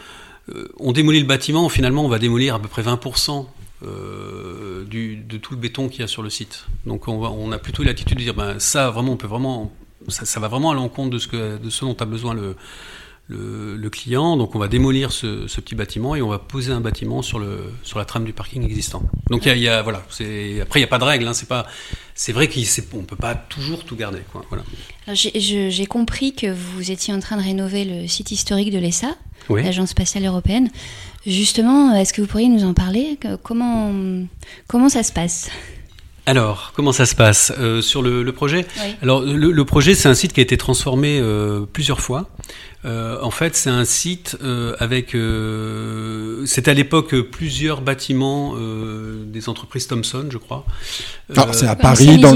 On 0.77 0.91
démolit 0.91 1.21
le 1.21 1.25
bâtiment, 1.25 1.69
finalement 1.69 2.03
on 2.03 2.09
va 2.09 2.19
démolir 2.19 2.55
à 2.55 2.59
peu 2.59 2.67
près 2.67 2.81
20% 2.81 3.45
euh, 3.83 4.85
de 4.85 5.37
tout 5.37 5.53
le 5.53 5.59
béton 5.59 5.89
qu'il 5.89 6.01
y 6.01 6.03
a 6.03 6.07
sur 6.07 6.23
le 6.23 6.29
site. 6.29 6.65
Donc 6.85 7.07
on, 7.07 7.51
a 7.51 7.57
plutôt 7.57 7.83
l'attitude 7.83 8.17
de 8.17 8.23
dire 8.23 8.33
ben, 8.33 8.59
ça 8.59 8.89
vraiment 8.89 9.13
on 9.13 9.17
peut 9.17 9.27
vraiment 9.27 9.71
ça, 10.07 10.39
va 10.39 10.47
vraiment 10.47 10.71
à 10.71 10.73
l'encontre 10.73 11.11
de 11.11 11.19
ce 11.69 11.85
dont 11.85 11.95
a 11.95 12.05
besoin 12.05 12.33
le 13.27 13.89
client. 13.89 14.37
Donc 14.37 14.55
on 14.55 14.59
va 14.59 14.67
démolir 14.67 15.11
ce, 15.11 15.47
petit 15.61 15.75
bâtiment 15.75 16.15
et 16.15 16.21
on 16.21 16.29
va 16.29 16.39
poser 16.39 16.71
un 16.71 16.81
bâtiment 16.81 17.21
sur, 17.21 17.39
la 17.39 18.05
trame 18.05 18.25
du 18.25 18.33
parking 18.33 18.63
existant. 18.63 19.03
Donc 19.29 19.45
y 19.45 19.67
a, 19.67 19.81
voilà, 19.81 19.99
après 19.99 20.23
il 20.25 20.55
n'y 20.55 20.83
a 20.83 20.87
pas 20.87 20.99
de 20.99 21.03
règle. 21.03 21.27
Hein, 21.27 21.33
c'est 22.15 22.33
vrai 22.33 22.47
qu'on 22.47 23.03
peut 23.03 23.15
pas 23.15 23.35
toujours 23.35 23.83
tout 23.85 23.95
garder. 23.95 24.19
Voilà. 24.49 24.63
J'ai 25.13 25.85
compris 25.85 26.33
que 26.33 26.47
vous 26.47 26.91
étiez 26.91 27.13
en 27.13 27.19
train 27.19 27.37
de 27.37 27.43
rénover 27.43 27.85
le 27.85 28.07
site 28.07 28.31
historique 28.31 28.71
de 28.71 28.79
l'ESA, 28.79 29.15
oui. 29.49 29.63
l'Agence 29.63 29.89
spatiale 29.89 30.25
européenne. 30.25 30.69
Justement, 31.25 31.93
est-ce 31.95 32.13
que 32.13 32.21
vous 32.21 32.27
pourriez 32.27 32.49
nous 32.49 32.65
en 32.65 32.73
parler? 32.73 33.17
Comment, 33.43 33.91
comment 34.67 34.89
ça 34.89 35.03
se 35.03 35.11
passe? 35.13 35.49
Alors, 36.25 36.71
comment 36.73 36.93
ça 36.93 37.05
se 37.05 37.15
passe 37.15 37.51
euh, 37.57 37.81
sur 37.81 38.01
le, 38.01 38.23
le 38.23 38.31
projet? 38.31 38.65
Oui. 38.77 38.95
Alors, 39.01 39.21
le, 39.21 39.51
le 39.51 39.65
projet, 39.65 39.93
c'est 39.93 40.07
un 40.07 40.13
site 40.13 40.31
qui 40.31 40.39
a 40.39 40.43
été 40.43 40.57
transformé 40.57 41.19
euh, 41.19 41.65
plusieurs 41.65 41.99
fois. 41.99 42.29
Euh, 42.85 43.17
en 43.21 43.31
fait, 43.31 43.55
c'est 43.55 43.69
un 43.69 43.85
site 43.85 44.37
euh, 44.43 44.75
avec. 44.79 45.15
Euh, 45.15 46.45
C'était 46.45 46.71
à 46.71 46.73
l'époque 46.73 47.15
plusieurs 47.21 47.81
bâtiments 47.81 48.55
euh, 48.57 49.23
des 49.25 49.47
entreprises 49.47 49.87
Thomson, 49.87 50.25
je 50.29 50.37
crois. 50.37 50.65
Ah, 51.35 51.47
c'est 51.53 51.67
à 51.67 51.75
Paris, 51.75 52.17
dans, 52.19 52.33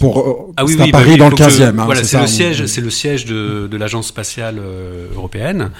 pour, 0.00 0.52
ah, 0.56 0.64
oui, 0.64 0.76
oui, 0.78 0.88
à 0.88 0.92
Paris 0.92 1.12
bah, 1.12 1.16
dans 1.18 1.28
le 1.28 1.36
15e. 1.36 1.78
Hein, 1.78 1.84
voilà, 1.84 2.02
c'est 2.02 2.16
ça, 2.16 2.22
le 2.22 2.26
siège, 2.26 2.66
c'est 2.66 2.80
le 2.80 2.90
siège 2.90 3.24
de, 3.26 3.68
de 3.70 3.76
l'agence 3.76 4.08
spatiale 4.08 4.60
européenne. 5.14 5.70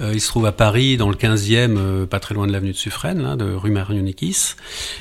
il 0.00 0.20
se 0.20 0.28
trouve 0.28 0.46
à 0.46 0.52
Paris, 0.52 0.96
dans 0.96 1.08
le 1.08 1.16
15e, 1.16 2.06
pas 2.06 2.20
très 2.20 2.34
loin 2.34 2.46
de 2.46 2.52
l'avenue 2.52 2.72
de 2.72 2.76
Suffren, 2.76 3.20
là, 3.20 3.36
de 3.36 3.52
rue 3.52 3.70
Marionikis. 3.70 4.54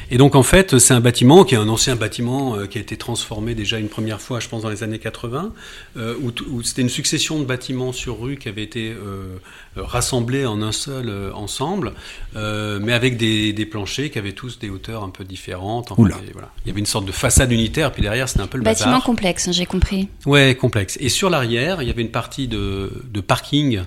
Et 0.10 0.18
donc, 0.18 0.36
en 0.36 0.44
fait, 0.44 0.80
c'est 0.80 0.94
un 0.94 1.00
bâtiment 1.00 1.44
qui 1.44 1.56
est 1.56 1.60
un 1.60 1.70
ancien 1.70 1.96
bâtiment 1.96 2.58
qui 2.68 2.78
a 2.78 2.82
été 2.82 2.98
transformé 2.98 3.54
déjà 3.54 3.78
une 3.78 3.90
première 3.90 4.22
fois, 4.22 4.40
je 4.40 4.50
pense, 4.50 4.64
dans 4.64 4.70
les 4.70 4.84
années 4.84 5.00
80, 5.00 5.52
où, 5.98 6.32
où 6.52 6.64
c'était 6.64 6.82
une 6.82 6.90
succession 6.90 7.40
de 7.40 7.46
bâtiments 7.46 7.94
sur 7.94 8.20
rue 8.20 8.38
qui 8.38 8.50
avaient 8.56 8.64
été 8.64 8.90
euh, 8.92 9.38
rassemblés 9.76 10.46
en 10.46 10.62
un 10.62 10.72
seul 10.72 11.10
euh, 11.10 11.34
ensemble, 11.34 11.94
euh, 12.36 12.80
mais 12.82 12.94
avec 12.94 13.18
des, 13.18 13.54
des, 13.54 13.66
planchers 13.66 14.10
qui 14.10 14.18
avaient 14.18 14.32
tous 14.32 14.60
des 14.60 14.70
hauteurs 14.70 15.04
un 15.04 15.10
peu 15.10 15.24
différentes. 15.24 15.92
Enfin, 15.92 16.08
et, 16.08 16.32
voilà. 16.32 16.50
Il 16.64 16.70
y 16.70 16.72
avait 16.72 16.80
une 16.80 16.86
sorte 16.86 17.06
de 17.06 17.12
façade 17.12 17.52
unitaire, 17.52 17.92
puis 17.92 18.02
derrière 18.02 18.30
c'était 18.30 18.42
un 18.42 18.48
peu 18.48 18.58
le 18.58 18.64
Bâtiment 18.64 18.92
bazar. 18.92 19.04
complexe, 19.04 19.48
hein, 19.48 19.52
j'ai 19.52 19.66
compris. 19.66 20.08
Ouais, 20.26 20.56
complexe. 20.60 20.98
Et 21.02 21.10
sur 21.10 21.30
l'arrière, 21.30 21.82
il 21.82 21.88
y 21.88 21.92
avait 21.92 22.02
une 22.02 22.12
partie 22.12 22.48
de, 22.48 22.92
de 23.12 23.22
parking 23.22 23.82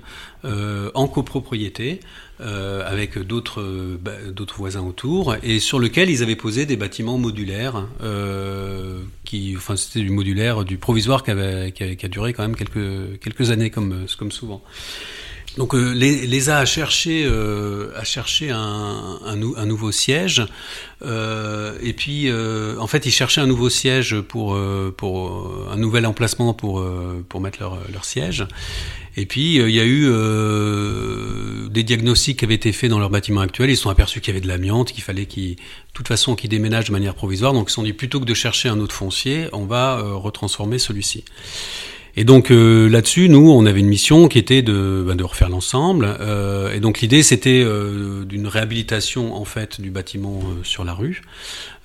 euh, 0.44 0.90
en 0.94 1.08
copropriété. 1.08 2.00
Euh, 2.40 2.88
avec 2.88 3.18
d'autres 3.18 3.64
bah, 4.00 4.12
d'autres 4.30 4.54
voisins 4.54 4.82
autour 4.82 5.34
et 5.42 5.58
sur 5.58 5.80
lequel 5.80 6.08
ils 6.08 6.22
avaient 6.22 6.36
posé 6.36 6.66
des 6.66 6.76
bâtiments 6.76 7.18
modulaires 7.18 7.88
euh, 8.00 9.00
qui 9.24 9.54
enfin 9.56 9.74
c'était 9.74 9.98
du 9.98 10.10
modulaire 10.10 10.64
du 10.64 10.78
provisoire 10.78 11.24
qui, 11.24 11.32
a, 11.32 12.08
duré 12.08 12.34
quand 12.34 12.44
même 12.44 12.54
quelques 12.54 13.50
années 13.50 13.70
comme 13.70 14.06
souvent. 14.30 14.62
Donc 15.58 15.74
euh, 15.74 15.92
les, 15.92 16.50
a 16.50 16.64
cherché 16.64 17.24
euh, 17.26 17.90
à 17.96 18.04
chercher 18.04 18.50
un, 18.50 19.36
nouveau 19.66 19.90
siège 19.90 20.46
euh, 21.02 21.76
et 21.82 21.92
puis 21.94 22.30
en 22.32 22.86
fait 22.86 23.06
ils 23.06 23.10
cherchaient 23.10 23.40
un 23.40 23.46
nouveau 23.46 23.68
siège 23.68 24.20
pour 24.20 24.54
un 24.56 25.76
nouvel 25.76 26.06
emplacement 26.06 26.54
pour 26.54 26.80
mettre 27.40 27.58
leur 27.60 28.04
siège 28.04 28.46
et 29.18 29.26
puis 29.26 29.56
il 29.56 29.70
y 29.70 29.80
a 29.80 29.84
eu 29.84 30.08
des 31.70 31.82
diagnostics 31.82 32.38
qui 32.38 32.44
avaient 32.44 32.54
été 32.54 32.72
faits 32.72 32.90
dans 32.90 32.98
leur 32.98 33.10
bâtiment 33.10 33.40
actuel 33.40 33.70
ils 33.70 33.76
se 33.76 33.82
sont 33.82 33.90
aperçus 33.90 34.20
qu'il 34.20 34.32
y 34.32 34.36
avait 34.36 34.44
de 34.44 34.48
l'amiante 34.48 34.92
qu'il 34.92 35.02
fallait 35.02 35.26
qu'ils 35.26 35.56
de 35.56 35.60
toute 35.92 36.08
façon 36.08 36.34
qu'ils 36.36 36.50
déménagent 36.50 36.86
de 36.86 36.92
manière 36.92 37.14
provisoire 37.14 37.52
donc 37.52 37.68
ils 37.68 37.70
se 37.70 37.74
sont 37.76 37.82
dit 37.82 37.92
plutôt 37.92 38.20
que 38.20 38.24
de 38.24 38.34
chercher 38.34 38.68
un 38.68 38.80
autre 38.80 38.94
foncier 38.94 39.48
on 39.52 39.64
va 39.64 40.00
retransformer 40.00 40.78
celui-ci 40.78 41.24
et 42.18 42.24
donc 42.24 42.50
euh, 42.50 42.88
là-dessus, 42.88 43.28
nous, 43.28 43.48
on 43.48 43.64
avait 43.64 43.78
une 43.78 43.86
mission 43.86 44.26
qui 44.26 44.38
était 44.38 44.60
de, 44.60 45.04
ben, 45.06 45.22
refaire 45.22 45.48
l'ensemble. 45.48 46.16
Euh, 46.18 46.72
et 46.72 46.80
donc 46.80 47.00
l'idée, 47.00 47.22
c'était 47.22 47.62
euh, 47.64 48.24
d'une 48.24 48.48
réhabilitation 48.48 49.36
en 49.36 49.44
fait 49.44 49.80
du 49.80 49.92
bâtiment 49.92 50.40
sur 50.64 50.84
la 50.84 50.94
rue. 50.94 51.22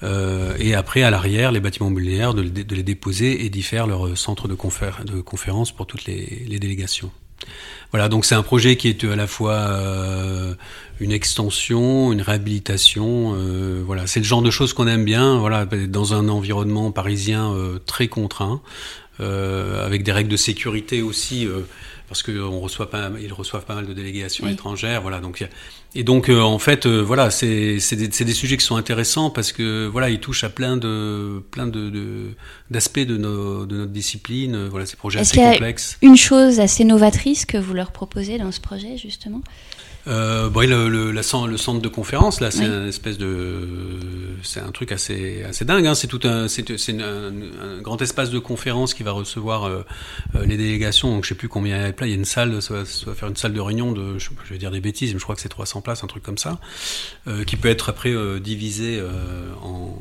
et 0.01 0.73
après, 0.73 1.03
à 1.03 1.11
l'arrière, 1.11 1.51
les 1.51 1.59
bâtiments 1.59 1.91
mobiliers, 1.91 2.31
de, 2.35 2.73
les 2.75 2.83
déposer 2.83 3.45
et 3.45 3.49
d'y 3.49 3.61
faire 3.61 3.85
leur 3.85 4.17
centre 4.17 4.47
de, 4.47 4.55
confé 4.55 4.87
de 5.05 5.21
conférence 5.21 5.71
pour 5.71 5.85
toutes 5.85 6.05
les 6.05 6.57
délégations. 6.59 7.11
Voilà, 7.91 8.09
donc 8.09 8.25
c'est 8.25 8.35
un 8.35 8.41
projet 8.41 8.75
qui 8.75 8.87
est 8.87 9.03
à 9.03 9.15
la 9.15 9.27
fois 9.27 9.53
euh, 9.53 10.55
une 10.99 11.11
extension, 11.11 12.11
une 12.11 12.21
réhabilitation. 12.21 13.35
Euh, 13.35 13.83
voilà, 13.85 14.07
c'est 14.07 14.19
le 14.19 14.25
genre 14.25 14.41
de 14.41 14.49
choses 14.49 14.73
qu'on 14.73 14.87
aime 14.87 15.05
bien. 15.05 15.37
Voilà, 15.37 15.65
dans 15.65 16.15
un 16.15 16.27
environnement 16.27 16.91
parisien 16.91 17.53
euh, 17.53 17.77
très 17.85 18.07
contraint, 18.07 18.61
euh, 19.19 19.85
avec 19.85 20.03
des 20.03 20.11
règles 20.11 20.31
de 20.31 20.37
sécurité 20.37 21.03
aussi, 21.03 21.45
euh, 21.45 21.61
parce 22.13 22.21
qu'on 22.21 22.59
reçoit 22.59 22.91
pas, 22.91 23.09
ils 23.19 23.33
reçoivent 23.33 23.65
pas 23.65 23.73
mal 23.73 23.87
de 23.87 23.93
délégations 23.93 24.45
oui. 24.45 24.53
étrangères. 24.53 25.01
Voilà, 25.01 25.19
donc 25.19 25.43
et 25.95 26.03
donc 26.03 26.29
euh, 26.29 26.41
en 26.41 26.59
fait, 26.59 26.85
voilà, 26.85 27.31
c'est 27.31 27.77
des, 27.91 28.07
des, 28.07 28.33
sujets 28.33 28.55
qui 28.55 28.65
sont 28.65 28.75
intéressants 28.75 29.31
parce 29.31 29.51
que 29.51 29.87
voilà, 29.87 30.11
ils 30.11 30.19
touchent 30.19 30.43
à 30.43 30.49
plein 30.49 30.77
de 30.77 31.41
plein 31.49 31.65
de 31.65 32.35
d'aspects 32.69 32.99
de, 32.99 33.05
de, 33.05 33.17
nos, 33.17 33.65
de 33.65 33.77
notre 33.77 33.91
discipline. 33.91 34.67
Voilà, 34.67 34.85
ces 34.85 34.95
projets 34.95 35.19
assez 35.19 35.37
complexes. 35.37 35.97
Une 36.03 36.17
chose 36.17 36.59
assez 36.59 36.83
novatrice 36.83 37.45
que 37.45 37.57
vous 37.57 37.73
leur 37.73 37.91
proposez 37.91 38.37
dans 38.37 38.51
ce 38.51 38.61
projet 38.61 38.95
justement? 38.97 39.41
Euh, 40.07 40.49
bon, 40.49 40.69
le, 40.69 40.89
le, 40.89 41.11
la, 41.11 41.21
le, 41.21 41.57
centre 41.57 41.81
de 41.81 41.87
conférence, 41.87 42.41
là, 42.41 42.51
c'est 42.51 42.59
oui. 42.59 42.65
une 42.65 42.87
espèce 42.87 43.17
de, 43.17 43.67
c'est 44.41 44.59
un 44.59 44.71
truc 44.71 44.91
assez, 44.91 45.43
assez 45.43 45.63
dingue. 45.63 45.87
Hein. 45.87 45.95
C'est 45.95 46.07
tout 46.07 46.19
un, 46.23 46.47
c'est 46.47 46.69
un, 46.69 47.01
un, 47.01 47.81
grand 47.81 48.01
espace 48.01 48.29
de 48.29 48.39
conférence 48.39 48.93
qui 48.93 49.03
va 49.03 49.11
recevoir 49.11 49.63
euh, 49.65 49.85
les 50.45 50.57
délégations. 50.57 51.09
Donc, 51.13 51.23
je 51.23 51.29
sais 51.29 51.35
plus 51.35 51.47
combien 51.47 51.77
il 51.77 51.81
y 51.81 51.85
a 51.85 51.87
de 51.87 51.95
places. 51.95 52.09
Il 52.09 52.11
y 52.11 52.15
a 52.15 52.17
une 52.17 52.25
salle, 52.25 52.61
ça 52.61 52.73
va, 52.73 52.85
ça 52.85 53.05
va, 53.05 53.13
faire 53.13 53.29
une 53.29 53.37
salle 53.37 53.53
de 53.53 53.61
réunion 53.61 53.93
de, 53.93 54.17
je, 54.19 54.29
je, 54.43 54.49
vais 54.49 54.59
dire 54.59 54.71
des 54.71 54.81
bêtises, 54.81 55.13
mais 55.13 55.19
je 55.19 55.23
crois 55.23 55.35
que 55.35 55.41
c'est 55.41 55.49
300 55.49 55.81
places, 55.81 56.03
un 56.03 56.07
truc 56.07 56.23
comme 56.23 56.37
ça, 56.37 56.59
euh, 57.27 57.45
qui 57.45 57.55
peut 57.55 57.69
être 57.69 57.89
après 57.89 58.11
euh, 58.13 58.39
divisé 58.39 59.01
en, 59.61 59.97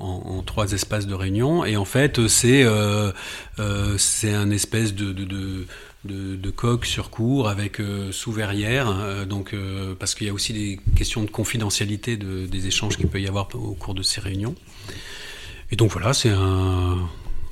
en, 0.00 0.22
en, 0.26 0.42
trois 0.42 0.72
espaces 0.72 1.06
de 1.06 1.14
réunion. 1.14 1.64
Et 1.64 1.76
en 1.76 1.84
fait, 1.84 2.26
c'est, 2.26 2.66
c'est 3.98 4.34
un 4.34 4.50
espèce 4.50 4.94
de, 4.94 5.12
de, 5.12 5.24
de 5.24 5.66
de, 6.04 6.36
de 6.36 6.50
coque 6.50 6.86
sur 6.86 7.10
cours 7.10 7.48
avec 7.48 7.80
euh, 7.80 8.12
sous 8.12 8.32
verrière, 8.32 8.88
euh, 8.88 9.24
donc 9.24 9.54
euh, 9.54 9.94
parce 9.98 10.14
qu'il 10.14 10.26
y 10.26 10.30
a 10.30 10.32
aussi 10.32 10.52
des 10.52 10.80
questions 10.96 11.22
de 11.22 11.30
confidentialité 11.30 12.16
de, 12.16 12.46
des 12.46 12.66
échanges 12.66 12.96
qu'il 12.96 13.08
peut 13.08 13.20
y 13.20 13.26
avoir 13.26 13.48
au 13.54 13.74
cours 13.74 13.94
de 13.94 14.02
ces 14.02 14.20
réunions. 14.20 14.54
Et 15.70 15.76
donc 15.76 15.90
voilà, 15.90 16.12
c'est 16.12 16.30
un. 16.30 16.98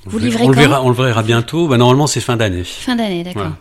Vous 0.05 0.19
on, 0.19 0.21
livrez 0.21 0.45
on, 0.45 0.49
le 0.49 0.57
verra, 0.57 0.83
on 0.83 0.89
le 0.89 0.95
verra 0.95 1.23
bientôt. 1.23 1.69
Bah, 1.69 1.79
normalement, 1.79 2.07
c'est 2.07 2.21
fin 2.21 2.37
d'année. 2.37 2.65
Fin 2.65 2.97
d'année, 2.97 3.23
d'accord. 3.23 3.43
Voilà. 3.43 3.59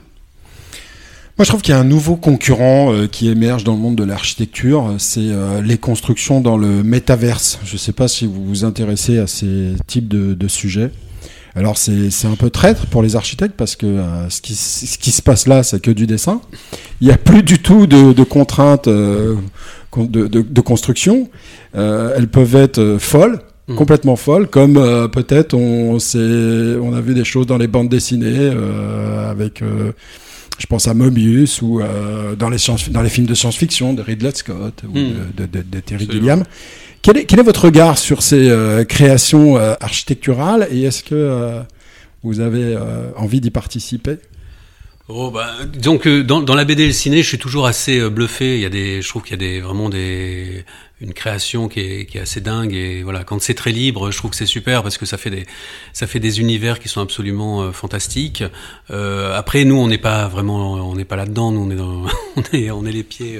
Moi, 1.37 1.45
je 1.45 1.49
trouve 1.49 1.61
qu'il 1.61 1.73
y 1.73 1.77
a 1.77 1.79
un 1.79 1.85
nouveau 1.85 2.17
concurrent 2.17 2.93
euh, 2.93 3.07
qui 3.07 3.29
émerge 3.29 3.63
dans 3.63 3.73
le 3.73 3.79
monde 3.79 3.95
de 3.95 4.03
l'architecture, 4.03 4.95
c'est 4.97 5.21
euh, 5.21 5.61
les 5.61 5.77
constructions 5.77 6.41
dans 6.41 6.57
le 6.57 6.83
métaverse. 6.83 7.59
Je 7.63 7.73
ne 7.73 7.77
sais 7.77 7.93
pas 7.93 8.07
si 8.07 8.27
vous 8.27 8.45
vous 8.45 8.65
intéressez 8.65 9.17
à 9.17 9.27
ces 9.27 9.73
types 9.87 10.07
de, 10.07 10.33
de 10.33 10.47
sujets. 10.47 10.91
Alors 11.55 11.77
c'est 11.77 12.25
un 12.25 12.35
peu 12.35 12.49
traître 12.49 12.85
pour 12.85 13.03
les 13.03 13.15
architectes 13.15 13.55
parce 13.57 13.75
que 13.75 13.85
euh, 13.85 14.29
ce, 14.29 14.41
qui, 14.41 14.55
ce 14.55 14.97
qui 14.97 15.11
se 15.11 15.21
passe 15.21 15.47
là, 15.47 15.63
c'est 15.63 15.81
que 15.81 15.91
du 15.91 16.07
dessin. 16.07 16.41
Il 17.01 17.07
n'y 17.07 17.13
a 17.13 17.17
plus 17.17 17.43
du 17.43 17.59
tout 17.59 17.87
de, 17.87 18.13
de 18.13 18.23
contraintes 18.23 18.87
euh, 18.87 19.35
de, 19.97 20.27
de, 20.27 20.41
de, 20.41 20.61
construction. 20.61 21.29
Euh, 21.75 22.13
elles 22.15 22.29
peuvent 22.29 22.55
être 22.55 22.97
folles, 22.99 23.39
mmh. 23.67 23.75
complètement 23.75 24.15
folles, 24.15 24.47
comme 24.47 24.75
peut-être 25.11 25.53
on, 25.53 25.97
on 25.97 26.93
a 26.93 27.01
vu 27.01 27.13
des 27.13 27.25
choses 27.25 27.47
dans 27.47 27.57
les 27.57 27.67
bandes 27.67 27.89
dessinées 27.89 28.51
avec... 29.29 29.61
je 30.57 30.65
pense 30.67 30.87
à 30.87 30.93
Mobius 30.93 31.61
ou 31.61 31.81
dans, 32.39 32.49
les 32.49 32.57
dans 32.91 33.01
les 33.01 33.09
films 33.09 33.27
de 33.27 33.33
science-fiction 33.33 33.93
de 33.93 34.01
Ridley 34.01 34.31
Scott 34.33 34.83
ou 34.87 34.97
mmh. 34.97 35.13
de, 35.35 35.45
de, 35.45 35.79
Terry 35.81 36.07
Gilliam. 36.09 36.45
Quel 37.01 37.17
est, 37.17 37.43
votre 37.43 37.65
regard 37.65 37.97
sur 37.97 38.21
ces 38.21 38.49
euh, 38.49 38.83
créations 38.83 39.57
euh, 39.57 39.73
architecturales 39.81 40.67
et 40.71 40.83
est-ce 40.83 41.03
que 41.03 41.15
euh, 41.15 41.61
vous 42.21 42.39
avez 42.39 42.77
envie 43.15 43.41
d'y 43.41 43.49
participer? 43.49 44.17
Oh 45.07 45.31
bah, 45.31 45.49
donc 45.65 46.07
dans, 46.07 46.55
la 46.55 46.63
BD 46.63 46.83
et 46.83 46.87
le 46.87 46.93
ciné, 46.93 47.23
je 47.23 47.27
suis 47.27 47.39
toujours 47.39 47.65
assez 47.65 48.07
bluffé. 48.09 48.55
Il 48.55 48.61
y 48.61 48.65
a 48.65 48.69
des, 48.69 49.01
je 49.01 49.09
trouve 49.09 49.23
qu'il 49.23 49.31
y 49.31 49.33
a 49.33 49.37
des, 49.37 49.59
vraiment 49.59 49.89
des, 49.89 50.63
une 51.01 51.13
création 51.13 51.67
qui 51.67 51.79
est, 51.79 52.15
assez 52.17 52.39
dingue 52.39 52.73
et 52.73 53.01
voilà, 53.01 53.23
quand 53.23 53.41
c'est 53.41 53.55
très 53.55 53.71
libre, 53.71 54.11
je 54.11 54.17
trouve 54.17 54.29
que 54.29 54.37
c'est 54.37 54.45
super 54.45 54.83
parce 54.83 54.99
que 54.99 55.07
ça 55.07 55.17
fait 55.17 55.31
des, 55.31 55.47
ça 55.93 56.05
fait 56.05 56.19
des 56.19 56.39
univers 56.39 56.79
qui 56.79 56.87
sont 56.87 57.01
absolument 57.01 57.73
fantastiques. 57.73 58.43
Après, 58.89 59.65
nous, 59.65 59.75
on 59.75 59.87
n'est 59.87 59.97
pas 59.97 60.27
vraiment, 60.27 60.75
on 60.75 60.95
n'est 60.95 61.05
pas 61.05 61.15
là-dedans. 61.15 61.51
Nous, 61.51 61.61
on 62.35 62.43
est, 62.53 62.69
on 62.71 62.85
est, 62.85 62.91
les 62.91 63.03
pieds. 63.03 63.39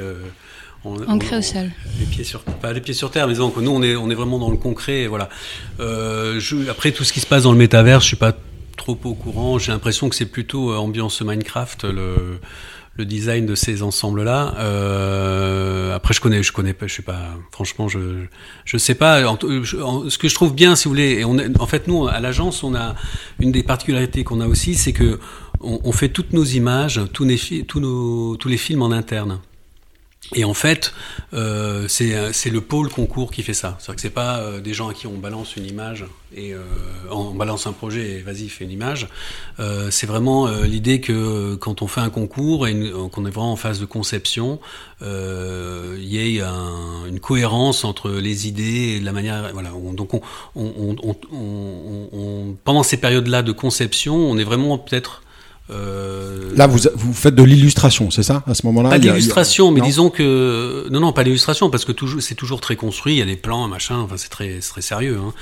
On, 0.83 1.01
Ancré 1.07 1.37
au 1.37 1.41
sol. 1.41 1.69
Les 1.99 2.05
pieds 2.05 2.23
sur, 2.23 2.41
pas 2.41 2.73
les 2.73 2.81
pieds 2.81 2.93
sur 2.93 3.11
terre, 3.11 3.27
mais 3.27 3.35
donc 3.35 3.57
nous 3.57 3.71
on 3.71 3.83
est, 3.83 3.95
on 3.95 4.09
est 4.09 4.15
vraiment 4.15 4.39
dans 4.39 4.49
le 4.49 4.57
concret. 4.57 5.07
Voilà. 5.07 5.29
Euh, 5.79 6.39
je, 6.39 6.69
après 6.69 6.91
tout 6.91 7.03
ce 7.03 7.13
qui 7.13 7.19
se 7.19 7.27
passe 7.27 7.43
dans 7.43 7.51
le 7.51 7.57
métavers, 7.57 8.01
je 8.01 8.07
suis 8.07 8.15
pas 8.17 8.33
trop 8.77 8.97
au 9.03 9.13
courant. 9.13 9.59
J'ai 9.59 9.71
l'impression 9.71 10.09
que 10.09 10.15
c'est 10.15 10.25
plutôt 10.25 10.73
ambiance 10.73 11.21
Minecraft. 11.21 11.83
Le, 11.83 12.39
le 12.97 13.05
design 13.05 13.45
de 13.45 13.55
ces 13.55 13.83
ensembles-là. 13.83 14.55
Euh, 14.59 15.95
après, 15.95 16.13
je 16.13 16.21
connais, 16.21 16.43
je 16.43 16.51
connais 16.51 16.73
pas, 16.73 16.87
je 16.87 16.95
sais 16.95 17.01
pas. 17.01 17.21
Franchement, 17.51 17.87
je 17.87 18.25
je 18.65 18.77
sais 18.77 18.95
pas. 18.95 19.21
ce 19.21 20.17
que 20.17 20.27
je 20.27 20.35
trouve 20.35 20.53
bien, 20.53 20.75
si 20.75 20.85
vous 20.85 20.91
voulez, 20.91 21.19
et 21.19 21.25
on 21.25 21.37
en 21.59 21.67
fait, 21.67 21.87
nous 21.87 22.07
à 22.07 22.19
l'agence, 22.19 22.63
on 22.63 22.75
a 22.75 22.95
une 23.39 23.51
des 23.51 23.63
particularités 23.63 24.23
qu'on 24.23 24.41
a 24.41 24.47
aussi, 24.47 24.75
c'est 24.75 24.93
que 24.93 25.19
on, 25.61 25.79
on, 25.83 25.91
fait 25.91 26.09
toutes 26.09 26.33
nos 26.33 26.43
images, 26.43 27.01
tous, 27.13 27.25
nos, 27.25 27.35
tous, 27.67 27.79
nos, 27.79 28.35
tous 28.35 28.49
les 28.49 28.57
films 28.57 28.81
en 28.81 28.91
interne. 28.91 29.39
Et 30.33 30.45
en 30.45 30.53
fait, 30.53 30.93
euh, 31.33 31.87
c'est 31.89 32.49
le 32.49 32.61
pôle 32.61 32.89
concours 32.89 33.31
qui 33.31 33.43
fait 33.43 33.53
ça. 33.53 33.77
C'est-à-dire 33.79 33.95
que 33.95 34.01
c'est 34.01 34.09
pas 34.09 34.39
euh, 34.39 34.61
des 34.61 34.73
gens 34.73 34.88
à 34.88 34.93
qui 34.93 35.05
on 35.05 35.17
balance 35.17 35.57
une 35.57 35.65
image 35.65 36.05
et 36.34 36.53
euh, 36.53 36.61
on 37.09 37.32
balance 37.32 37.67
un 37.67 37.73
projet 37.73 38.11
et 38.11 38.19
vas-y 38.19 38.47
fais 38.47 38.63
une 38.63 38.71
image. 38.71 39.09
Euh, 39.59 39.91
c'est 39.91 40.07
vraiment 40.07 40.47
euh, 40.47 40.63
l'idée 40.63 41.01
que 41.01 41.55
quand 41.55 41.82
on 41.82 41.88
fait 41.88 41.99
un 41.99 42.09
concours 42.09 42.67
et 42.67 42.91
qu'on 43.11 43.25
est 43.25 43.29
vraiment 43.29 43.51
en 43.51 43.57
phase 43.57 43.82
de 43.82 43.86
conception, 43.86 44.59
il 45.01 46.05
y 46.05 46.38
ait 46.38 46.41
un, 46.41 47.05
une 47.07 47.19
cohérence 47.19 47.84
entre 47.84 48.11
les 48.11 48.47
idées 48.47 48.95
et 48.95 48.99
la 49.01 49.11
manière. 49.11 49.49
Voilà. 49.51 49.71
donc 49.93 50.13
on, 50.13 50.21
on, 50.55 50.95
on, 51.34 52.55
pendant 52.63 52.84
ces 52.84 52.97
périodes-là 52.97 53.41
de 53.41 53.51
conception, 53.51 54.15
on 54.15 54.38
est 54.38 54.43
vraiment 54.43 54.77
peut-être 54.77 55.23
euh... 55.72 56.51
Là, 56.55 56.67
vous, 56.67 56.80
vous 56.95 57.13
faites 57.13 57.36
de 57.36 57.43
l'illustration, 57.43 58.11
c'est 58.11 58.24
ça, 58.24 58.43
à 58.45 58.53
ce 58.53 58.65
moment-là 58.67 58.89
Pas 58.89 58.99
d'illustration, 58.99 59.72
mais 59.72 59.82
disons 59.82 60.09
que 60.09 60.88
non, 60.91 60.99
non, 60.99 61.13
pas 61.13 61.24
l'illustration, 61.24 61.69
parce 61.69 61.86
que 61.86 61.91
toujours, 61.91 62.22
c'est 62.22 62.36
toujours 62.36 62.61
très 62.61 62.76
construit. 62.76 63.13
Il 63.13 63.19
y 63.19 63.22
a 63.22 63.26
des 63.26 63.38
plans, 63.38 63.67
machin. 63.67 63.99
Enfin, 63.99 64.15
c'est 64.17 64.30
très, 64.30 64.59
très 64.59 64.82
sérieux. 64.82 65.17
Hein. 65.24 65.34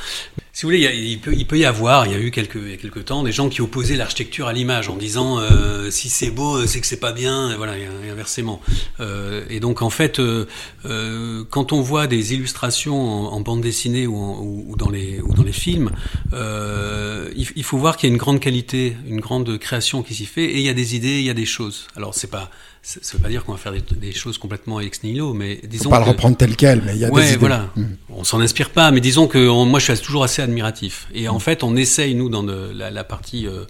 Si 0.60 0.66
vous 0.66 0.72
voulez, 0.74 0.94
il, 0.94 1.22
peut, 1.22 1.58
y 1.58 1.64
avoir, 1.64 2.06
il 2.06 2.12
y 2.12 2.16
a 2.16 2.20
eu 2.20 2.32
quelques, 2.32 2.56
il 2.56 2.72
y 2.72 2.74
a 2.74 2.76
quelques 2.76 3.06
temps, 3.06 3.24
des 3.24 3.32
gens 3.32 3.48
qui 3.48 3.62
opposaient 3.62 3.96
l'architecture 3.96 4.48
à 4.48 4.52
l'image 4.52 4.90
en 4.90 4.98
disant 4.98 5.40
euh, 5.40 5.90
si 5.90 6.10
c'est 6.10 6.32
beau, 6.32 6.68
c'est 6.68 6.82
que 6.82 6.86
c'est 6.86 7.00
pas 7.00 7.14
bien, 7.14 7.52
et 7.52 7.56
voilà, 7.56 7.78
et 7.78 8.10
inversement. 8.12 8.60
Euh, 9.00 9.46
et 9.50 9.62
donc 9.62 9.82
en 9.82 9.90
fait, 9.90 10.20
euh, 10.20 10.48
euh 10.84 11.46
quand 11.50 11.72
on 11.72 11.80
voit 11.80 12.08
des 12.08 12.34
illustrations 12.34 13.00
en, 13.00 13.40
bande 13.40 13.62
dessinée 13.62 14.06
ou, 14.06 14.76
dans 14.78 14.90
les 14.90 15.22
ou 15.22 15.34
dans 15.34 15.44
les 15.44 15.54
films, 15.54 15.92
euh, 16.34 17.32
il, 17.38 17.48
il, 17.56 17.64
faut 17.64 17.78
voir 17.78 17.96
qu'il 17.96 18.10
y 18.10 18.12
a 18.12 18.14
une 18.14 18.20
grande 18.20 18.42
qualité, 18.42 18.98
une 19.08 19.22
grande 19.22 19.58
création 19.60 20.04
qui 20.04 20.14
s'y 20.14 20.26
fait, 20.26 20.44
et 20.44 20.58
il 20.58 20.64
y 20.66 20.70
a 20.70 20.74
des 20.74 20.94
idées, 20.94 21.20
il 21.20 21.26
y 21.26 21.30
a 21.30 21.34
des 21.34 21.46
choses. 21.46 21.88
Alors 21.96 22.14
c'est 22.14 22.30
pas 22.30 22.52
ça 22.82 23.00
ne 23.00 23.18
veut 23.18 23.24
pas 23.24 23.30
dire 23.30 23.44
qu'on 23.44 23.52
va 23.52 23.58
faire 23.58 23.74
des, 23.74 24.12
choses 24.14 24.38
complètement 24.38 24.80
ex 24.80 25.04
nihilo, 25.04 25.34
mais 25.34 25.60
disons. 25.64 25.86
Faut 25.86 25.90
pas 25.90 26.00
le 26.00 26.06
reprendre 26.06 26.38
tel 26.38 26.56
quel, 26.56 26.82
mais 26.82 26.96
il 26.96 27.00
y 27.00 27.06
a 27.06 27.10
des 27.10 27.28
idées. 27.28 27.38
voilà. 27.38 27.70
Mmh. 27.76 27.84
On 28.10 28.24
s'en 28.24 28.40
inspire 28.40 28.70
pas, 28.70 28.92
mais 28.92 29.02
disons 29.02 29.28
que 29.28 29.48
moi, 29.64 29.80
je 29.80 29.94
suis 29.94 30.04
toujours 30.04 30.24
assez 30.24 30.42
admiratif. 30.42 31.08
Et 31.14 31.28
en 31.28 31.38
mmh. 31.38 31.42
fait, 31.42 31.64
on 31.64 31.76
essaye 31.76 32.16
nous 32.16 32.30
dans 32.30 32.44
de, 32.44 32.72
la, 32.74 32.90
la, 32.90 33.04
partie 33.04 33.48
euh, 33.48 33.66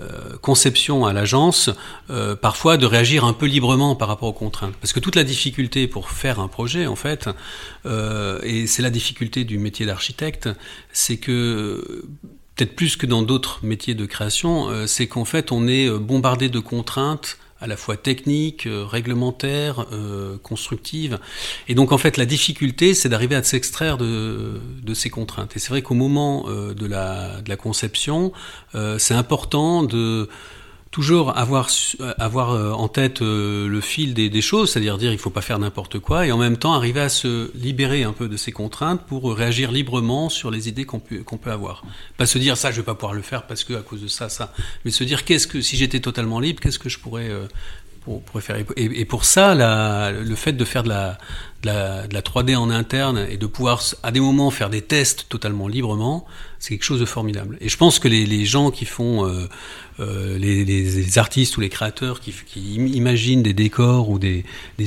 euh, 0.00 0.36
conception 0.40 1.06
à 1.06 1.12
l'agence, 1.12 1.70
euh, 2.10 2.34
parfois 2.34 2.76
de 2.76 2.84
réagir 2.84 3.24
un 3.24 3.32
peu 3.32 3.46
librement 3.46 3.94
par 3.94 4.08
rapport 4.08 4.28
aux 4.28 4.32
contraintes. 4.32 4.74
Parce 4.80 4.92
que 4.92 4.98
toute 4.98 5.14
la 5.14 5.22
difficulté 5.22 5.86
pour 5.86 6.10
faire 6.10 6.40
un 6.40 6.48
projet, 6.48 6.88
en 6.88 6.96
fait, 6.96 7.28
euh, 7.86 8.40
et 8.42 8.66
c'est 8.66 8.82
la 8.82 8.90
difficulté 8.90 9.44
du 9.44 9.56
métier 9.56 9.86
d'architecte, 9.86 10.48
c'est 10.92 11.18
que 11.18 12.04
peut-être 12.56 12.74
plus 12.74 12.96
que 12.96 13.06
dans 13.06 13.22
d'autres 13.22 13.60
métiers 13.62 13.94
de 13.94 14.04
création, 14.04 14.68
c'est 14.88 15.06
qu'en 15.06 15.24
fait, 15.24 15.52
on 15.52 15.68
est 15.68 15.88
bombardé 15.88 16.48
de 16.48 16.58
contraintes 16.58 17.38
à 17.64 17.66
la 17.66 17.78
fois 17.78 17.96
technique, 17.96 18.66
euh, 18.66 18.84
réglementaire, 18.84 19.86
euh, 19.90 20.36
constructive. 20.42 21.18
Et 21.66 21.74
donc 21.74 21.92
en 21.92 21.98
fait 21.98 22.18
la 22.18 22.26
difficulté 22.26 22.92
c'est 22.92 23.08
d'arriver 23.08 23.36
à 23.36 23.42
s'extraire 23.42 23.96
de, 23.96 24.60
de, 24.82 24.94
ces 24.94 25.08
contraintes. 25.08 25.56
Et 25.56 25.58
c'est 25.58 25.70
vrai 25.70 25.80
qu'au 25.80 25.94
moment 25.94 26.44
euh, 26.46 26.74
de, 26.74 26.84
la, 26.84 27.40
de 27.40 27.48
la 27.48 27.56
conception, 27.56 28.32
c'est 28.98 29.14
important 29.14 29.82
de 29.82 30.28
toujours 30.94 31.36
avoir, 31.36 31.68
avoir 32.18 32.52
euh, 32.52 32.70
en 32.70 32.86
tête 32.86 33.20
euh, 33.20 33.66
le 33.66 33.80
fil 33.80 34.14
des, 34.14 34.30
des 34.30 34.40
choses, 34.40 34.70
c'est-à-dire 34.70 34.96
dire 34.96 35.10
il 35.12 35.18
faut 35.18 35.28
pas 35.28 35.40
faire 35.40 35.58
n'importe 35.58 35.98
quoi, 35.98 36.24
et 36.24 36.30
en 36.30 36.38
même 36.38 36.56
temps 36.56 36.72
arriver 36.72 37.00
à 37.00 37.08
se 37.08 37.50
libérer 37.56 38.04
un 38.04 38.12
peu 38.12 38.28
de 38.28 38.36
ces 38.36 38.52
contraintes 38.52 39.04
pour 39.04 39.34
réagir 39.34 39.72
librement 39.72 40.28
sur 40.28 40.52
les 40.52 40.68
idées 40.68 40.84
qu'on 40.84 41.00
peut, 41.00 41.24
qu'on 41.24 41.36
peut 41.36 41.50
avoir. 41.50 41.82
Pas 42.16 42.26
se 42.26 42.38
dire 42.38 42.56
ça 42.56 42.70
je 42.70 42.76
vais 42.76 42.84
pas 42.84 42.94
pouvoir 42.94 43.14
le 43.14 43.22
faire 43.22 43.44
parce 43.48 43.64
que 43.64 43.74
à 43.74 43.82
cause 43.82 44.02
de 44.02 44.06
ça, 44.06 44.28
ça, 44.28 44.52
mais 44.84 44.92
se 44.92 45.02
dire 45.02 45.24
qu'est-ce 45.24 45.48
que 45.48 45.60
si 45.60 45.76
j'étais 45.76 45.98
totalement 45.98 46.38
libre, 46.38 46.60
qu'est-ce 46.60 46.78
que 46.78 46.88
je 46.88 47.00
pourrais 47.00 47.28
euh, 47.28 47.48
pour, 48.04 48.22
pour 48.22 48.40
faire 48.40 48.54
et, 48.54 48.64
et, 48.76 49.04
pour 49.04 49.24
ça 49.24 49.56
la, 49.56 50.12
le 50.12 50.34
fait 50.36 50.52
de 50.52 50.64
faire 50.64 50.84
de 50.84 50.90
la, 50.90 51.18
de 51.64 51.70
la, 51.70 52.06
de 52.06 52.14
la 52.14 52.20
3D 52.20 52.56
en 52.56 52.70
interne 52.70 53.26
et 53.28 53.36
de 53.36 53.46
pouvoir 53.46 53.82
à 54.02 54.10
des 54.12 54.20
moments 54.20 54.50
faire 54.50 54.70
des 54.70 54.82
tests 54.82 55.26
totalement 55.28 55.66
librement, 55.66 56.26
c'est 56.64 56.70
quelque 56.70 56.84
chose 56.84 57.00
de 57.00 57.04
formidable. 57.04 57.58
Et 57.60 57.68
je 57.68 57.76
pense 57.76 57.98
que 57.98 58.08
les, 58.08 58.44
gens 58.46 58.70
qui 58.70 58.86
font 58.86 59.26
euh, 59.26 59.46
euh, 60.00 60.38
les, 60.38 61.18
artistes 61.18 61.58
ou 61.58 61.60
les 61.60 61.68
créateurs 61.68 62.20
qui, 62.20 62.32
imaginent 62.56 63.42
des 63.42 63.52
décors 63.52 64.08
ou 64.08 64.18
des, 64.18 64.44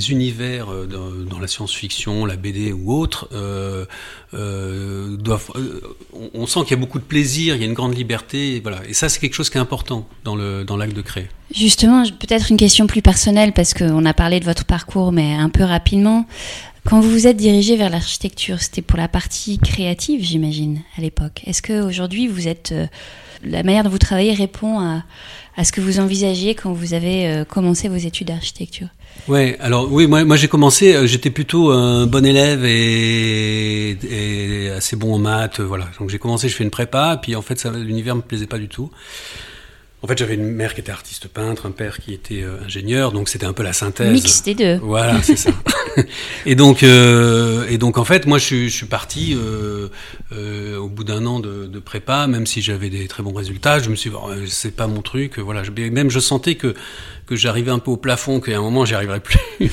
univers 0.10 0.72
euh, 0.72 0.88
dans, 1.30 1.40
la 1.40 1.48
science-fiction, 1.48 2.26
la 2.26 2.36
BD 2.36 2.72
ou 2.72 2.92
autre, 2.92 3.30
doivent, 4.32 5.52
on, 6.34 6.48
sent 6.48 6.62
qu'il 6.62 6.72
y 6.72 6.74
a 6.74 6.78
beaucoup 6.78 7.00
de 7.00 7.04
plaisir, 7.04 7.56
il 7.56 7.62
y 7.62 7.66
a 7.66 7.68
une 7.68 7.76
grande 7.76 7.96
liberté, 7.96 8.56
et 8.56 8.60
voilà. 8.60 8.80
Et 8.88 8.94
ça, 8.94 9.08
c'est 9.08 9.20
quelque 9.20 9.36
chose 9.36 9.52
qui 9.52 9.58
est 9.58 9.62
important 9.62 10.08
dans 10.24 10.36
le 10.36 10.64
dans 10.64 10.78
l'acte 10.78 10.96
de 10.96 11.04
créer. 11.04 11.28
Justement, 11.54 12.04
peut-être 12.04 12.52
une 12.52 12.58
question 12.58 12.88
plus 12.88 13.02
personnelle 13.02 13.54
parce 13.54 13.74
qu'on 13.74 14.04
a 14.04 14.14
parlé 14.14 14.40
de 14.40 14.46
votre 14.46 14.66
parcours, 14.66 15.12
mais 15.12 15.34
un 15.36 15.50
peu 15.50 15.64
rapidement. 15.64 16.26
Quand 16.88 17.02
vous 17.02 17.12
vous 17.12 17.28
êtes 17.28 17.36
dirigé 17.36 17.76
vers 17.76 17.90
l'architecture, 17.90 18.62
c'était 18.62 18.82
pour 18.82 18.98
la 18.98 19.10
partie 19.10 19.60
créative, 19.60 20.24
j'imagine, 20.24 20.80
à 20.98 21.02
l'époque. 21.02 21.42
Est-ce 21.46 21.62
que 21.62 21.82
aujourd'hui 21.82 22.28
vous 22.28 22.48
êtes 22.48 22.74
la 23.44 23.62
manière 23.64 23.84
dont 23.84 23.90
vous 23.90 23.98
travaillez 23.98 24.34
répond 24.34 24.80
à, 24.80 25.04
ce 25.66 25.74
que 25.74 25.82
vous 25.82 26.00
envisagiez 26.00 26.56
quand 26.56 26.72
vous 26.72 26.94
avez 26.94 27.28
euh, 27.28 27.44
commencé 27.44 27.90
vos 27.90 27.98
études 27.98 28.28
d'architecture? 28.28 28.88
Ouais, 29.28 29.58
alors 29.60 29.92
oui, 29.92 30.08
moi, 30.08 30.38
j'ai 30.38 30.48
commencé, 30.48 30.96
euh, 30.96 31.08
j'étais 31.08 31.30
plutôt 31.30 31.72
un 31.72 32.08
bon 32.08 32.26
élève 32.26 32.64
et, 32.64 33.98
et 34.10 34.70
assez 34.70 34.96
bon 34.96 35.16
en 35.16 35.20
maths, 35.20 35.60
voilà. 35.60 35.90
Donc 36.00 36.10
j'ai 36.10 36.20
commencé, 36.20 36.48
je 36.48 36.56
fais 36.56 36.64
une 36.64 36.70
prépa, 36.70 37.20
puis 37.22 37.36
en 37.36 37.42
fait 37.42 37.66
l'univers 37.66 38.16
me 38.16 38.22
plaisait 38.22 38.48
pas 38.48 38.60
du 38.60 38.70
tout. 38.70 38.92
En 40.04 40.08
fait, 40.08 40.18
j'avais 40.18 40.36
une 40.36 40.52
mère 40.52 40.76
qui 40.76 40.82
était 40.82 40.92
artiste 40.92 41.28
peintre, 41.28 41.66
un 41.66 41.72
père 41.72 41.98
qui 41.98 42.14
était 42.14 42.44
euh, 42.44 42.64
ingénieur, 42.64 43.12
donc 43.12 43.30
c'était 43.30 43.48
un 43.48 43.54
peu 43.54 43.64
la 43.64 43.74
synthèse. 43.74 44.12
Mix 44.12 44.44
des 44.44 44.54
deux. 44.54 44.78
Voilà, 44.78 45.24
c'est 45.24 45.36
ça. 45.36 45.50
et 46.46 46.54
donc, 46.54 46.84
euh, 46.84 47.66
et 47.68 47.80
donc 47.80 47.98
en 47.98 48.06
fait, 48.06 48.28
moi, 48.28 48.38
je, 48.38 48.46
suis, 48.46 48.70
je 48.70 48.76
suis 48.76 48.86
parti 48.86 49.36
euh, 49.36 49.88
euh, 50.34 50.78
au 50.78 50.88
bout 50.88 51.04
d'un 51.04 51.26
an 51.26 51.40
de, 51.40 51.66
de, 51.66 51.80
prépa, 51.80 52.28
même 52.28 52.46
si 52.46 52.62
j'avais 52.62 52.92
des 52.92 53.08
très 53.08 53.24
bons 53.24 53.34
résultats. 53.34 53.80
Je 53.80 53.90
me 53.90 53.96
suis, 53.96 54.12
dit, 54.12 54.16
oh, 54.16 54.30
c'est 54.46 54.76
pas 54.76 54.86
mon 54.86 55.02
truc. 55.02 55.40
Voilà, 55.40 55.64
je, 55.64 55.72
même 55.72 56.12
je 56.12 56.20
sentais 56.20 56.54
que 56.54 56.76
que 57.28 57.36
j'arrivais 57.36 57.72
un 57.72 57.80
peu 57.80 57.92
au 57.92 57.98
plafond, 57.98 58.40
qu'à 58.40 58.58
un 58.58 58.62
moment 58.62 58.86
j'y 58.86 58.96
arriverais 58.96 59.20
plus. 59.20 59.38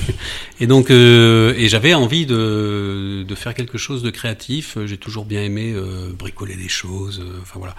et 0.59 0.67
donc, 0.67 0.91
euh, 0.91 1.53
et 1.57 1.69
j'avais 1.69 1.93
envie 1.93 2.25
de, 2.25 3.23
de 3.27 3.35
faire 3.35 3.53
quelque 3.53 3.77
chose 3.77 4.03
de 4.03 4.09
créatif. 4.09 4.77
J'ai 4.85 4.97
toujours 4.97 5.25
bien 5.25 5.41
aimé 5.41 5.71
euh, 5.73 6.11
bricoler 6.11 6.55
des 6.55 6.67
choses. 6.67 7.21
Euh, 7.21 7.39
enfin 7.41 7.57
voilà. 7.57 7.75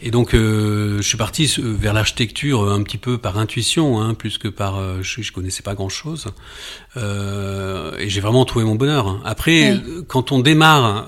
Et 0.00 0.12
donc, 0.12 0.30
je 0.32 1.02
suis 1.02 1.18
parti 1.18 1.52
vers 1.58 1.92
l'architecture 1.92 2.70
un 2.70 2.82
petit 2.82 2.98
peu 2.98 3.18
par 3.18 3.36
intuition, 3.36 4.00
hein, 4.00 4.14
plus 4.14 4.38
que 4.38 4.48
par. 4.48 5.02
Je, 5.02 5.22
je 5.22 5.32
connaissais 5.32 5.62
pas 5.62 5.74
grand 5.74 5.88
chose. 5.88 6.26
et 6.96 8.08
j'ai 8.08 8.20
vraiment 8.20 8.44
trouvé 8.44 8.64
mon 8.64 8.76
bonheur. 8.76 9.20
Après, 9.24 9.72
oui. 9.72 10.04
quand 10.06 10.30
on 10.30 10.38
démarre 10.38 11.06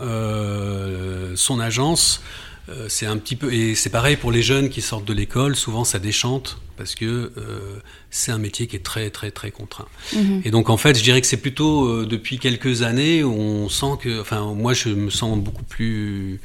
son 1.36 1.60
agence. 1.60 2.20
Euh, 2.68 2.86
c'est 2.88 3.06
un 3.06 3.16
petit 3.16 3.36
peu 3.36 3.52
et 3.52 3.74
c'est 3.74 3.90
pareil 3.90 4.16
pour 4.16 4.30
les 4.30 4.42
jeunes 4.42 4.68
qui 4.68 4.82
sortent 4.82 5.06
de 5.06 5.14
l'école. 5.14 5.56
Souvent, 5.56 5.84
ça 5.84 5.98
déchante 5.98 6.58
parce 6.76 6.94
que 6.94 7.32
euh, 7.36 7.80
c'est 8.10 8.30
un 8.30 8.38
métier 8.38 8.66
qui 8.66 8.76
est 8.76 8.84
très 8.84 9.10
très 9.10 9.30
très 9.30 9.50
contraint. 9.50 9.88
Mmh. 10.14 10.40
Et 10.44 10.50
donc 10.50 10.70
en 10.70 10.76
fait, 10.76 10.96
je 10.96 11.02
dirais 11.02 11.20
que 11.20 11.26
c'est 11.26 11.38
plutôt 11.40 11.86
euh, 11.86 12.06
depuis 12.06 12.38
quelques 12.38 12.82
années 12.82 13.24
où 13.24 13.32
on 13.32 13.68
sent 13.68 13.98
que, 14.00 14.20
enfin, 14.20 14.52
moi, 14.54 14.74
je 14.74 14.90
me 14.90 15.10
sens 15.10 15.38
beaucoup 15.38 15.64
plus 15.64 16.40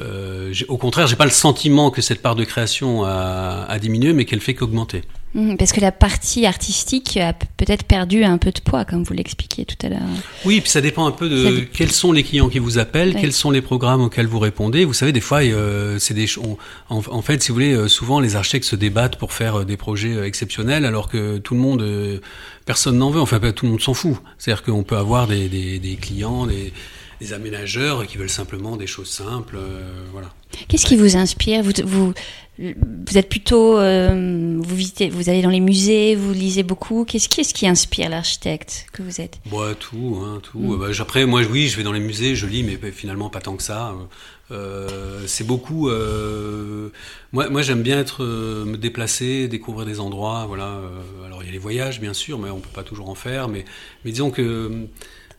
euh, 0.00 0.52
au 0.68 0.76
contraire, 0.76 1.06
j'ai 1.06 1.16
pas 1.16 1.24
le 1.24 1.30
sentiment 1.30 1.90
que 1.90 2.02
cette 2.02 2.20
part 2.20 2.34
de 2.34 2.44
création 2.44 3.04
a, 3.04 3.64
a 3.68 3.78
diminué, 3.78 4.12
mais 4.12 4.24
qu'elle 4.24 4.40
fait 4.40 4.54
qu'augmenter. 4.54 5.02
Mmh, 5.34 5.56
parce 5.56 5.72
que 5.72 5.80
la 5.80 5.90
partie 5.90 6.46
artistique 6.46 7.16
a 7.16 7.32
peut-être 7.32 7.82
perdu 7.82 8.22
un 8.22 8.38
peu 8.38 8.52
de 8.52 8.60
poids, 8.60 8.84
comme 8.84 9.02
vous 9.02 9.14
l'expliquiez 9.14 9.64
tout 9.64 9.76
à 9.84 9.88
l'heure. 9.88 9.98
Oui, 10.44 10.60
puis 10.60 10.70
ça 10.70 10.80
dépend 10.80 11.06
un 11.06 11.10
peu 11.10 11.28
de 11.28 11.66
quels 11.72 11.90
sont 11.90 12.12
les 12.12 12.22
clients 12.22 12.48
qui 12.48 12.60
vous 12.60 12.78
appellent, 12.78 13.16
quels 13.16 13.32
sont 13.32 13.50
les 13.50 13.60
programmes 13.60 14.00
auxquels 14.00 14.28
vous 14.28 14.38
répondez. 14.38 14.84
Vous 14.84 14.92
savez, 14.92 15.10
des 15.12 15.20
fois, 15.20 15.42
euh, 15.42 15.98
c'est 15.98 16.14
des 16.14 16.26
on, 16.38 16.56
en, 16.88 17.02
en, 17.08 17.22
fait, 17.22 17.42
si 17.42 17.48
vous 17.48 17.54
voulez, 17.54 17.74
euh, 17.74 17.88
souvent 17.88 18.20
les 18.20 18.36
architectes 18.36 18.66
se 18.66 18.76
débattent 18.76 19.16
pour 19.16 19.32
faire 19.32 19.60
euh, 19.60 19.64
des 19.64 19.76
projets 19.76 20.24
exceptionnels, 20.24 20.84
alors 20.84 21.08
que 21.08 21.38
tout 21.38 21.54
le 21.54 21.60
monde, 21.60 22.20
personne 22.64 22.98
n'en 22.98 23.10
veut. 23.10 23.20
Enfin, 23.20 23.40
tout 23.52 23.66
le 23.66 23.72
monde 23.72 23.82
s'en 23.82 23.94
fout. 23.94 24.16
C'est-à-dire 24.38 24.62
qu'on 24.62 24.84
peut 24.84 24.96
avoir 24.96 25.26
des, 25.26 25.48
des, 25.48 25.80
des 25.80 25.96
clients, 25.96 26.46
des 26.46 26.72
des 27.20 27.32
aménageurs 27.32 28.06
qui 28.06 28.18
veulent 28.18 28.28
simplement 28.28 28.76
des 28.76 28.86
choses 28.86 29.08
simples. 29.08 29.56
Euh, 29.56 30.04
voilà. 30.12 30.28
Qu'est-ce 30.68 30.86
qui 30.86 30.96
vous 30.96 31.16
inspire 31.16 31.62
vous, 31.62 31.72
vous, 31.84 32.14
vous 32.58 33.18
êtes 33.18 33.28
plutôt, 33.28 33.78
euh, 33.78 34.56
vous 34.60 34.76
visitez, 34.76 35.08
vous 35.08 35.28
allez 35.28 35.42
dans 35.42 35.50
les 35.50 35.58
musées, 35.58 36.14
vous 36.14 36.32
lisez 36.32 36.62
beaucoup. 36.62 37.04
Qu'est-ce 37.04 37.28
qui, 37.28 37.42
qui 37.42 37.66
inspire 37.66 38.08
l'architecte 38.08 38.86
que 38.92 39.02
vous 39.02 39.20
êtes 39.20 39.38
Bah 39.50 39.74
tout, 39.78 40.22
hein, 40.24 40.40
tout. 40.40 40.60
Mm. 40.60 40.78
Bah, 40.78 40.86
après, 41.00 41.26
moi, 41.26 41.42
oui, 41.50 41.66
je 41.66 41.76
vais 41.76 41.82
dans 41.82 41.92
les 41.92 42.00
musées, 42.00 42.36
je 42.36 42.46
lis, 42.46 42.62
mais 42.62 42.78
finalement 42.92 43.28
pas 43.28 43.40
tant 43.40 43.56
que 43.56 43.62
ça. 43.62 43.94
c'est 45.26 45.46
beaucoup. 45.46 45.90
moi, 47.32 47.50
moi 47.50 47.62
j'aime 47.62 47.82
bien 47.82 47.98
être, 47.98 48.24
me 48.24 48.76
déplacer, 48.76 49.48
découvrir 49.48 49.84
des 49.84 49.98
endroits. 49.98 50.44
Voilà. 50.46 50.80
alors 51.26 51.42
il 51.42 51.46
y 51.46 51.48
a 51.48 51.52
les 51.52 51.58
voyages, 51.58 52.00
bien 52.00 52.14
sûr, 52.14 52.38
mais 52.38 52.50
on 52.50 52.60
peut 52.60 52.68
pas 52.72 52.84
toujours 52.84 53.08
en 53.08 53.16
faire. 53.16 53.48
Mais, 53.48 53.64
mais 54.04 54.12
disons 54.12 54.30
que 54.30 54.86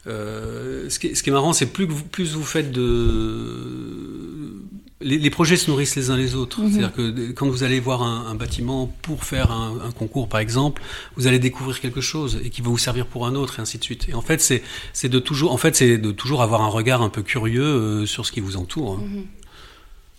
ce 0.05 0.99
qui, 0.99 1.07
est, 1.07 1.15
ce, 1.15 1.23
qui 1.23 1.29
est, 1.29 1.33
marrant, 1.33 1.53
c'est 1.53 1.67
plus, 1.67 1.87
plus 1.87 2.35
vous 2.35 2.43
faites 2.43 2.73
de 2.73 4.64
les, 5.05 5.29
projets 5.29 5.55
se 5.55 5.69
nourrissent 5.69 5.95
les 5.95 6.09
uns 6.09 6.17
les 6.17 6.35
autres. 6.35 6.61
Mhm. 6.61 6.71
C'est-à-dire 6.71 6.93
que 6.93 7.31
quand 7.31 7.47
vous 7.47 7.63
allez 7.63 7.79
voir 7.79 8.01
un, 8.01 8.35
bâtiment 8.35 8.91
pour 9.01 9.23
faire 9.23 9.51
un, 9.51 9.91
concours, 9.91 10.27
par 10.27 10.39
exemple, 10.39 10.81
vous 11.15 11.27
allez 11.27 11.39
découvrir 11.39 11.79
quelque 11.79 12.01
chose 12.01 12.39
et 12.43 12.49
qui 12.49 12.61
va 12.61 12.69
vous 12.69 12.77
servir 12.77 13.05
pour 13.05 13.25
un 13.27 13.35
autre, 13.35 13.59
et 13.59 13.61
ainsi 13.61 13.77
de 13.77 13.83
suite. 13.83 14.09
Et 14.09 14.13
en 14.13 14.21
fait, 14.21 14.41
c'est 14.41 15.09
de 15.09 15.19
toujours, 15.19 15.51
en 15.51 15.57
fait, 15.57 15.75
c'est 15.75 15.97
de 15.97 16.11
toujours 16.11 16.41
avoir 16.41 16.61
un 16.61 16.67
regard 16.67 17.01
un 17.01 17.09
peu 17.09 17.21
curieux 17.21 17.63
euh, 17.63 18.05
sur 18.05 18.25
ce 18.25 18.31
qui 18.31 18.39
vous 18.39 18.57
entoure. 18.57 18.97
Mhm. 18.97 19.25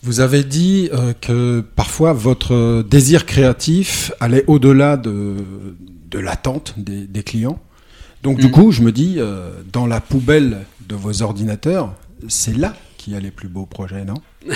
Vous 0.02 0.20
avez 0.20 0.44
dit 0.44 0.88
euh, 0.92 1.14
que 1.20 1.64
parfois 1.74 2.12
votre 2.12 2.82
désir 2.82 3.26
créatif 3.26 4.12
allait 4.20 4.44
au-delà 4.46 4.96
de, 4.96 5.34
de 6.10 6.18
l'attente 6.18 6.74
des, 6.76 7.22
clients. 7.24 7.58
Donc 8.22 8.38
du 8.38 8.46
mhm. 8.46 8.52
coup, 8.52 8.70
je 8.70 8.82
me 8.82 8.92
dis, 8.92 9.16
euh, 9.18 9.50
dans 9.72 9.86
la 9.86 10.00
poubelle 10.00 10.64
de 10.88 10.94
vos 10.94 11.22
ordinateurs, 11.22 11.92
c'est 12.28 12.56
là 12.56 12.76
qu'il 13.06 13.14
y 13.14 13.16
a 13.16 13.20
les 13.20 13.30
plus 13.30 13.46
beaux 13.46 13.66
projets, 13.66 14.04
non 14.04 14.14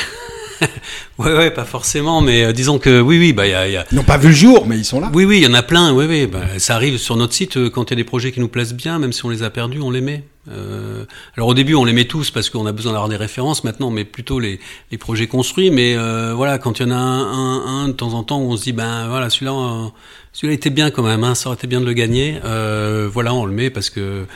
ouais, 1.19 1.33
ouais, 1.37 1.51
pas 1.53 1.65
forcément, 1.65 2.21
mais 2.21 2.47
euh, 2.47 2.53
disons 2.53 2.81
que 2.81 3.01
oui, 3.01 3.17
oui, 3.17 3.33
bah, 3.33 3.47
y 3.47 3.55
a, 3.55 3.69
y 3.69 3.77
a... 3.77 3.87
Ils 3.93 3.95
n'ont 3.95 4.03
pas 4.03 4.19
vu 4.19 4.27
le 4.27 4.35
jour, 4.35 4.67
mais 4.67 4.77
ils 4.77 4.85
sont 4.85 4.99
là. 4.99 5.09
Oui, 5.15 5.25
oui, 5.25 5.39
il 5.39 5.45
y 5.45 5.47
en 5.47 5.55
a 5.55 5.63
plein, 5.63 5.93
oui, 5.93 6.07
oui. 6.09 6.27
Bah, 6.27 6.59
ça 6.59 6.75
arrive 6.75 6.99
sur 6.99 7.15
notre 7.15 7.33
site 7.33 7.57
euh, 7.57 7.71
quand 7.71 7.85
il 7.85 7.91
y 7.91 7.95
a 7.95 7.97
des 7.97 8.05
projets 8.05 8.33
qui 8.33 8.41
nous 8.41 8.49
plaisent 8.49 8.75
bien, 8.75 8.99
même 8.99 9.13
si 9.13 9.25
on 9.25 9.29
les 9.29 9.45
a 9.45 9.51
perdus, 9.51 9.81
on 9.81 9.93
les 9.93 10.01
met. 10.01 10.25
Euh, 10.51 11.05
alors 11.37 11.49
au 11.49 11.55
début, 11.55 11.77
on 11.77 11.85
les 11.85 11.93
met 11.93 12.07
tous 12.07 12.33
parce 12.33 12.51
qu'on 12.51 12.67
a 12.67 12.73
besoin 12.73 12.91
d'avoir 12.91 13.09
des 13.09 13.17
références. 13.17 13.63
Maintenant, 13.63 13.87
on 13.87 13.93
met 13.93 14.05
plutôt 14.05 14.41
les, 14.41 14.59
les 14.91 14.99
projets 14.99 15.29
construits. 15.29 15.71
Mais 15.71 15.95
voilà, 16.35 16.59
quand 16.59 16.81
il 16.81 16.89
y 16.89 16.91
en 16.91 16.91
a 16.91 16.97
un, 16.97 17.85
un, 17.85 17.89
de 17.89 17.93
temps 17.93 18.15
en 18.15 18.25
temps 18.25 18.41
où 18.41 18.51
on 18.51 18.57
se 18.57 18.65
dit, 18.65 18.73
ben 18.73 19.07
voilà, 19.07 19.31
celui-là, 19.31 19.93
celui-là 20.33 20.55
était 20.55 20.71
bien 20.71 20.91
quand 20.91 21.05
même. 21.05 21.23
Hein, 21.23 21.37
ça 21.37 21.51
aurait 21.51 21.57
été 21.57 21.69
bien 21.69 21.81
de 21.81 21.87
le 21.87 21.93
gagner. 21.93 22.41
Voilà, 23.13 23.33
on 23.33 23.47
le 23.47 23.53
met 23.53 23.71
parce 23.71 23.91
que 23.91 24.27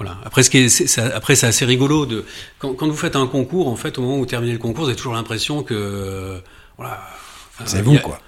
voilà. 0.00 0.16
Après, 0.24 0.42
ce 0.42 0.48
qui 0.48 0.56
est, 0.56 0.68
c'est, 0.70 0.98
après, 0.98 1.34
c'est 1.34 1.46
assez 1.46 1.66
rigolo 1.66 2.06
de 2.06 2.24
quand, 2.58 2.72
quand, 2.72 2.88
vous 2.88 2.96
faites 2.96 3.16
un 3.16 3.26
concours. 3.26 3.68
En 3.68 3.76
fait, 3.76 3.98
au 3.98 4.00
moment 4.00 4.14
où 4.14 4.20
vous 4.20 4.26
terminez 4.26 4.52
le 4.52 4.58
concours, 4.58 4.84
vous 4.84 4.88
avez 4.88 4.96
toujours 4.96 5.12
l'impression 5.12 5.62
que 5.62 6.40
voilà. 6.78 7.06
c'est 7.66 7.82
vous, 7.82 7.98
quoi. 7.98 8.18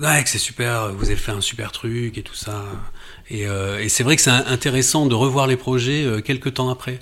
Ouais, 0.00 0.22
que 0.24 0.30
c'est 0.30 0.38
super. 0.38 0.90
Vous 0.94 1.04
avez 1.04 1.16
fait 1.16 1.32
un 1.32 1.42
super 1.42 1.70
truc 1.70 2.16
et 2.16 2.22
tout 2.22 2.34
ça. 2.34 2.64
Et, 3.28 3.46
euh, 3.46 3.78
et 3.78 3.90
c'est 3.90 4.04
vrai 4.04 4.16
que 4.16 4.22
c'est 4.22 4.30
intéressant 4.30 5.04
de 5.04 5.14
revoir 5.14 5.46
les 5.46 5.58
projets 5.58 6.02
euh, 6.02 6.22
quelques 6.22 6.54
temps 6.54 6.70
après. 6.70 6.98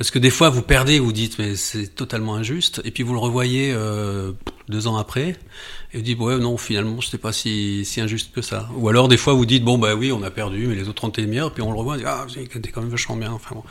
Parce 0.00 0.10
que 0.10 0.18
des 0.18 0.30
fois, 0.30 0.48
vous 0.48 0.62
perdez, 0.62 0.98
vous 0.98 1.12
dites, 1.12 1.38
mais 1.38 1.56
c'est 1.56 1.94
totalement 1.94 2.34
injuste. 2.34 2.80
Et 2.86 2.90
puis 2.90 3.02
vous 3.02 3.12
le 3.12 3.18
revoyez 3.18 3.70
euh, 3.74 4.32
deux 4.66 4.86
ans 4.86 4.96
après. 4.96 5.36
Et 5.92 5.98
vous 5.98 6.02
dites, 6.02 6.18
ouais, 6.18 6.38
non, 6.38 6.56
finalement, 6.56 7.02
c'était 7.02 7.18
pas 7.18 7.34
si, 7.34 7.86
injuste 7.98 8.32
que 8.34 8.40
ça. 8.40 8.70
Ou 8.78 8.88
alors, 8.88 9.08
des 9.08 9.18
fois, 9.18 9.34
vous 9.34 9.44
dites, 9.44 9.62
bon, 9.62 9.76
bah 9.76 9.94
oui, 9.94 10.10
on 10.10 10.22
a 10.22 10.30
perdu, 10.30 10.68
mais 10.68 10.74
les 10.74 10.88
autres 10.88 11.04
ont 11.04 11.10
été 11.10 11.26
meilleurs. 11.26 11.52
Puis 11.52 11.62
on 11.62 11.70
le 11.70 11.76
revoit, 11.76 11.96
on 11.96 11.98
dit, 11.98 12.04
ah, 12.06 12.24
c'était 12.32 12.70
quand 12.70 12.80
même 12.80 12.88
vachement 12.88 13.16
bien. 13.16 13.30
Enfin 13.30 13.54
bon. 13.54 13.62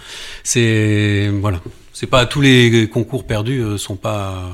C'est, 0.43 1.31
voilà. 1.41 1.61
C'est 1.93 2.05
pas 2.05 2.27
tous 2.27 2.41
les 2.41 2.87
concours 2.89 3.25
perdus 3.25 3.63
euh, 3.63 3.79
sont 3.79 3.95
pas 3.95 4.51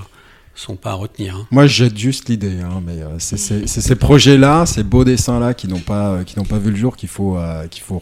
sont 0.58 0.78
pas 0.78 0.92
à 0.92 0.94
retenir. 0.94 1.36
Hein. 1.36 1.48
Moi, 1.52 1.68
je 1.68 1.84
jette 1.84 1.98
juste 1.98 2.30
l'idée, 2.30 2.62
hein, 2.64 2.82
mais 2.86 3.02
euh, 3.02 3.20
c'est 3.20 3.36
ces 3.68 3.96
projets-là, 3.98 4.66
ces 4.66 4.84
beaux 4.84 5.04
dessins-là 5.04 5.54
qui 5.54 5.68
n'ont 5.68 5.82
pas, 5.82 6.24
qui 6.24 6.40
n'ont 6.40 6.46
pas 6.46 6.58
vu 6.58 6.70
le 6.72 6.78
jour 6.78 6.96
qu'il 6.96 7.10
faut, 7.10 7.38
qu'il 7.70 7.84
faut 7.84 8.00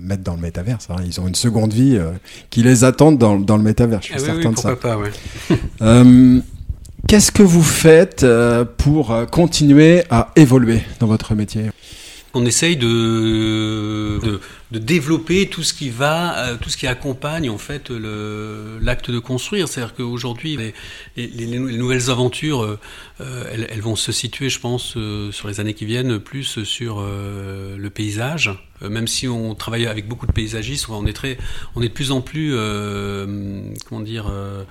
remettre 0.00 0.22
dans 0.22 0.34
le 0.34 0.40
métaverse. 0.40 0.88
Hein. 0.90 0.96
Ils 1.04 1.20
ont 1.20 1.28
une 1.28 1.34
seconde 1.34 1.72
vie 1.72 1.98
qui 2.50 2.62
les 2.62 2.84
attend 2.84 3.12
dans, 3.12 3.38
dans, 3.38 3.56
le 3.56 3.62
métaverse. 3.62 4.06
Je 4.06 4.12
suis 4.12 4.22
ah 4.22 4.24
certain 4.24 4.52
de 4.52 4.58
ça. 4.58 4.76
Pas, 4.76 4.96
ouais. 4.96 5.10
Qu'est-ce 7.08 7.32
que 7.32 7.42
vous 7.42 7.62
faites 7.62 8.24
pour 8.76 9.14
continuer 9.30 10.04
à 10.10 10.30
évoluer 10.36 10.82
dans 11.00 11.06
votre 11.06 11.34
métier? 11.34 11.70
On 12.34 12.46
essaye 12.46 12.76
de, 12.76 14.20
de, 14.24 14.40
de, 14.70 14.78
développer 14.78 15.48
tout 15.48 15.62
ce 15.62 15.74
qui 15.74 15.90
va, 15.90 16.38
euh, 16.38 16.56
tout 16.56 16.70
ce 16.70 16.76
qui 16.76 16.86
accompagne 16.86 17.50
en 17.50 17.58
fait 17.58 17.90
l'acte 17.90 19.10
de 19.10 19.18
construire. 19.18 19.68
C'est-à-dire 19.68 19.94
qu'aujourd'hui, 19.94 20.56
les, 20.56 20.74
les, 21.16 21.46
les, 21.46 21.58
nouvelles 21.58 22.10
aventures, 22.10 22.62
euh, 22.62 23.44
elles, 23.52 23.66
elles, 23.70 23.80
vont 23.80 23.96
se 23.96 24.12
situer, 24.12 24.48
je 24.48 24.60
pense, 24.60 24.94
euh, 24.96 25.32
sur 25.32 25.48
les 25.48 25.60
années 25.60 25.74
qui 25.74 25.84
viennent, 25.84 26.18
plus 26.18 26.62
sur 26.64 27.00
le 27.00 27.88
paysage. 27.88 28.50
même 28.82 29.08
si 29.08 29.28
on 29.28 29.54
travaille 29.54 29.86
avec 29.86 30.08
beaucoup 30.08 30.26
de 30.26 30.32
paysagistes, 30.32 30.88
on 30.88 31.06
est 31.06 31.12
très, 31.12 31.38
on 31.74 31.82
est 31.82 31.88
de 31.88 31.92
plus 31.92 32.12
en 32.12 32.20
plus, 32.20 32.54
comment 33.88 34.00
dire 34.00 34.30
euh, 34.30 34.64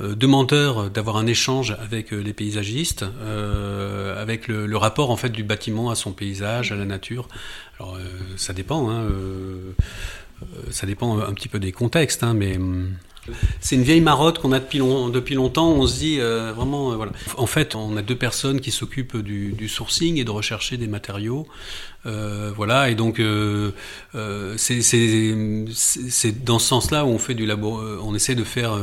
demandeur 0.00 0.90
d'avoir 0.90 1.16
un 1.16 1.26
échange 1.26 1.76
avec 1.80 2.12
euh, 2.12 2.18
les 2.18 2.34
paysagistes, 2.34 3.04
euh, 3.22 4.20
avec 4.20 4.46
le, 4.48 4.76
rapport 4.76 5.10
en 5.10 5.16
fait 5.16 5.30
du 5.30 5.42
bâtiment 5.42 5.90
à 5.90 5.94
son 5.94 6.12
paysage, 6.12 6.70
à 6.70 6.76
la 6.76 6.84
nature. 6.84 7.28
Alors 7.78 7.98
ça 8.36 8.52
dépend, 8.52 8.90
hein, 8.90 9.06
ça 10.70 10.86
dépend 10.86 11.18
un 11.18 11.32
petit 11.32 11.48
peu 11.48 11.58
des 11.58 11.72
contextes, 11.72 12.22
hein, 12.22 12.34
mais 12.34 12.56
hum, 12.56 12.92
c'est 13.60 13.76
une 13.76 13.82
vieille 13.82 14.02
marotte 14.02 14.38
qu'on 14.38 14.52
a 14.52 14.60
depuis, 14.60 14.78
long, 14.78 15.08
depuis, 15.08 15.34
longtemps. 15.34 15.70
On 15.72 15.86
se 15.86 15.98
dit 15.98 16.18
vraiment, 16.18 16.94
voilà. 16.94 17.12
En 17.36 17.46
fait, 17.46 17.74
on 17.74 17.96
a 17.96 18.02
deux 18.02 18.16
personnes 18.16 18.60
qui 18.60 18.70
s'occupent 18.70 19.16
du, 19.16 19.68
sourcing 19.68 20.18
et 20.18 20.24
de 20.24 20.30
rechercher 20.30 20.76
des 20.76 20.86
matériaux. 20.86 21.46
Euh, 22.04 22.52
voilà, 22.54 22.88
et 22.88 22.94
donc 22.94 23.18
euh, 23.18 23.72
c'est 24.56 26.44
dans 26.44 26.58
ce 26.58 26.68
sens-là 26.68 27.04
où 27.04 27.08
on 27.08 27.18
fait 27.18 27.34
du 27.34 27.46
labo, 27.46 27.80
on 28.02 28.14
essaie 28.14 28.36
de 28.36 28.44
faire 28.44 28.78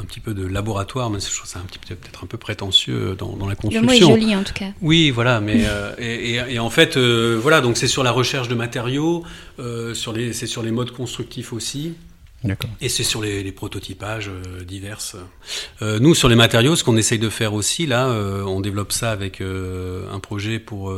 un 0.00 0.04
petit 0.04 0.20
peu 0.20 0.34
de 0.34 0.46
laboratoire, 0.46 1.10
mais 1.10 1.20
je 1.20 1.34
trouve 1.36 1.48
ça 1.48 1.58
un 1.58 1.62
petit 1.62 1.78
peut-être 1.78 2.24
un 2.24 2.26
peu 2.26 2.38
prétentieux 2.38 3.14
dans, 3.16 3.36
dans, 3.36 3.46
la 3.46 3.54
construction. 3.54 3.80
Le 3.82 3.86
mot 3.86 3.92
est 3.92 4.20
joli 4.20 4.36
en 4.36 4.42
tout 4.42 4.54
cas. 4.54 4.70
Oui, 4.80 5.10
voilà, 5.10 5.40
mais 5.40 5.64
euh, 5.66 5.92
et, 5.98 6.34
et, 6.34 6.54
et, 6.54 6.58
en 6.58 6.70
fait, 6.70 6.96
euh, 6.96 7.38
voilà, 7.40 7.60
donc 7.60 7.76
c'est 7.76 7.88
sur 7.88 8.02
la 8.02 8.10
recherche 8.10 8.48
de 8.48 8.54
matériaux, 8.54 9.24
euh, 9.58 9.94
sur 9.94 10.12
les, 10.12 10.32
c'est 10.32 10.46
sur 10.46 10.62
les 10.62 10.70
modes 10.70 10.92
constructifs 10.92 11.52
aussi. 11.52 11.94
Et 12.80 12.88
c'est 12.88 13.04
sur 13.04 13.20
les, 13.20 13.42
les 13.42 13.52
prototypages 13.52 14.30
euh, 14.30 14.64
diverses. 14.64 15.16
Euh, 15.82 15.98
nous, 15.98 16.14
sur 16.14 16.28
les 16.28 16.36
matériaux, 16.36 16.74
ce 16.74 16.84
qu'on 16.84 16.96
essaye 16.96 17.18
de 17.18 17.28
faire 17.28 17.52
aussi, 17.52 17.86
là, 17.86 18.08
euh, 18.08 18.42
on 18.44 18.60
développe 18.60 18.92
ça 18.92 19.10
avec 19.12 19.40
un 19.42 20.20
projet 20.20 20.58
pour... 20.58 20.94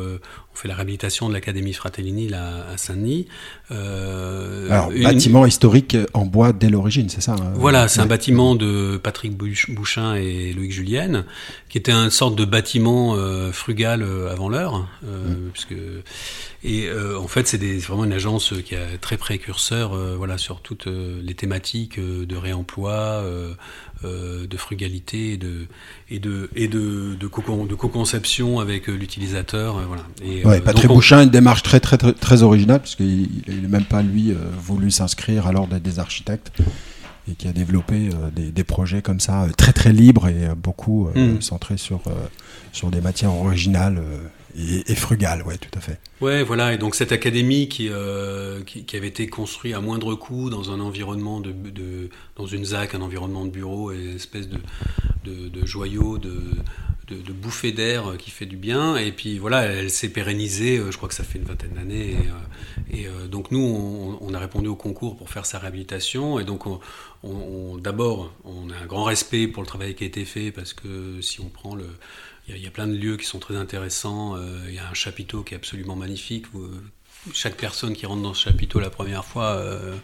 on 0.52 0.56
fait 0.56 0.68
la 0.68 0.74
réhabilitation 0.74 1.28
de 1.28 1.34
l'Académie 1.34 1.72
Fratellini 1.72 2.28
là, 2.28 2.66
à 2.72 2.76
Saint-Denis. 2.76 3.26
Alors, 3.70 4.90
bâtiment 5.02 5.46
historique 5.46 5.96
en 6.12 6.26
bois 6.26 6.52
dès 6.52 6.68
l'origine, 6.68 7.08
c'est 7.08 7.22
ça 7.22 7.32
hein 7.32 7.52
Voilà, 7.54 7.88
c'est 7.88 8.00
un 8.00 8.06
bâtiment 8.06 8.54
de 8.54 9.00
Patrick 9.02 9.36
Bouchin 9.36 10.14
et 10.14 10.52
Loïc 10.52 10.72
Julienne, 10.72 11.24
qui 11.68 11.78
était 11.78 11.92
une 11.92 12.10
sorte 12.10 12.36
de 12.36 12.44
bâtiment 12.44 13.16
frugal 13.52 14.04
avant 14.30 14.48
l'heure, 14.48 14.86
mmh. 15.02 15.50
puisque 15.52 15.74
et 16.64 16.86
euh, 16.86 17.18
en 17.18 17.26
fait, 17.26 17.48
c'est 17.48 17.58
vraiment 17.78 18.04
une 18.04 18.12
agence 18.12 18.54
qui 18.64 18.74
est 18.74 18.98
très 19.00 19.16
précurseur 19.16 19.94
euh, 19.94 20.14
voilà, 20.16 20.38
sur 20.38 20.60
toutes 20.60 20.86
euh, 20.86 21.20
les 21.20 21.34
thématiques 21.34 21.98
de 21.98 22.36
réemploi, 22.36 23.24
de 24.02 24.56
frugalité 24.56 25.32
et 25.32 25.36
de, 25.36 25.66
et 26.10 26.18
de, 26.18 26.50
et 26.54 26.68
de, 26.68 27.14
de, 27.18 27.26
co 27.26 27.42
de 27.66 27.74
co-conception 27.74 28.60
avec 28.60 28.86
l'utilisateur. 28.88 29.80
voilà. 29.86 30.02
Et, 30.24 30.44
ouais, 30.46 30.60
Patrick 30.60 30.88
Bouchin, 30.88 31.22
une 31.22 31.30
démarche 31.30 31.62
très, 31.62 31.80
très, 31.80 31.98
très, 31.98 32.12
très 32.12 32.42
originale, 32.42 32.80
parce 32.80 32.96
qu'il 32.96 33.28
n'est 33.48 33.68
même 33.68 33.84
pas, 33.84 34.02
lui, 34.02 34.34
voulu 34.58 34.90
s'inscrire 34.90 35.46
à 35.46 35.52
l'ordre 35.52 35.78
des 35.78 35.98
architectes 35.98 36.52
et 37.30 37.34
qui 37.34 37.46
a 37.46 37.52
développé 37.52 38.10
des, 38.34 38.50
des, 38.50 38.64
projets 38.64 39.02
comme 39.02 39.20
ça 39.20 39.46
très 39.56 39.72
très 39.72 39.92
libres 39.92 40.28
et 40.28 40.54
beaucoup 40.56 41.08
hmm. 41.14 41.40
centrés 41.40 41.76
sur, 41.76 42.02
sur 42.72 42.90
des 42.90 43.00
matières 43.00 43.32
originales 43.32 44.02
et, 44.54 44.94
frugal, 44.94 45.42
ouais, 45.42 45.56
tout 45.56 45.70
à 45.78 45.80
fait. 45.80 45.98
Ouais, 46.20 46.42
voilà. 46.42 46.74
Et 46.74 46.78
donc 46.78 46.94
cette 46.94 47.12
académie 47.12 47.68
qui, 47.68 47.88
euh, 47.88 48.62
qui, 48.64 48.84
qui, 48.84 48.96
avait 48.96 49.08
été 49.08 49.26
construite 49.26 49.74
à 49.74 49.80
moindre 49.80 50.14
coût 50.14 50.50
dans 50.50 50.70
un 50.70 50.80
environnement 50.80 51.40
de, 51.40 51.52
de 51.52 52.10
dans 52.36 52.46
une 52.46 52.64
ZAC, 52.64 52.94
un 52.94 53.00
environnement 53.00 53.46
de 53.46 53.50
bureau, 53.50 53.92
et 53.92 53.96
une 53.96 54.16
espèce 54.16 54.48
de, 54.48 54.58
de, 55.24 55.48
de 55.48 55.66
joyau, 55.66 56.18
de, 56.18 56.42
de, 57.08 57.16
de 57.16 57.32
bouffée 57.32 57.72
d'air 57.72 58.16
qui 58.18 58.30
fait 58.30 58.46
du 58.46 58.56
bien. 58.56 58.96
Et 58.96 59.12
puis 59.12 59.38
voilà, 59.38 59.62
elle 59.62 59.90
s'est 59.90 60.08
pérennisée. 60.08 60.78
Euh, 60.78 60.90
je 60.90 60.96
crois 60.96 61.08
que 61.08 61.14
ça 61.14 61.24
fait 61.24 61.38
une 61.38 61.44
vingtaine 61.44 61.72
d'années. 61.74 62.16
Et, 62.90 63.06
euh, 63.06 63.10
euh, 63.10 63.28
donc 63.28 63.50
nous, 63.50 64.18
on, 64.20 64.34
a 64.34 64.38
répondu 64.38 64.68
au 64.68 64.76
concours 64.76 65.16
pour 65.16 65.30
faire 65.30 65.46
sa 65.46 65.58
réhabilitation. 65.58 66.38
Et 66.38 66.44
donc 66.44 66.64
on, 66.66 67.76
d'abord, 67.78 68.32
on 68.44 68.70
a 68.70 68.76
un 68.76 68.86
grand 68.86 69.04
respect 69.04 69.46
pour 69.46 69.62
le 69.62 69.66
travail 69.66 69.94
qui 69.94 70.04
a 70.04 70.06
été 70.06 70.24
fait 70.24 70.50
parce 70.50 70.72
que 70.72 71.20
si 71.20 71.40
on 71.40 71.48
prend 71.48 71.74
le 71.74 71.86
il 72.48 72.58
y, 72.58 72.66
a 72.66 72.70
plein 72.70 72.88
de 72.88 72.96
lieux 72.96 73.16
qui 73.16 73.24
sont 73.24 73.38
très 73.38 73.56
intéressants. 73.56 74.36
Euh, 74.36 74.64
il 74.68 74.74
y 74.74 74.78
a 74.78 74.88
un 74.88 74.94
chapiteau 74.94 75.42
qui 75.42 75.54
est 75.54 75.56
absolument 75.56 75.94
magnifique. 75.96 76.46
Chaque 77.32 77.56
personne 77.56 77.94
qui 77.94 78.06
rentre 78.06 78.22
dans 78.22 78.34
ce 78.34 78.44
chapiteau 78.44 78.80
la 78.80 78.90
première 78.90 79.24
fois 79.24 79.50
euh, 79.50 79.94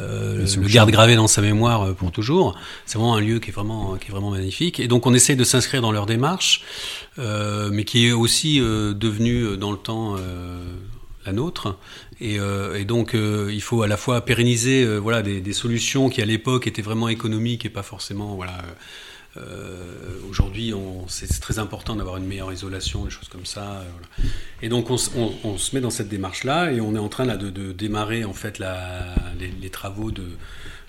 euh, 0.00 0.46
le 0.56 0.68
garde 0.68 0.90
gravé 0.90 1.16
dans 1.16 1.26
sa 1.26 1.42
mémoire 1.42 1.94
pour 1.94 2.12
toujours. 2.12 2.58
C'est 2.86 2.98
vraiment 2.98 3.16
un 3.16 3.20
lieu 3.20 3.38
qui 3.40 3.50
est 3.50 3.52
vraiment, 3.52 3.96
qui 3.96 4.08
est 4.08 4.10
vraiment 4.10 4.30
magnifique. 4.30 4.80
Et 4.80 4.88
donc 4.88 5.06
on 5.06 5.14
essaie 5.14 5.36
de 5.36 5.44
s'inscrire 5.44 5.82
dans 5.82 5.92
leur 5.92 6.06
démarche, 6.06 6.62
mais 7.18 7.84
qui 7.84 8.06
est 8.06 8.12
aussi 8.12 8.58
devenu 8.58 9.56
dans 9.56 9.70
le 9.70 9.76
temps 9.76 10.16
la 11.26 11.32
nôtre. 11.32 11.76
Et, 12.20 12.36
et 12.36 12.84
donc 12.84 13.14
il 13.14 13.62
faut 13.62 13.82
à 13.82 13.86
la 13.86 13.96
fois 13.96 14.24
pérenniser 14.24 14.84
voilà 14.98 15.22
des, 15.22 15.40
des, 15.40 15.52
solutions 15.52 16.08
qui 16.08 16.22
à 16.22 16.24
l'époque 16.24 16.66
étaient 16.66 16.82
vraiment 16.82 17.08
économiques 17.08 17.66
et 17.66 17.70
pas 17.70 17.82
forcément 17.82 18.34
voilà 18.34 18.62
Aujourd'hui, 20.28 20.72
c'est 21.08 21.40
très 21.40 21.58
important 21.58 21.96
d'avoir 21.96 22.16
une 22.16 22.26
meilleure 22.26 22.52
isolation, 22.52 23.04
des 23.04 23.10
choses 23.10 23.28
comme 23.28 23.46
ça. 23.46 23.84
Et 24.60 24.68
donc, 24.68 24.90
on, 24.90 24.96
se 24.98 25.74
met 25.74 25.80
dans 25.80 25.90
cette 25.90 26.08
démarche-là 26.08 26.72
et 26.72 26.80
on 26.80 26.94
est 26.94 26.98
en 26.98 27.08
train 27.08 27.26
de, 27.26 27.72
démarrer 27.72 28.24
en 28.24 28.34
fait 28.34 28.58
les, 28.58 29.70
travaux 29.70 30.10
de, 30.10 30.22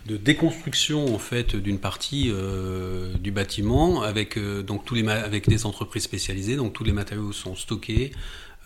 déconstruction 0.06 1.16
en 1.16 1.20
fait 1.20 1.56
d'une 1.56 1.80
partie 1.80 2.30
euh, 2.30 3.14
du 3.16 3.32
bâtiment 3.32 4.04
avec 4.04 4.38
euh, 4.38 4.62
donc 4.62 4.84
tous 4.84 4.96
les 4.96 5.08
avec 5.08 5.48
des 5.48 5.66
entreprises 5.66 6.04
spécialisées 6.04 6.58
donc 6.58 6.74
tous 6.74 6.84
les 6.84 6.91
matériaux 6.91 7.32
sont 7.32 7.56
stockés 7.56 8.12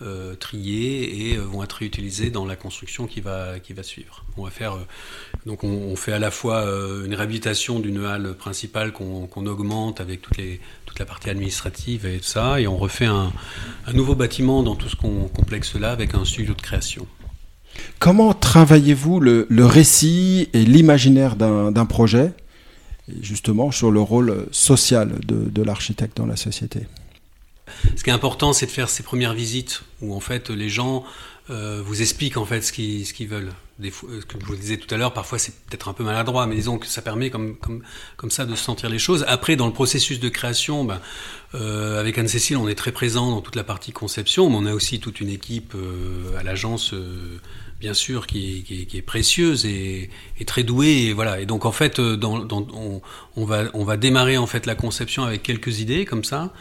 euh, 0.02 0.34
triés 0.34 1.32
et 1.32 1.36
vont 1.36 1.62
être 1.62 1.72
réutilisés 1.72 2.30
dans 2.30 2.44
la 2.44 2.56
construction 2.56 3.06
qui 3.06 3.20
va 3.20 3.58
qui 3.58 3.72
va 3.72 3.82
suivre. 3.82 4.24
On 4.36 4.44
va 4.44 4.50
faire 4.50 4.76
donc 5.46 5.64
on, 5.64 5.96
fait 5.96 6.12
à 6.12 6.18
la 6.18 6.30
fois 6.30 6.62
une 7.04 7.14
réhabilitation 7.14 7.80
d'une 7.80 8.04
halle 8.04 8.34
principale 8.34 8.92
qu'on 8.92 9.46
augmente 9.46 10.00
avec 10.00 10.22
toutes 10.22 10.36
les 10.36 10.60
toute 10.86 10.98
la 10.98 11.06
partie 11.06 11.30
administrative 11.30 12.06
et 12.06 12.18
tout 12.18 12.24
ça 12.24 12.60
et 12.60 12.66
on 12.66 12.76
refait 12.76 13.06
un, 13.06 13.32
nouveau 13.92 14.14
bâtiment 14.14 14.62
dans 14.62 14.76
tout 14.76 14.88
ce 14.88 14.96
complexe 14.96 15.74
là 15.74 15.90
avec 15.90 16.14
un 16.14 16.24
studio 16.24 16.54
de 16.54 16.62
création. 16.62 17.06
Comment 17.98 18.32
travaillez-vous 18.34 19.20
le, 19.20 19.46
récit 19.64 20.48
et 20.52 20.64
l'imaginaire 20.64 21.36
d'un 21.36 21.86
projet, 21.86 22.32
justement 23.20 23.70
sur 23.70 23.90
le 23.90 24.00
rôle 24.00 24.46
social 24.52 25.12
de, 25.26 25.62
l'architecte 25.62 26.16
dans 26.16 26.26
la 26.26 26.36
société? 26.36 26.80
Ce 27.98 28.04
qui 28.04 28.10
est 28.10 28.12
important, 28.12 28.52
c'est 28.52 28.66
de 28.66 28.70
faire 28.70 28.88
ces 28.88 29.02
premières 29.02 29.34
visites 29.34 29.82
où 30.02 30.14
en 30.14 30.20
fait 30.20 30.50
les 30.50 30.68
gens 30.68 31.02
euh, 31.50 31.82
vous 31.84 32.00
expliquent 32.00 32.36
en 32.36 32.44
fait 32.44 32.60
ce 32.62 32.70
qu'ils 32.72 33.26
veulent. 33.26 33.50
Des 33.80 33.90
fois, 33.90 34.08
ce 34.20 34.24
que 34.24 34.38
je 34.40 34.46
vous 34.46 34.54
disais 34.54 34.76
tout 34.76 34.94
à 34.94 34.96
l'heure, 34.96 35.12
parfois 35.12 35.40
c'est 35.40 35.52
peut-être 35.66 35.88
un 35.88 35.92
peu 35.94 36.04
maladroit, 36.04 36.46
mais 36.46 36.54
disons 36.54 36.78
que 36.78 36.86
ça 36.86 37.02
permet 37.02 37.28
comme, 37.28 37.56
comme, 37.56 37.82
comme 38.16 38.30
ça 38.30 38.46
de 38.46 38.54
sentir 38.54 38.88
les 38.88 39.00
choses. 39.00 39.24
Après, 39.26 39.56
dans 39.56 39.66
le 39.66 39.72
processus 39.72 40.20
de 40.20 40.28
création, 40.28 40.84
ben, 40.84 41.00
euh, 41.56 41.98
avec 41.98 42.16
Anne-Cécile, 42.18 42.56
on 42.56 42.68
est 42.68 42.76
très 42.76 42.92
présent 42.92 43.32
dans 43.32 43.40
toute 43.40 43.56
la 43.56 43.64
partie 43.64 43.90
conception, 43.90 44.48
mais 44.48 44.56
on 44.56 44.66
a 44.66 44.74
aussi 44.74 45.00
toute 45.00 45.20
une 45.20 45.30
équipe 45.30 45.72
euh, 45.74 46.38
à 46.38 46.44
l'agence 46.44 46.94
bien 47.80 47.94
sûr, 47.94 48.26
qui, 48.26 48.88
est 48.92 49.02
précieuse 49.02 49.64
et, 49.64 50.10
très 50.46 50.64
douée. 50.64 51.06
Et 51.06 51.12
voilà. 51.12 51.40
Et 51.40 51.46
donc 51.46 51.64
en 51.64 51.72
fait, 51.72 51.98
euh, 51.98 52.18
on, 53.36 53.44
va 53.44 53.64
on 53.72 53.84
va 53.84 53.96
démarrer 53.96 54.36
en 54.36 54.46
fait 54.46 54.66
la 54.66 54.74
conception 54.74 55.22
avec 55.22 55.42
quelques 55.42 55.80
idées 55.80 56.04
comme 56.04 56.24
ça. 56.24 56.52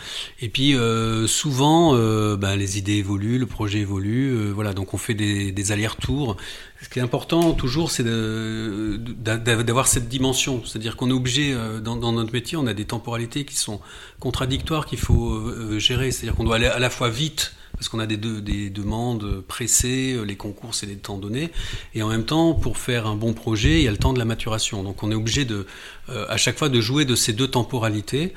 Et 0.41 0.49
puis 0.49 0.76
euh, 0.76 1.26
souvent, 1.26 1.95
euh, 1.95 2.38
ben, 2.38 2.55
les 2.55 2.78
idées 2.78 2.95
évoluent, 2.95 3.39
le 3.39 3.47
projet 3.47 3.80
évolue. 3.80 4.51
Voilà. 4.51 4.74
Donc 4.74 4.93
on 4.93 4.97
fait 4.97 5.15
des, 5.15 5.72
allers-retours. 5.72 6.38
Ce 6.82 6.89
qui 6.89 6.99
est 6.99 7.01
important 7.01 7.53
toujours, 7.53 7.89
c'est 7.89 8.03
d'avoir 8.03 9.88
cette 9.88 10.07
dimension. 10.07 10.63
C'est-à-dire 10.65 10.95
qu'on 10.95 11.09
est 11.09 11.13
obligé, 11.13 11.55
dans, 11.84 11.95
dans, 11.95 12.11
notre 12.11 12.32
métier, 12.32 12.57
on 12.57 12.68
a 12.68 12.76
des 12.76 12.86
temporalités 12.86 13.45
qui 13.45 13.55
sont 13.55 13.82
contradictoires 14.20 14.86
qu'il 14.86 14.99
faut 14.99 15.80
gérer. 15.80 16.11
C'est-à-dire 16.11 16.36
qu'on 16.36 16.43
doit 16.43 16.57
aller 16.57 16.68
à 16.68 16.78
la 16.78 16.91
fois 16.91 17.09
vite 17.09 17.56
parce 17.78 17.89
qu'on 17.89 17.99
a 17.99 18.05
des, 18.05 18.17
des, 18.17 18.69
demandes 18.69 19.41
pressées, 19.47 20.13
euh, 20.13 20.23
les 20.23 20.36
concours 20.36 20.73
c'est 20.73 20.88
des 20.88 20.95
temps 20.95 21.17
donnés, 21.17 21.51
et 21.93 22.01
en 22.01 22.09
même 22.09 22.25
temps 22.25 22.53
pour 22.53 22.78
faire 22.78 23.07
un 23.07 23.15
bon 23.15 23.34
projet 23.34 23.78
il 23.78 23.84
y 23.84 23.88
a 23.88 23.91
le 23.91 23.97
temps 23.97 24.13
de 24.13 24.19
la 24.19 24.25
maturation. 24.25 24.84
Donc 24.84 25.03
on 25.03 25.11
est 25.11 25.15
obligé 25.15 25.45
de 25.45 25.65
euh, 26.09 26.25
à 26.30 26.38
chaque 26.38 26.57
fois 26.57 26.69
de 26.69 26.82
jouer 26.82 27.05
de 27.05 27.15
ces 27.15 27.34
deux 27.34 27.47
temporalités. 27.47 28.34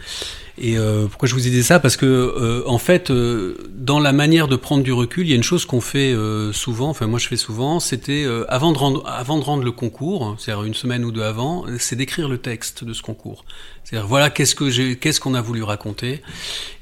Et 0.59 0.76
euh, 0.76 1.07
pourquoi 1.07 1.26
je 1.26 1.34
vous 1.34 1.47
ai 1.47 1.51
dit 1.51 1.62
ça? 1.62 1.80
Parce 1.80 1.97
que 1.97 2.64
en 2.66 2.76
fait, 2.76 3.11
dans 3.11 3.99
la 3.99 4.12
manière 4.12 4.47
de 4.47 4.57
prendre 4.57 4.82
du 4.82 4.93
recul, 4.93 5.26
il 5.26 5.30
y 5.30 5.32
a 5.32 5.36
une 5.36 5.43
chose 5.43 5.64
qu'on 5.64 5.80
fait 5.80 6.14
souvent. 6.53 6.91
Enfin, 6.91 7.07
moi, 7.07 7.18
je 7.18 7.28
fais 7.28 7.36
souvent. 7.36 7.80
C'était 7.80 8.26
avant 8.49 8.74
avant 9.07 9.38
de 9.38 9.45
rendre 9.45 9.62
le 9.62 9.72
concours, 9.72 10.36
c'est-à-dire 10.38 10.64
une 10.64 10.74
semaine 10.74 11.05
ou 11.05 11.12
deux 11.12 11.22
avant, 11.22 11.64
c'est 11.78 11.97
d'écrire 11.97 12.28
le 12.28 12.36
texte 12.36 12.84
de 12.84 12.93
ce 12.93 13.01
concours. 13.01 13.45
C'est-à-dire 13.91 14.07
voilà 14.07 14.30
qu'est-ce 14.30 14.55
que 14.55 14.95
qu'est-ce 14.95 15.20
qu'on 15.20 15.34
a 15.34 15.41
voulu 15.41 15.64
raconter. 15.64 16.22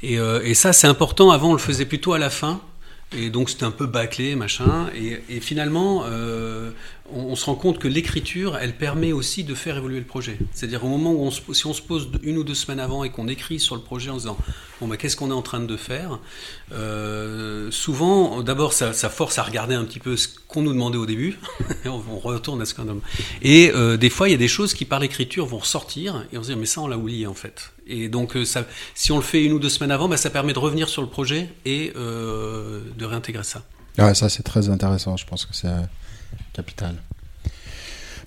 Et, 0.03 0.15
et 0.17 0.55
ça, 0.55 0.75
c'est 0.75 0.87
important. 0.87 1.31
Avant, 1.31 1.51
on 1.51 1.53
le 1.55 1.59
faisait 1.59 1.87
plutôt 1.87 2.13
à 2.13 2.19
la 2.19 2.29
fin. 2.29 2.61
Et 3.17 3.31
donc 3.31 3.49
c'était 3.49 3.65
un 3.65 3.71
peu 3.71 3.87
bâclé, 3.87 4.37
machin. 4.37 4.91
Et, 4.95 5.19
et 5.31 5.41
finalement, 5.41 6.03
euh, 6.05 6.71
on, 7.11 7.35
se 7.37 7.47
rend 7.47 7.55
compte 7.55 7.79
que 7.79 7.89
l'écriture, 7.89 8.59
elle 8.59 8.77
permet 8.77 9.13
aussi 9.13 9.45
de 9.45 9.55
faire 9.55 9.79
évoluer 9.79 9.99
le 9.99 10.05
projet. 10.05 10.37
C'est-à-dire 10.53 10.85
au 10.85 10.89
moment 10.89 11.13
où 11.13 11.23
on 11.23 11.31
se, 11.31 11.41
si 11.55 11.67
on 11.67 11.73
se 11.73 11.81
pose 11.81 12.11
une 12.23 12.37
ou 12.37 12.45
deux 12.45 12.55
semaines 12.55 12.81
avant 12.81 13.05
et 13.05 13.11
qu'on 13.11 13.29
écrit 13.29 13.61
sur 13.61 13.77
le 13.77 13.81
projet 13.81 14.11
en 14.11 14.17
se 14.17 14.25
disant 14.25 14.37
bon 14.81 14.89
bah 14.89 14.99
qu'est-ce 14.99 15.17
qu'on 15.17 15.31
est 15.31 15.35
en 15.35 15.43
train 15.43 15.61
de 15.61 15.77
faire, 15.79 16.19
euh, 16.73 17.28
souvent 17.71 18.43
d'abord 18.43 18.73
ça, 18.73 18.93
ça, 18.93 19.09
force 19.09 19.39
à 19.39 19.43
regarder 19.43 19.75
un 19.75 19.85
petit 19.85 19.99
peu 19.99 20.17
ce 20.17 20.29
qu'on 20.49 20.63
nous 20.63 20.73
demandait 20.73 20.99
au 20.99 21.07
début. 21.07 21.39
on, 21.85 22.19
retourne 22.19 22.61
à 22.63 22.65
ce 22.65 22.75
qu'on 22.75 22.89
a. 22.89 22.95
Et 23.43 23.71
euh, 23.75 23.97
des 23.97 24.11
fois 24.11 24.29
il 24.29 24.33
y 24.33 24.35
a 24.35 24.39
des 24.39 24.49
choses 24.49 24.75
qui 24.75 24.85
par 24.85 25.01
l'écriture 25.01 25.47
vont 25.47 25.59
ressortir 25.59 26.25
et 26.33 26.39
on 26.39 26.43
se 26.43 26.53
dit 26.53 26.59
mais 26.59 26.67
ça 26.67 26.81
on 26.81 26.89
l'a 26.89 26.97
oublié 26.97 27.27
en 27.27 27.35
fait. 27.35 27.73
Et 27.87 28.09
donc, 28.09 28.37
euh, 28.37 28.45
ça, 28.45 28.65
si 28.95 29.13
on 29.13 29.17
le 29.17 29.23
fait 29.23 29.43
une 29.43 29.53
ou 29.53 29.59
deux 29.59 29.71
semaines 29.71 29.91
avant, 29.91 30.09
bah, 30.09 30.19
ça 30.19 30.29
permet 30.29 30.53
de 30.53 30.59
revenir 30.59 30.91
sur 30.91 31.01
le 31.01 31.09
projet 31.09 31.49
et 31.65 31.93
euh, 31.97 32.83
de 32.99 33.05
réintégrer 33.07 33.45
ça. 33.45 33.63
Ouais, 33.97 34.15
ça 34.15 34.29
c'est 34.29 34.43
très 34.43 34.69
intéressant. 34.69 35.17
Je 35.17 35.25
pense 35.25 35.47
que 35.47 35.55
c'est 35.55 35.69
capital. 36.53 36.95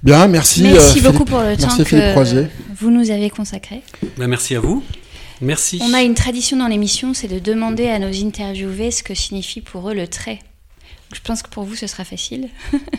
Bien, 0.04 0.28
merci. 0.28 0.64
Merci 0.64 1.00
beaucoup 1.02 1.26
pour 1.26 1.42
le 1.42 1.56
temps 1.56 1.78
que 1.78 2.48
vous 2.80 2.90
nous 2.90 3.12
avez 3.12 3.30
consacré. 3.30 3.84
Bah, 4.18 4.28
merci 4.28 4.56
à 4.56 4.60
vous. 4.60 4.84
Merci. 5.42 5.80
On 5.82 5.94
a 5.94 6.02
une 6.02 6.14
tradition 6.14 6.58
dans 6.58 6.68
l'émission, 6.68 7.14
c'est 7.14 7.28
de 7.28 7.40
demander 7.40 7.88
à 7.88 8.00
nos 8.00 8.14
interviewés 8.24 8.92
ce 8.92 9.04
que 9.04 9.16
signifie 9.16 9.62
pour 9.62 9.90
eux 9.90 9.94
le 9.94 10.08
trait. 10.08 10.40
Je 11.14 11.20
pense 11.20 11.42
que 11.42 11.50
pour 11.50 11.64
vous, 11.64 11.76
ce 11.76 11.88
sera 11.88 12.06
facile. 12.06 12.50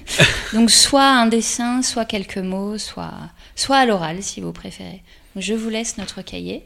Donc, 0.53 0.71
soit 0.71 1.09
un 1.09 1.27
dessin, 1.27 1.83
soit 1.83 2.05
quelques 2.05 2.39
mots, 2.39 2.77
soit, 2.79 3.15
soit 3.57 3.77
à 3.77 3.87
l'oral, 3.87 4.23
si 4.23 4.41
vous 4.41 4.53
préférez. 4.53 5.03
Je 5.37 5.55
vous 5.55 5.71
laisse 5.71 5.97
notre 5.97 6.21
cahier. 6.21 6.65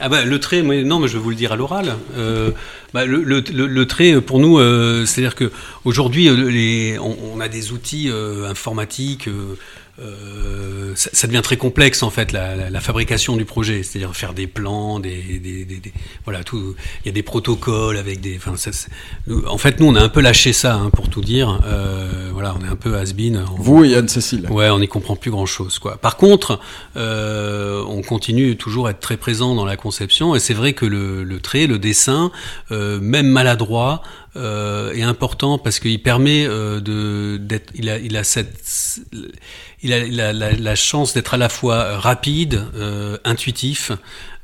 Ah 0.00 0.08
bah, 0.08 0.24
le 0.24 0.40
trait, 0.40 0.62
non, 0.62 0.98
mais 0.98 1.08
je 1.08 1.14
vais 1.14 1.22
vous 1.22 1.30
le 1.30 1.36
dire 1.36 1.52
à 1.52 1.56
l'oral. 1.56 1.96
Euh, 2.16 2.50
bah, 2.92 3.06
le, 3.06 3.22
le, 3.22 3.40
le, 3.40 3.86
trait, 3.86 4.20
pour 4.20 4.40
nous, 4.40 4.58
euh, 4.58 5.06
c'est-à-dire 5.06 5.34
que 5.34 5.52
aujourd'hui, 5.84 6.28
euh, 6.28 6.98
on, 7.00 7.16
on, 7.34 7.40
a 7.40 7.48
des 7.48 7.72
outils 7.72 8.08
euh, 8.10 8.48
informatiques 8.48 9.28
ça, 9.96 11.10
ça, 11.12 11.26
devient 11.26 11.42
très 11.42 11.56
complexe 11.56 12.02
en 12.02 12.10
fait 12.10 12.32
la, 12.32 12.56
la, 12.56 12.70
la 12.70 12.80
fabrication 12.80 13.36
du 13.36 13.44
projet, 13.44 13.82
c'est-à-dire 13.82 14.14
faire 14.14 14.34
des 14.34 14.46
plans, 14.46 15.00
des, 15.00 15.38
des, 15.38 15.64
des, 15.64 15.76
des, 15.76 15.92
voilà 16.24 16.42
tout. 16.44 16.74
Il 17.04 17.06
y 17.06 17.08
a 17.10 17.12
des 17.12 17.22
protocoles 17.22 17.96
avec 17.96 18.20
des. 18.20 18.36
Enfin, 18.36 18.56
ça, 18.56 18.70
en 19.46 19.58
fait, 19.58 19.80
nous 19.80 19.86
on 19.86 19.94
a 19.94 20.00
un 20.00 20.08
peu 20.08 20.20
lâché 20.20 20.52
ça 20.52 20.74
hein, 20.74 20.90
pour 20.90 21.08
tout 21.08 21.20
dire. 21.20 21.60
Euh, 21.64 22.30
voilà, 22.32 22.54
on 22.60 22.64
est 22.64 22.68
un 22.68 22.76
peu 22.76 22.96
has-been. 22.96 23.44
Vous 23.58 23.84
et 23.84 23.94
Anne-Cécile. 23.94 24.48
Ouais, 24.50 24.70
on 24.70 24.78
n'y 24.78 24.88
comprend 24.88 25.16
plus 25.16 25.30
grand-chose 25.30 25.78
quoi. 25.78 25.96
Par 25.96 26.16
contre, 26.16 26.60
euh, 26.96 27.82
on 27.88 28.02
continue 28.02 28.56
toujours 28.56 28.86
à 28.86 28.90
être 28.90 29.00
très 29.00 29.16
présent 29.16 29.54
dans 29.54 29.64
la 29.64 29.76
conception 29.76 30.34
et 30.34 30.40
c'est 30.40 30.54
vrai 30.54 30.72
que 30.72 30.86
le, 30.86 31.24
le, 31.24 31.40
trait, 31.40 31.66
le 31.66 31.78
dessin, 31.78 32.30
euh, 32.70 33.00
même 33.00 33.26
maladroit, 33.26 34.02
euh, 34.36 34.92
est 34.92 35.02
important 35.02 35.58
parce 35.58 35.78
qu'il 35.80 36.02
permet 36.02 36.46
euh, 36.46 36.80
de 36.80 37.36
d'être. 37.36 37.72
Il 37.74 37.88
a, 37.88 37.98
il 37.98 38.16
a 38.16 38.24
cette 38.24 38.58
il 39.84 39.92
a, 39.92 39.98
il 39.98 40.20
a 40.20 40.32
la, 40.32 40.52
la, 40.52 40.74
chance 40.74 41.12
d'être 41.12 41.34
à 41.34 41.36
la 41.36 41.48
fois 41.48 41.98
rapide, 41.98 42.64
euh, 42.74 43.18
intuitif 43.24 43.92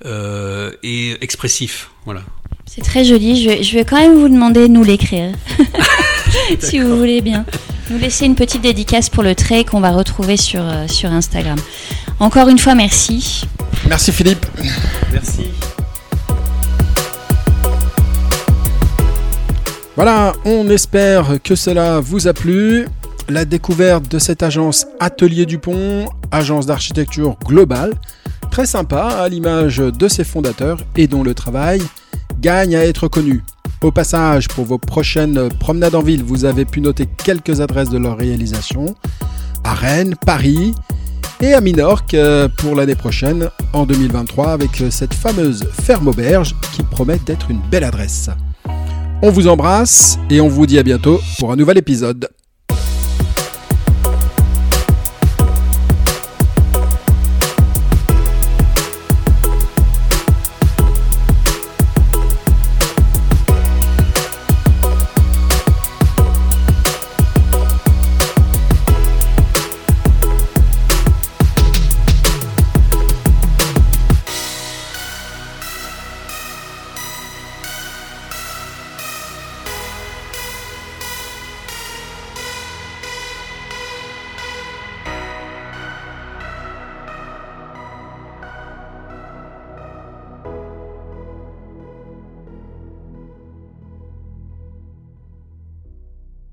euh, 0.05 0.71
et 0.83 1.17
expressif. 1.23 1.91
Voilà. 2.05 2.21
C'est 2.67 2.83
très 2.83 3.05
joli. 3.05 3.43
Je 3.43 3.49
vais, 3.49 3.63
je 3.63 3.75
vais, 3.75 3.85
quand 3.85 3.97
même 3.97 4.21
vous 4.21 4.29
demander 4.29 4.69
de 4.69 4.73
nous 4.73 4.85
l'écrire, 4.85 5.33
si 6.61 6.79
vous 6.79 6.97
voulez 6.97 7.23
bien. 7.23 7.45
Nous 7.91 7.99
laisser 7.99 8.27
une 8.27 8.37
petite 8.37 8.63
dédicace 8.63 9.09
pour 9.09 9.23
le 9.23 9.35
trait 9.35 9.65
qu'on 9.65 9.81
va 9.81 9.91
retrouver 9.91 10.37
sur, 10.37 10.61
euh, 10.63 10.87
sur 10.87 11.11
Instagram. 11.11 11.59
Encore 12.21 12.49
une 12.49 12.59
fois, 12.59 12.75
merci. 12.75 13.43
Merci 13.89 14.13
Philippe. 14.13 14.47
Merci. 15.11 15.47
Voilà, 19.97 20.33
on 20.45 20.69
espère 20.71 21.43
que 21.43 21.55
cela 21.55 22.01
vous 22.01 22.29
a 22.29 22.33
plu 22.33 22.87
la 23.29 23.45
découverte 23.45 24.11
de 24.11 24.19
cette 24.19 24.43
agence 24.43 24.87
Atelier 25.01 25.47
Dupont, 25.47 26.09
agence 26.31 26.67
d'architecture 26.67 27.37
globale, 27.45 27.95
très 28.51 28.67
sympa 28.67 29.03
à 29.03 29.29
l'image 29.29 29.79
de 29.79 30.09
ses 30.09 30.25
fondateurs 30.25 30.79
et 30.97 31.07
dont 31.07 31.23
le 31.23 31.35
travail 31.35 31.83
gagne 32.41 32.77
à 32.77 32.85
être 32.85 33.09
connu. 33.09 33.43
Au 33.83 33.91
passage, 33.91 34.49
pour 34.49 34.65
vos 34.65 34.79
prochaines 34.79 35.49
promenades 35.59 35.95
en 35.95 36.03
ville, 36.03 36.23
vous 36.23 36.45
avez 36.45 36.65
pu 36.65 36.81
noter 36.81 37.07
quelques 37.07 37.61
adresses 37.61 37.91
de 37.91 37.99
leur 37.99 38.17
réalisation 38.17 38.95
à 39.65 39.75
Rennes, 39.75 40.15
Paris 40.25 40.73
et 41.41 41.53
à 41.55 41.61
Minorque 41.61 42.15
euh, 42.15 42.49
pour 42.49 42.75
l'année 42.77 42.95
prochaine, 42.95 43.49
en 43.73 43.87
2023, 43.87 44.53
avec 44.53 44.83
cette 44.91 45.15
fameuse 45.15 45.65
ferme 45.73 46.09
auberge 46.09 46.55
qui 46.73 46.83
promet 46.83 47.19
d'être 47.25 47.51
une 47.51 47.61
belle 47.71 47.85
adresse. 47.85 48.31
On 49.23 49.31
vous 49.31 49.49
embrasse 49.49 50.19
et 50.31 50.41
on 50.41 50.49
vous 50.49 50.65
dit 50.65 50.79
à 50.79 50.83
bientôt 50.83 51.21
pour 51.39 51.53
un 51.53 51.57
nouvel 51.57 51.77
épisode. 51.77 52.31